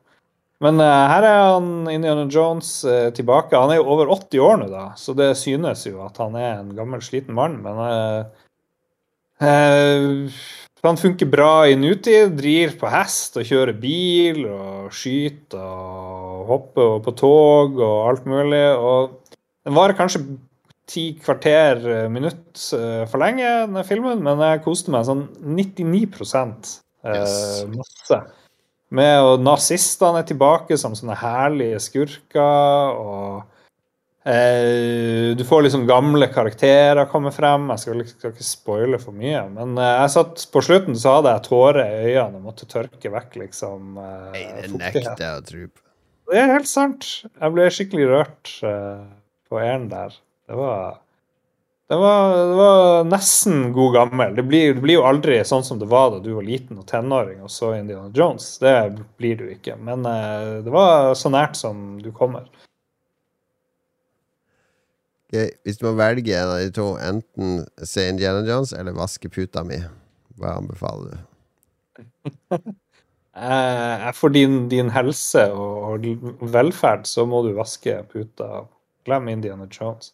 [0.63, 3.55] Men uh, her er han Indiana Jones uh, tilbake.
[3.55, 6.57] Han er jo over 80 år nå, da, så det synes jo at han er
[6.57, 7.61] en gammel, sliten mann.
[7.63, 8.23] Men uh,
[10.83, 12.35] han funker bra i nutid.
[12.39, 18.65] Driver på hest og kjører bil og skyter og hopper på tog og alt mulig.
[18.75, 19.15] Og
[19.63, 20.25] den varer kanskje
[20.89, 27.65] ti kvarter, minutt for lenge, denne filmen, men jeg koste meg sånn 99 eh, Yes.
[27.69, 28.17] masse.
[28.95, 33.43] Med og nazistene er tilbake som sånne herlige skurker, og
[34.25, 37.67] eh, du får liksom gamle karakterer komme frem.
[37.75, 41.35] Jeg skal, skal ikke spoile for mye, men eh, jeg satt på slutten så hadde
[41.35, 45.45] jeg tårer i øynene og måtte tørke vekk liksom eh, Nei, det nekter jeg å
[45.51, 45.85] tro på.
[46.29, 47.05] Det er helt sant.
[47.25, 49.05] Jeg ble skikkelig rørt eh,
[49.49, 50.17] på æren der.
[50.49, 50.99] Det var,
[51.89, 54.35] det var Det var nesten god gammel.
[54.35, 56.85] Det blir, det blir jo aldri sånn som det var da du var liten og
[56.85, 58.59] tenåring og så Indiana Jones.
[58.61, 58.73] Det
[59.17, 59.73] blir du ikke.
[59.81, 62.45] Men uh, det var så nært som du kommer.
[65.29, 65.49] Okay.
[65.65, 69.65] Hvis du må velge en av de to, enten se Indiana Jones eller vaske puta
[69.65, 69.81] mi,
[70.37, 71.17] hva anbefaler du?
[73.33, 76.05] uh, for din, din helse og
[76.53, 78.67] velferd så må du vaske puta.
[79.09, 80.13] Glem Indiana Jones.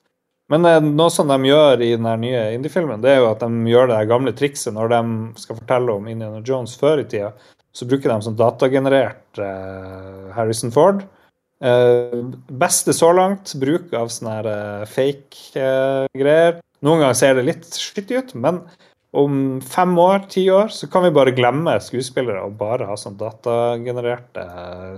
[0.53, 3.71] Men eh, noe som de gjør i den nye indie-filmen, det er jo at de
[3.71, 5.01] gjør det gamle trikset når de
[5.41, 7.33] skal fortelle om Indiana Jones før i tida.
[7.75, 11.03] Så bruker de som datagenerert eh, Harrison Ford.
[11.65, 12.19] Eh,
[12.61, 15.65] beste så langt bruk av sånne fake
[16.15, 16.59] greier.
[16.85, 18.61] Noen ganger ser det litt skittig ut, men
[19.15, 23.15] om fem år, ti år, så kan vi bare glemme skuespillere og bare ha sånn
[23.17, 24.43] datagenererte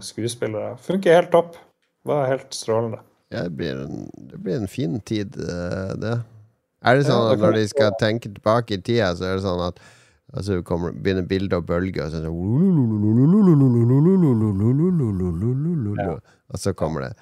[0.03, 0.74] skuespillere.
[0.82, 1.60] Funker helt topp.
[2.07, 3.03] Var helt strålende.
[3.33, 6.15] Ja, det blir en, det blir en fin tid, eh, det.
[6.87, 9.63] Er det sånn at når de skal tenke tilbake i tida, så er det sånn
[9.67, 9.81] at
[10.35, 12.25] Altså kommer, begynner bildet å bølge, og så sånn
[16.51, 17.13] Og så kommer det.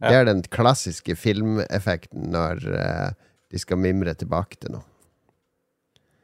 [0.00, 3.10] Det er den klassiske filmeffekten når eh,
[3.52, 4.86] de skal mimre tilbake til noe.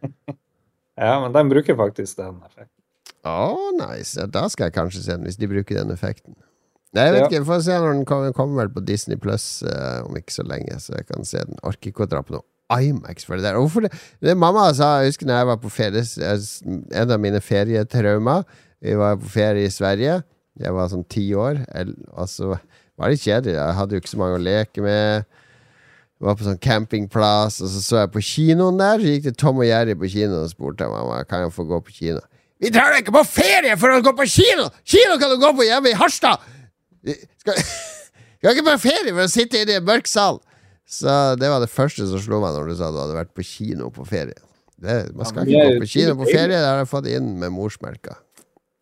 [0.95, 2.79] Ja, men de bruker faktisk den effekten.
[3.27, 4.15] Å, nice.
[4.15, 6.37] Ja, da skal jeg kanskje se den, hvis de bruker den effekten.
[6.95, 9.65] Nei, jeg vet ikke, får se når den kommer, den kommer vel på Disney Pluss
[9.67, 11.59] eh, om ikke så lenge, så jeg kan se den.
[11.67, 13.59] Orker ikke å dra på noe Imax for det der.
[13.59, 13.91] Hvorfor det?
[14.25, 16.05] det mamma sa, jeg husker når jeg var på ferie
[16.97, 18.47] En av mine ferietraumer
[18.81, 20.23] Vi var på ferie i Sverige.
[20.61, 21.61] Jeg var sånn ti år.
[22.15, 22.55] Og så
[22.97, 23.57] var det kjedelig.
[23.59, 25.27] Jeg hadde jo ikke så mange å leke med.
[26.15, 29.03] Jeg var på sånn campingplass, og så så jeg på kinoen der.
[29.03, 31.81] Så gikk det Tom og Jerry på kinoen og spurte mamma kan jeg få gå
[31.85, 32.23] på kino.
[32.63, 34.71] Vi drar deg ikke på ferie for å gå på kino!
[34.89, 36.41] Kino kan du gå på hjemme i Harstad!
[37.05, 37.61] Skal,
[38.41, 40.41] skal ikke på ferie for å sitte inne i en mørk sal!
[40.85, 41.09] Så
[41.41, 43.89] det var det første som slo meg når du sa du hadde vært på kino
[43.93, 44.37] på ferie.
[44.77, 47.31] Det, man skal Ja, ikke gå på kino på ferie, det har jeg fått inn
[47.41, 48.19] med morsmelka.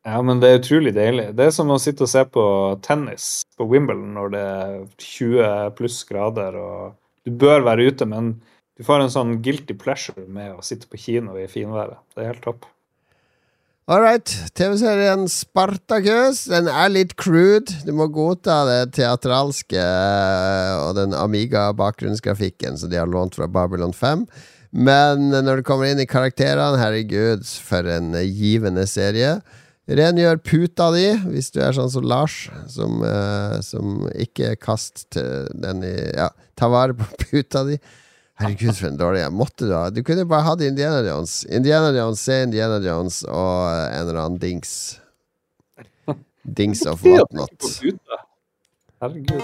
[0.03, 1.28] Ja, men det er utrolig deilig.
[1.39, 2.44] Det er som å sitte og se på
[2.82, 3.28] tennis
[3.59, 8.32] på Wimbledon når det er 20 pluss grader, og du bør være ute, men
[8.74, 12.01] du får en sånn guilty pleasure med å sitte på kino i finværet.
[12.16, 12.66] Det er helt topp.
[13.90, 14.30] All right.
[14.54, 16.44] TV-serien Spartacus.
[16.46, 17.72] Den er litt crude.
[17.82, 23.90] Du må godta det teatralske eh, og den Amiga-bakgrunnsgrafikken som de har lånt fra Babylon
[23.90, 24.22] 5.
[24.70, 29.40] Men når du kommer inn i karakterene, herregud, for en givende serie.
[29.90, 32.36] Rengjør puta di, hvis du er sånn som Lars,
[32.70, 37.82] som, eh, som ikke kast den i Ja, ta vare på puta di.
[38.43, 39.35] Herregud, for en dårlig en.
[39.39, 41.44] Måtte du ha Du kunne bare hatt Indiana Jones.
[41.47, 44.98] Indiana Jones, se Indiana Jones og en eller annen dings.
[46.43, 47.55] Dings of whatnot.
[49.01, 49.43] Herregud.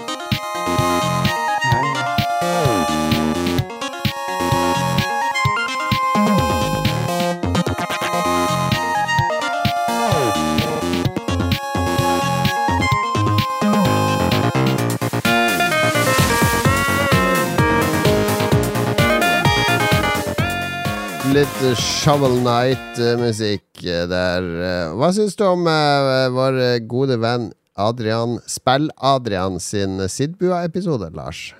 [21.29, 24.45] Litt eh, Shovel Night-musikk der.
[24.65, 26.57] Eh, Hva syns du om eh, vår
[26.89, 27.49] gode venn
[27.79, 31.51] Adrian Spill-Adrian sin Sidbua-episode, Lars?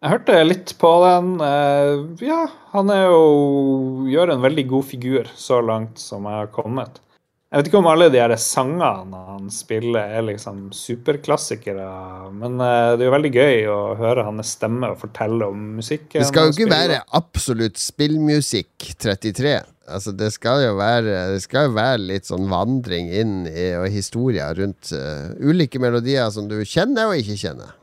[0.00, 1.34] Jeg hørte litt på den.
[1.44, 2.40] Eh, Ja,
[2.72, 7.02] han er jo gjør en veldig god figur så langt som jeg har kommet.
[7.50, 11.86] Jeg vet ikke om alle de her sangene han spiller, er liksom superklassikere,
[12.30, 16.12] men eh, det er jo veldig gøy å høre hans stemme og fortelle om musikk.
[16.14, 19.56] Det skal jo ikke være absolutt spillmusikk 33.
[19.90, 24.54] Altså, det skal jo være, det skal være litt sånn vandring inn i og historier
[24.54, 27.74] rundt uh, ulike melodier som du kjenner og ikke kjenner.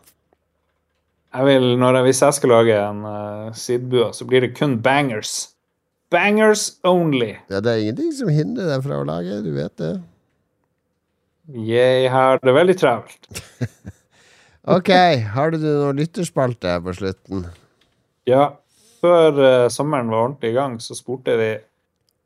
[1.36, 5.50] Jeg vil, jeg, hvis jeg skal lage en uh, sidbue, så blir det kun bangers.
[6.14, 7.34] Bangers only.
[7.52, 9.94] Ja, det er ingenting som hindrer deg fra å lage, du vet det.
[11.68, 13.30] Jeg har det veldig travelt.
[14.68, 14.90] Ok,
[15.32, 17.46] har du noen lytterspalte på slutten?
[18.28, 18.50] Ja,
[19.00, 21.54] før uh, sommeren var ordentlig i gang, så spurte vi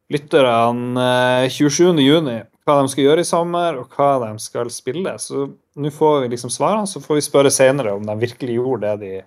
[0.10, 1.04] lytterne
[1.46, 2.02] uh, 27.
[2.02, 5.14] juni hva de skal gjøre i sommer, og hva de skal spille.
[5.22, 8.90] Så nå får vi liksom svarene, så får vi spørre senere om de virkelig gjorde
[8.90, 9.22] det de,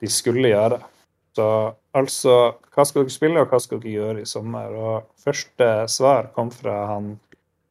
[0.00, 0.80] de skulle gjøre.
[1.36, 1.46] Så
[1.96, 2.36] altså,
[2.74, 4.74] hva skal dere spille, og hva skal dere gjøre i sommer?
[4.76, 7.14] Og første svar kom fra han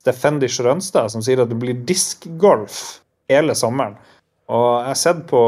[0.06, 3.00] Defendish Rønstad, som sier at det blir diskgolf
[3.32, 3.96] hele sommeren.
[4.54, 5.40] Og jeg har sett på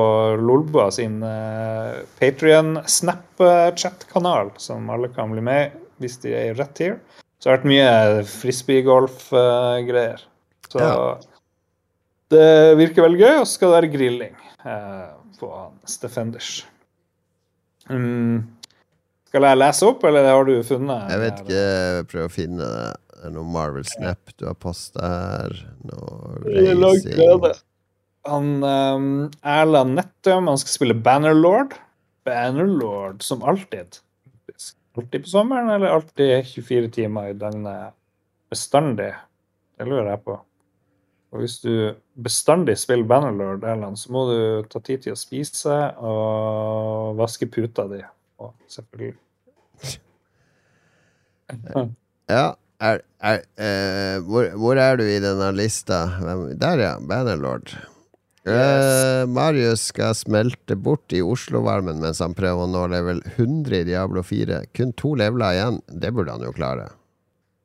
[0.41, 6.73] Lolboa sin uh, Patrion Snapchat-kanal, som alle kan bli med hvis de er i rett
[6.77, 6.97] tier.
[7.37, 10.23] Så det har vært mye frisbeegolf-greier.
[10.71, 11.17] så Ja.
[12.33, 14.35] det virker veldig gøy, og så skal det være grilling
[14.65, 15.51] eh, på
[15.85, 15.93] Stefenders.
[15.93, 16.65] Steffendish.
[17.89, 18.56] Mm.
[19.27, 21.63] Skal jeg lese opp, eller har du funnet Jeg vet ikke,
[22.13, 22.93] prøv å finne det.
[23.17, 25.57] Det er noe Marvel Snap du har posta her.
[25.89, 27.57] Noe Det racing.
[28.27, 29.07] Han um,
[29.41, 31.75] Erland Nettum, han skal spille Bannerlord.
[32.27, 33.99] Bannerlord som alltid.
[34.97, 37.95] Alltid på sommeren, eller alltid 24 timer i døgnet
[38.51, 39.11] bestandig?
[39.77, 40.37] Det lurer jeg på.
[41.35, 41.73] Og hvis du
[42.23, 44.39] bestandig spiller Bannerlord, Erland, så må du
[44.71, 48.01] ta tid til å spise og vaske puta di.
[48.43, 49.15] Og selvfølgelig.
[52.27, 56.01] Ja, er, er, eh, hvor, hvor er du i denne lista?
[56.59, 56.89] Der, ja.
[56.99, 57.71] Bannerlord.
[58.47, 63.87] Eh, Marius skal smelte bort i Oslo-varmen mens han prøver å nå level 100 i
[63.89, 64.61] Diablo 4.
[64.77, 65.81] Kun to leveler igjen.
[65.87, 66.89] Det burde han jo klare.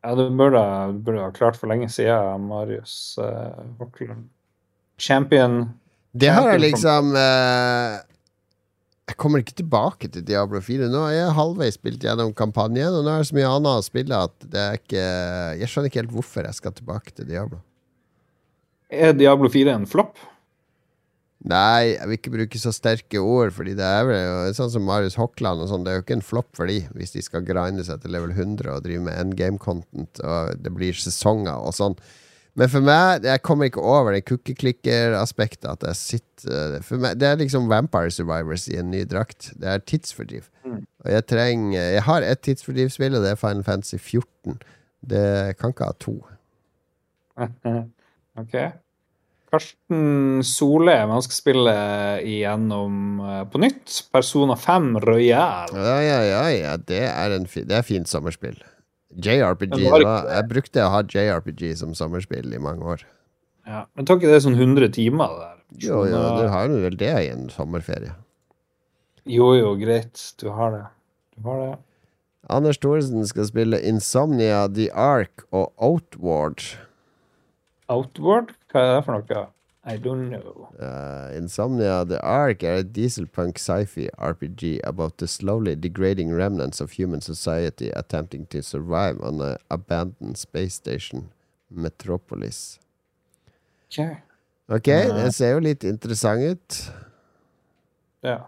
[0.03, 0.62] Ja, det burde,
[1.07, 3.62] burde ha klart for lenge siden, Marius uh,
[4.99, 5.61] Champion
[6.11, 8.01] Det har jeg liksom eh,
[9.11, 10.87] Jeg kommer ikke tilbake til Diablo 4.
[10.93, 13.87] Nå er jeg halvveis spilt gjennom kampanjen, og nå er det så mye annet å
[13.87, 15.07] spille at det ikke
[15.59, 17.59] Jeg skjønner ikke helt hvorfor jeg skal tilbake til Diablo.
[18.93, 20.20] Er Diablo 4 en flopp?
[21.43, 25.19] Nei, jeg vil ikke bruke så sterke ord, Fordi det er vel sånn som Marius
[25.19, 25.83] Hokland og sånn.
[25.83, 28.31] Det er jo ikke en flopp for de hvis de skal grinde seg til level
[28.37, 31.99] 100 og drive med endgame-content, og det blir sesonger og sånn.
[32.59, 35.70] Men for meg, jeg kommer ikke over det cookie-clicker-aspektet.
[35.70, 39.53] At jeg sitter For meg, Det er liksom Vampire Survivors i en ny drakt.
[39.57, 40.51] Det er tidsfordriv.
[40.65, 40.85] Mm.
[41.05, 44.61] Og jeg trenger Jeg har ett tidsfordrivsspill, og det er Final Fantasy 14.
[45.01, 46.16] Det kan ikke ha to.
[48.43, 48.57] ok.
[49.53, 51.73] Karsten Sole man skal spille
[52.24, 53.99] igjennom eh, på nytt.
[54.12, 55.73] Persona 5 Royal.
[55.77, 56.77] Ja, ja, ja, ja.
[56.77, 58.57] Det er, en fi det er fint sommerspill.
[59.16, 59.76] JRPG.
[59.90, 63.05] Var, jeg brukte å ha JRPG som sommerspill i mange år.
[63.68, 63.84] Ja.
[63.94, 65.36] Men tar ikke det sånn 100 timer?
[65.39, 65.59] der?
[65.80, 68.14] Jo, jo, Sånn, du eh, har jo vel det i en sommerferie.
[69.24, 70.20] jo, jo, greit.
[70.40, 70.84] Du har det.
[71.36, 71.72] Du har det.
[72.51, 76.64] Anders Thoresen skal spille Insomnia, The Ark og Outward.
[77.89, 78.51] Outward?
[78.72, 79.44] Hva er det for noe?
[79.84, 80.68] I don't know.
[80.78, 86.92] Uh, Insomnia The Ark er et dieselpunk sci-fi RPG about the slowly degrading remnants of
[86.92, 91.30] human society attempting to survive on an abandoned space station,
[91.68, 92.78] Metropolis.
[93.90, 94.16] Ok.
[94.68, 96.78] Ok, uh, det ser jo litt interessant ut.
[98.22, 98.38] Ja.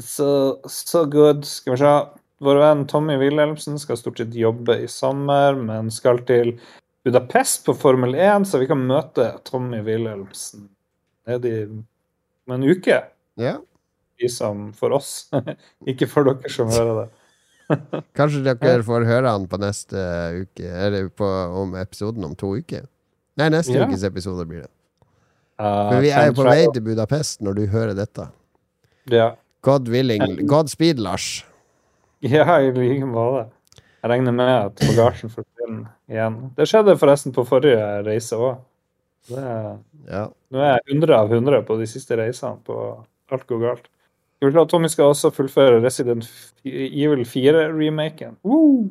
[0.00, 1.44] Så so good.
[1.44, 1.94] Skal vi se.
[2.40, 6.54] Vår venn Tommy Wilhelmsen skal stort sett jobbe i sommer, men skal til
[7.04, 10.66] Budapest på Formel 1, så vi kan møte Tommy Wilhelmsen
[11.28, 12.98] nede om en uke.
[13.40, 13.56] Ja,
[14.20, 15.30] De som for oss,
[15.90, 17.08] ikke for dere som hører det.
[18.18, 19.96] Kanskje dere får høre han på neste
[20.42, 21.24] uke, eller på,
[21.62, 22.84] om episoden om to uker.
[23.40, 23.86] Nei, neste Ja.
[23.88, 24.72] ukes episode blir det.
[25.60, 28.26] Uh, For vi er jo på vei til Budapest når du hører dette.
[29.12, 29.30] Ja.
[29.64, 30.42] God willing.
[30.48, 31.44] Godspeed, Lars.
[32.24, 33.46] ja, i like måte.
[34.00, 35.32] Jeg regner med at bagasjen
[35.70, 36.36] forsvinner igjen.
[36.56, 38.58] Det skjedde forresten på forrige reise òg.
[39.30, 40.26] Ja.
[40.50, 42.76] Nå er jeg 100 av 100 på de siste reisene på
[43.30, 43.88] alt går galt.
[44.40, 46.24] Jeg vil Tommy skal også fullføre Resident
[46.64, 48.38] Evil 4-remaken.
[48.42, 48.88] Woo!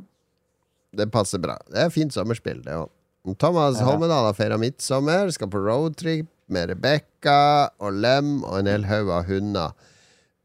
[0.94, 1.58] Det passer bra.
[1.70, 2.90] Det er fint sommerspill, det òg.
[3.38, 3.86] Thomas Ja.
[3.86, 9.10] Holmedal har feira midtsommer, skal på roadtrip med Rebekka og Lem og en hel haug
[9.10, 9.74] av hunder.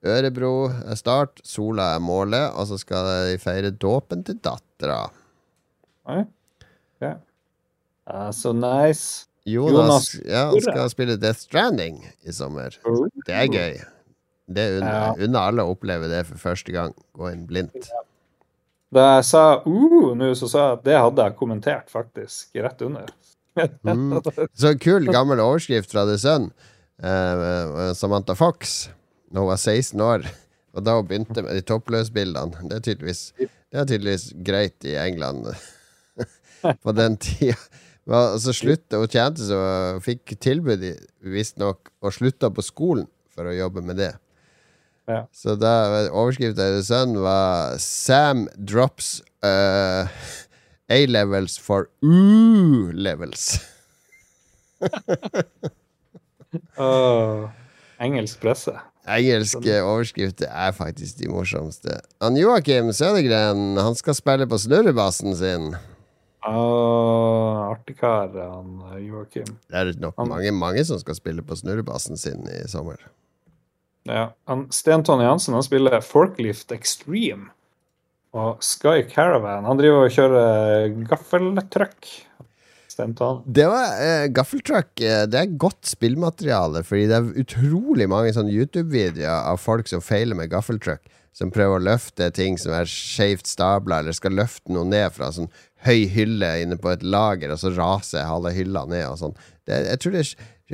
[0.04, 5.06] Ørebro er start, Sola er målet, og så skal de feire dåpen til dattera.
[6.04, 6.24] Oi.
[7.00, 7.14] Ja.
[8.04, 9.26] Ah, så nice.
[9.44, 12.76] Jonas, Jonas ja, skal spille Death Stranding i sommer.
[13.26, 13.78] Det er gøy.
[14.46, 15.40] Det unner Ja.
[15.46, 16.94] alle å oppleve det for første gang.
[17.16, 17.90] Gå inn blindt.
[18.94, 22.52] Da jeg sa uh, nå, så sa jeg at det hadde jeg kommentert, faktisk.
[22.54, 23.10] Rett under.
[23.82, 24.20] Mm.
[24.60, 26.50] Så kul gammel overskrift fra The Sun.
[27.02, 28.88] Uh, Samantha Fox,
[29.30, 30.28] da hun var 16 år.
[30.74, 32.68] Og da hun begynte med de toppløsbildene.
[32.70, 35.50] Det er tydeligvis, det er tydeligvis greit i England
[36.84, 37.58] på den tida.
[38.04, 39.58] Og så slutta Hun tjente så
[40.04, 40.82] fikk tilbud,
[41.24, 44.12] visstnok, og slutta på skolen for å jobbe med det.
[45.08, 45.24] Ja.
[45.36, 50.08] Så da overskrifta i The Sun var 'Sam drops uh,
[50.88, 53.60] A-levels for U-levels'.
[56.78, 57.50] Åh,
[58.00, 58.72] engelsk presse.
[59.04, 61.98] Engelske overskrifter er faktisk de morsomste.
[62.24, 65.74] Han Joakim Sødegren han skal spille på snurrebassen sin.
[66.44, 69.48] Åh, artig kar, han eh, Joakim.
[69.70, 73.00] Det er nok Han- mange, mange som skal spille på snurrebassen sin i sommer.
[74.04, 74.32] Ja.
[74.46, 77.48] Han, Sten Tonje Hansen han spiller Forklift Extreme.
[78.34, 79.64] Og Sky Caravan.
[79.64, 82.08] Han driver og kjører gaffeltruck.
[82.90, 83.42] Sten Tonje.
[83.46, 84.90] Det var eh, Gaffeltruck.
[85.00, 90.02] Eh, det er godt spillmateriale, fordi det er utrolig mange sånne YouTube-videoer av folk som
[90.04, 91.00] feiler med gaffeltruck.
[91.34, 95.32] Som prøver å løfte ting som er skjevt stabla, eller skal løfte noe ned fra
[95.34, 95.48] sånn
[95.84, 99.34] høy hylle inne på et lager, og så raser halve hylla ned og sånn.
[99.68, 100.24] Det, jeg tror det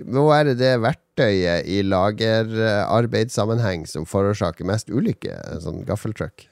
[0.06, 5.34] må være det verktøyet i lagerarbeidssammenheng som forårsaker mest ulykke,
[5.64, 6.46] sånn gaffeltruck.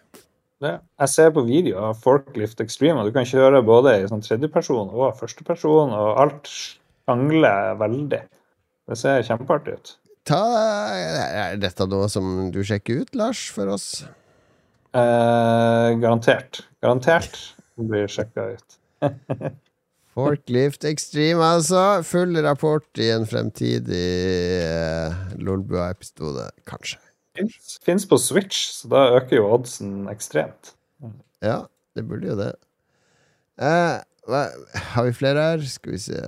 [0.59, 0.75] Det.
[0.99, 4.91] Jeg ser på video av Forklift Extreme, og du kan kjøre både i sånn tredjeperson
[4.91, 8.23] og førsteperson, og alt sjangler veldig.
[8.89, 9.95] Det ser kjempeartig ut.
[10.29, 10.41] Ta,
[11.31, 14.03] er dette noe som du sjekker ut, Lars, for oss?
[14.99, 16.65] Eh, garantert.
[16.83, 17.39] Garantert
[17.87, 18.79] blir sjekka ut.
[20.19, 22.03] Forklift Extreme, altså.
[22.03, 24.09] Full rapport i en fremtidig
[24.65, 26.99] uh, Lolbua-episode, kanskje.
[27.85, 30.73] Fins, på Switch, så da øker jo oddsen ekstremt.
[31.45, 32.51] Ja, det burde jo det.
[33.63, 34.41] Eh, hva,
[34.95, 35.63] har vi flere her?
[35.67, 36.19] Skal vi se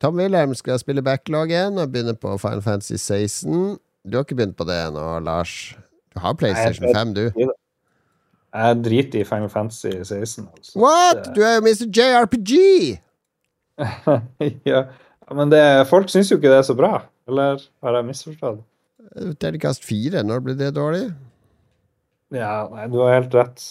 [0.00, 3.76] Tom Wilhelm skal spille backloggen og begynne på Final Fantasy 16.
[4.08, 5.74] Du har ikke begynt på det ennå, Lars?
[6.14, 7.50] Du har PlayStation Nei, 5, du.
[8.50, 10.48] Jeg driter i Final Fantasy 16.
[10.48, 10.74] Altså.
[10.80, 11.30] What?!
[11.36, 11.86] Du er jo Mr.
[11.94, 12.52] JRPG!
[14.70, 14.82] ja,
[15.32, 17.04] men det, folk syns jo ikke det er så bra.
[17.30, 18.64] Eller har jeg misforstått?
[19.42, 21.06] Terningkast fire, når blir det dårlig?
[22.34, 23.62] Ja, nei, du har helt rett.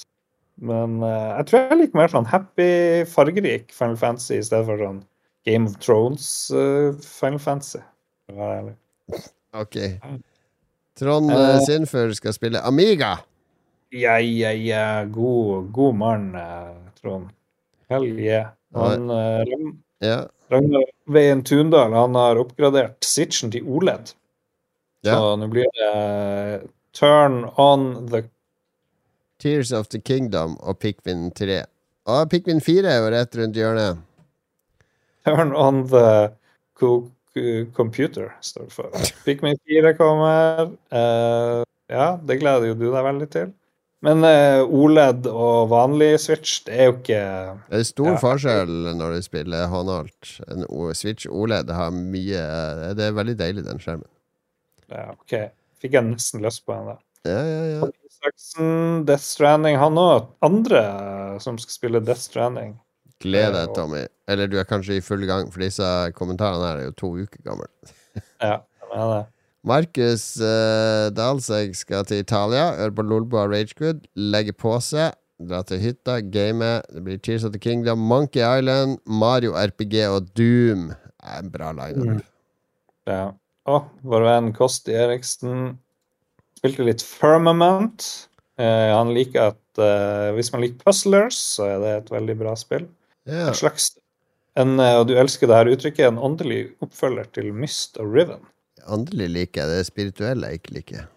[0.60, 2.72] Men uh, jeg tror jeg liker mer sånn happy,
[3.07, 4.99] fargerik Final Fantasy i stedet for sånn
[5.47, 7.80] Game of Thrones eh, Final Fantasy.
[9.56, 9.77] Ok.
[10.99, 11.39] Trond Eh.
[11.56, 13.15] uh, Sinfør skal spille Amiga.
[13.90, 15.06] Ja, ja, ja.
[15.06, 17.30] God, god mann, eh, Trond.
[17.90, 18.48] Hell yeah.
[18.74, 19.44] Han, eh,
[19.99, 20.28] Ja.
[20.49, 24.14] Ragnar Veien Tundal han har oppgradert Switchen til OLED.
[25.02, 25.16] Ja.
[25.16, 28.24] Så nå blir det turn on the
[29.40, 31.64] Tears of the Kingdom og Pikmin 3.
[32.10, 34.02] Og Pikmin 4 er jo rett rundt hjørnet.
[35.28, 36.32] Turn on the
[37.76, 38.90] computer, står det for.
[39.26, 40.74] Pikmin 4 kommer.
[40.91, 43.53] Uh, ja, det gleder jo du deg veldig til.
[44.05, 47.19] Men eh, OLED og vanlig Switch, det er jo ikke
[47.69, 48.19] Det er stor Ja.
[48.21, 50.30] forskjell når du spiller håndholdt.
[50.47, 50.63] En
[50.95, 52.43] Switch OLED har mye
[52.95, 54.07] Det er veldig deilig, den skjermen.
[54.89, 55.35] ja, OK,
[55.84, 57.01] fikk jeg nesten lyst på en der.
[57.27, 57.89] Ja, ja, ja.
[58.07, 62.77] Isaksen, Death Stranding Han og andre som skal spille Death Stranding.
[63.19, 64.05] Gled deg, Tommy.
[64.31, 65.84] Eller du er kanskje i full gang, for disse
[66.15, 67.67] kommentarene her er jo to uker gamle.
[68.39, 69.26] Ja, jeg mener det.
[69.68, 75.61] Markus uh, Dalseg skal til Italia, høre på Lolbo og Ragegood, legge på seg, dra
[75.68, 76.72] til hytta, game.
[76.88, 80.90] Det blir Tears of the Kingdom, Monkey Island, Mario RPG og Doom.
[80.95, 82.19] Det er en bra lineup.
[82.19, 82.26] Mm.
[83.10, 83.23] Ja.
[83.69, 85.76] Å, vår venn Kosti Eriksen
[86.57, 88.06] spilte litt Firmament.
[88.60, 92.56] Uh, han liker at uh, hvis man liker puzzlers, så er det et veldig bra
[92.60, 92.88] spill.
[93.27, 93.52] Yeah.
[93.52, 93.91] En slags
[94.60, 98.41] en, eh, Og du elsker det her uttrykket, en åndelig oppfølger til Myst og Riven.
[98.88, 101.07] Åndelig liker jeg det spirituelle jeg ikke liker.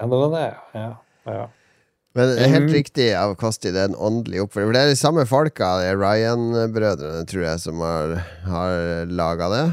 [0.00, 0.90] Ja, det var det, ja.
[1.30, 1.46] ja.
[2.14, 2.74] Men det er helt Mm.
[2.76, 4.68] riktig av Kosti, det er en åndelig oppfølging.
[4.70, 8.14] For det er de samme folka, Ryan-brødrene, tror jeg, som har,
[8.46, 9.64] har laga det.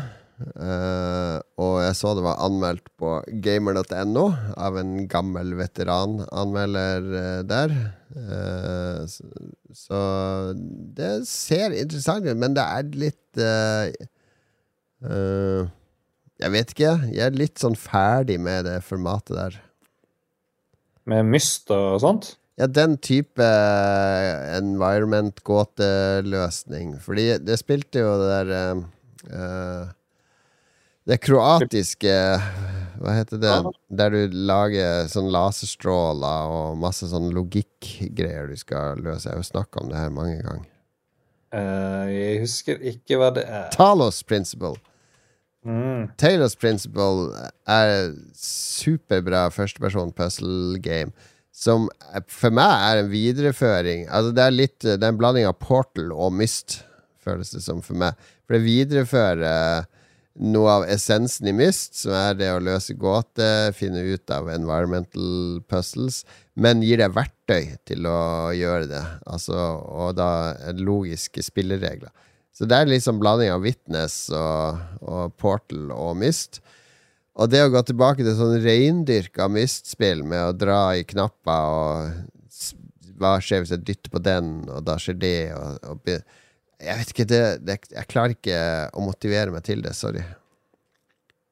[0.57, 3.11] Uh, og jeg så det var anmeldt på
[3.45, 4.23] gamer.no
[4.57, 7.75] av en gammel veterananmelder uh, der.
[8.15, 9.21] Uh, så,
[9.83, 9.99] så
[10.97, 13.93] det ser interessant ut, men det er litt eh,
[15.05, 15.69] eh,
[16.41, 16.91] Jeg vet ikke.
[17.13, 19.53] Jeg er litt sånn ferdig med det formatet der.
[21.09, 22.37] Med Myst og sånt.
[22.59, 26.99] Ja, den type eh, environment-gåteløsning.
[27.01, 28.47] Fordi det spilte jo det der
[29.31, 29.85] eh,
[31.09, 32.15] Det kroatiske
[33.01, 33.55] Hva heter det?
[33.97, 39.29] Der du lager sånn laserstråler og masse sånn logikkgreier du skal løse.
[39.29, 40.67] Jeg har jo snakka om det her mange ganger.
[41.51, 43.67] Uh, jeg husker ikke hva det er.
[43.73, 44.77] Talos Principle.
[45.65, 46.09] Mm.
[46.17, 47.29] Taylors Principle
[47.69, 51.13] er superbra førsteperson puzzle game.
[51.53, 51.89] Som
[52.31, 56.13] for meg er en videreføring Altså Det er litt Det er en blanding av Portal
[56.15, 56.79] og Myst,
[57.21, 58.15] føles det som for meg.
[58.47, 59.89] For det viderefører
[60.41, 65.59] noe av essensen i Myst, som er det å løse gåter, finne ut av environmental
[65.69, 66.23] puzzles,
[66.55, 69.03] men gir deg verktøy til å gjøre det.
[69.27, 72.13] Altså, og da logiske spilleregler.
[72.61, 76.59] Så det er liksom blanding av Witness og, og Portal og Myst.
[77.33, 82.69] Og det å gå tilbake til sånn reindyrka Myst-spill med å dra i knapper og
[83.17, 87.15] Hva skjer hvis jeg dytter på den, og da skjer det, og, og Jeg vet
[87.15, 88.61] ikke, det, det, jeg klarer ikke
[88.93, 90.21] å motivere meg til det, sorry.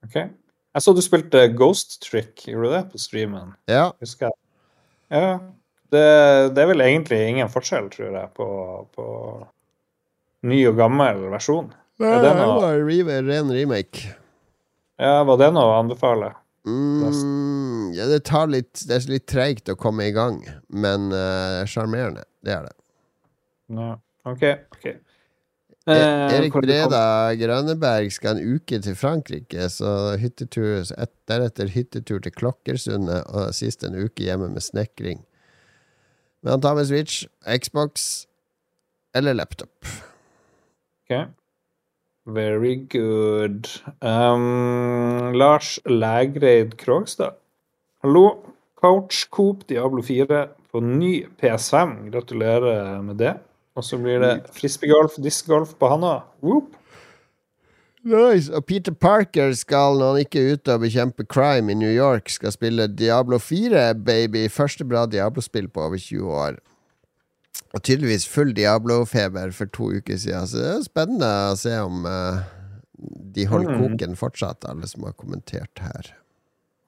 [0.06, 0.16] OK.
[0.20, 3.56] Jeg så du spilte Ghost Trick, gjorde du det på streamen?
[3.66, 4.44] Ja, Husker jeg.
[5.10, 5.38] Ja.
[5.90, 6.10] Det,
[6.54, 8.50] det er vel egentlig ingen forskjell, tror jeg, på,
[8.94, 9.06] på
[10.48, 11.72] ny og gammel versjon.
[12.00, 14.16] Nei, det noe- var re- ren remake.
[15.00, 16.34] Ja, Var det noe å anbefale?
[16.68, 21.64] Mm, ja, det tar litt Det er litt treigt å komme i gang, men uh,
[21.66, 22.26] sjarmerende.
[22.44, 22.76] Det er det.
[23.76, 23.94] Ja.
[24.30, 24.44] OK.
[24.76, 24.86] ok.
[24.86, 24.98] E
[25.90, 32.36] Eh, Erik Breda Grønneberg skal en uke til Frankrike, så hyttetur, et, deretter hyttetur til
[32.36, 35.24] Klokkersundet, og sist en uke hjemme med snekring.
[36.44, 38.28] Men han tar med Switch, Xbox
[39.18, 39.72] eller laptop.
[41.10, 41.28] Ok.
[42.26, 43.68] Very good.
[44.02, 47.32] Um, Lars Lægreid Krogstad.
[48.04, 48.50] Hallo.
[48.82, 52.12] coach Coop Diablo 4 på ny PS5.
[52.12, 53.34] Gratulerer med det.
[53.76, 56.20] Og så blir det frisbeegolf, discgolf på Hanna.
[56.44, 56.76] Whoop.
[58.04, 58.54] Nice.
[58.54, 62.30] Og Peter Parker skal, når han ikke er ute og bekjemper crime i New York,
[62.30, 64.50] skal spille Diablo 4, baby.
[64.50, 66.60] Første bra Diablo-spill på over 20 år.
[67.74, 70.48] Og tydeligvis full Diablo-feber for to uker siden.
[70.50, 72.42] Så det er spennende å se om uh,
[73.36, 73.82] de holder Mm.
[73.84, 76.14] koken fortsatt, alle som har kommentert her.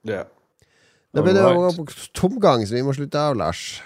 [0.03, 0.23] Ja.
[1.13, 1.85] Da begynner det på
[2.17, 3.81] tomgang, så vi må slutte av, Lars.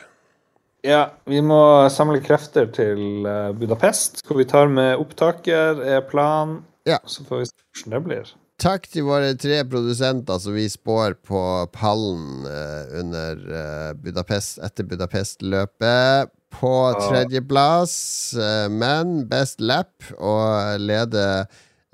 [0.86, 6.60] Ja, vi må samle krefter til eh, Budapest, hvor vi tar med opptaker, er planen.
[6.86, 7.00] Ja.
[7.10, 8.34] Så får vi se hvordan det blir.
[8.56, 11.42] Takk til våre tre produsenter som vi spår på
[11.76, 16.32] pallen eh, under eh, Budapest etter Budapest-løpet.
[16.56, 17.92] På tredjeplass,
[18.40, 21.50] uh, men best lap og leder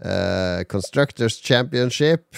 [0.06, 2.38] uh, Constructors Championship.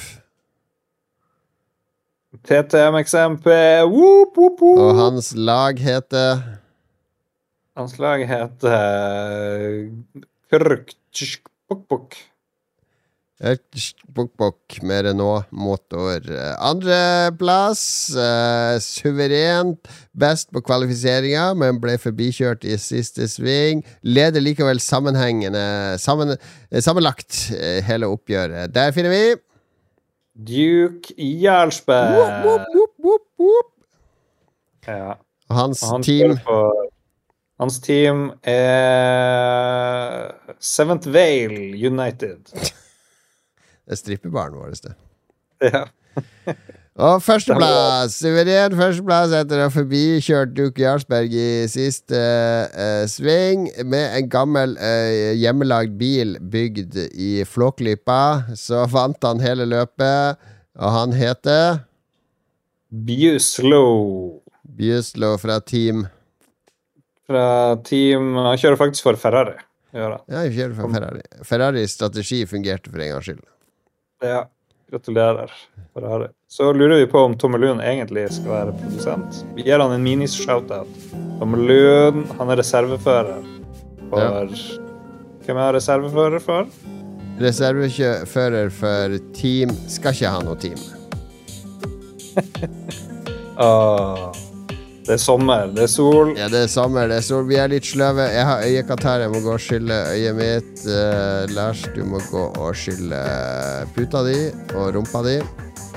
[2.47, 3.43] TTMXMP,
[3.91, 4.79] whoop, whoop, whoop.
[4.85, 6.39] Og hans lag heter
[7.75, 9.91] Hans lag heter
[10.53, 12.15] Krk-tsk-puk-puk.
[14.07, 16.21] Bok-bok med Renault-motor.
[16.63, 23.83] Andreplass, eh, suverent best på kvalifiseringa, men ble forbikjørt i siste sving.
[24.03, 26.37] Leder likevel sammenhengende sammen,
[26.79, 28.71] sammenlagt uh, hele oppgjøret.
[28.71, 29.35] Der finner vi
[30.33, 32.45] Duke Jarlsberg.
[32.45, 33.73] whoop, whoop, whoop.
[34.87, 35.13] Ja.
[35.51, 36.39] Hans han team
[37.59, 42.47] hans team er Seventh Vale United.
[43.91, 44.95] Strippebaren vår, det.
[45.73, 45.85] Ja.
[47.03, 48.19] Og førsteplass!
[48.21, 52.19] Suveren førsteplass etter å ha forbikjørt Duke Jarlsberg i siste
[52.69, 58.53] uh, sving med en gammel uh, hjemmelagd bil bygd i Flåklypa.
[58.53, 60.37] Så vant han hele løpet,
[60.77, 61.81] og han heter
[62.93, 63.87] Bjuslo.
[64.77, 66.05] Bjuslo fra Team
[67.33, 69.55] fra team Han kjører faktisk for Ferrari.
[69.93, 70.53] Ja, han.
[70.53, 71.23] Kjører for Ferrari.
[71.45, 73.43] Ferraris strategi fungerte for en gangs skyld.
[74.23, 74.45] Ja.
[74.91, 75.51] Gratulerer,
[75.93, 76.27] Ferrari.
[76.47, 79.39] Så lurer vi på om Tommelun egentlig skal være produsent.
[79.55, 80.89] Vi gir han en minis-shoutout.
[81.39, 83.41] Tommelun, han er reservefører
[84.11, 84.53] for
[85.43, 86.69] Hvem er reservefører for?
[87.41, 90.77] Reservefører for Team Skal ikke ha noe team.
[93.65, 94.29] Åh,
[95.03, 96.31] det er sommer, det er sol.
[96.39, 97.43] Ja, det er sommer, det er sol.
[97.49, 98.23] Vi er litt sløve.
[98.31, 100.85] Jeg har øyekatarr, jeg må gå og skylle øyet mitt.
[100.87, 103.19] Uh, Lars, du må gå og skylle
[103.97, 104.37] puta di
[104.77, 105.37] og rumpa di.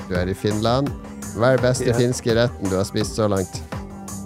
[0.09, 0.91] Du er i Finland.
[1.37, 1.99] Hva er den beste yeah.
[2.01, 3.61] finske retten du har spist så langt?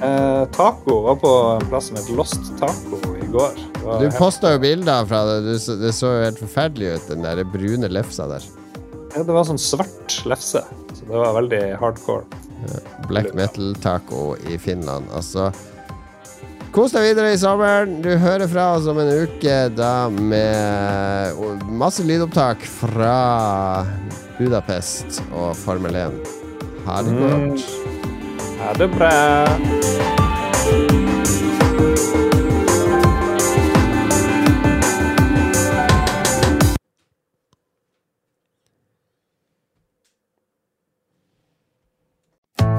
[0.00, 3.60] Uh, taco var på en plass som het Lost Taco i går.
[4.00, 5.40] Du posta jo bilder fra det.
[5.44, 8.48] Du, det så jo helt forferdelig ut, den der brune lefsa der.
[9.12, 10.62] ja, det var sånn svart lefse,
[10.94, 12.24] så det var veldig hardcore.
[13.08, 15.06] Black metal taco i Finland.
[15.14, 15.50] Altså
[16.70, 17.96] Kos deg videre i sommeren.
[18.04, 21.34] Du hører fra oss om en uke da med
[21.66, 23.84] masse lydopptak fra
[24.38, 26.20] Budapest og Formel 1.
[26.86, 27.50] Ha det Mm.
[27.50, 27.66] godt.
[28.60, 30.29] Ha det bra.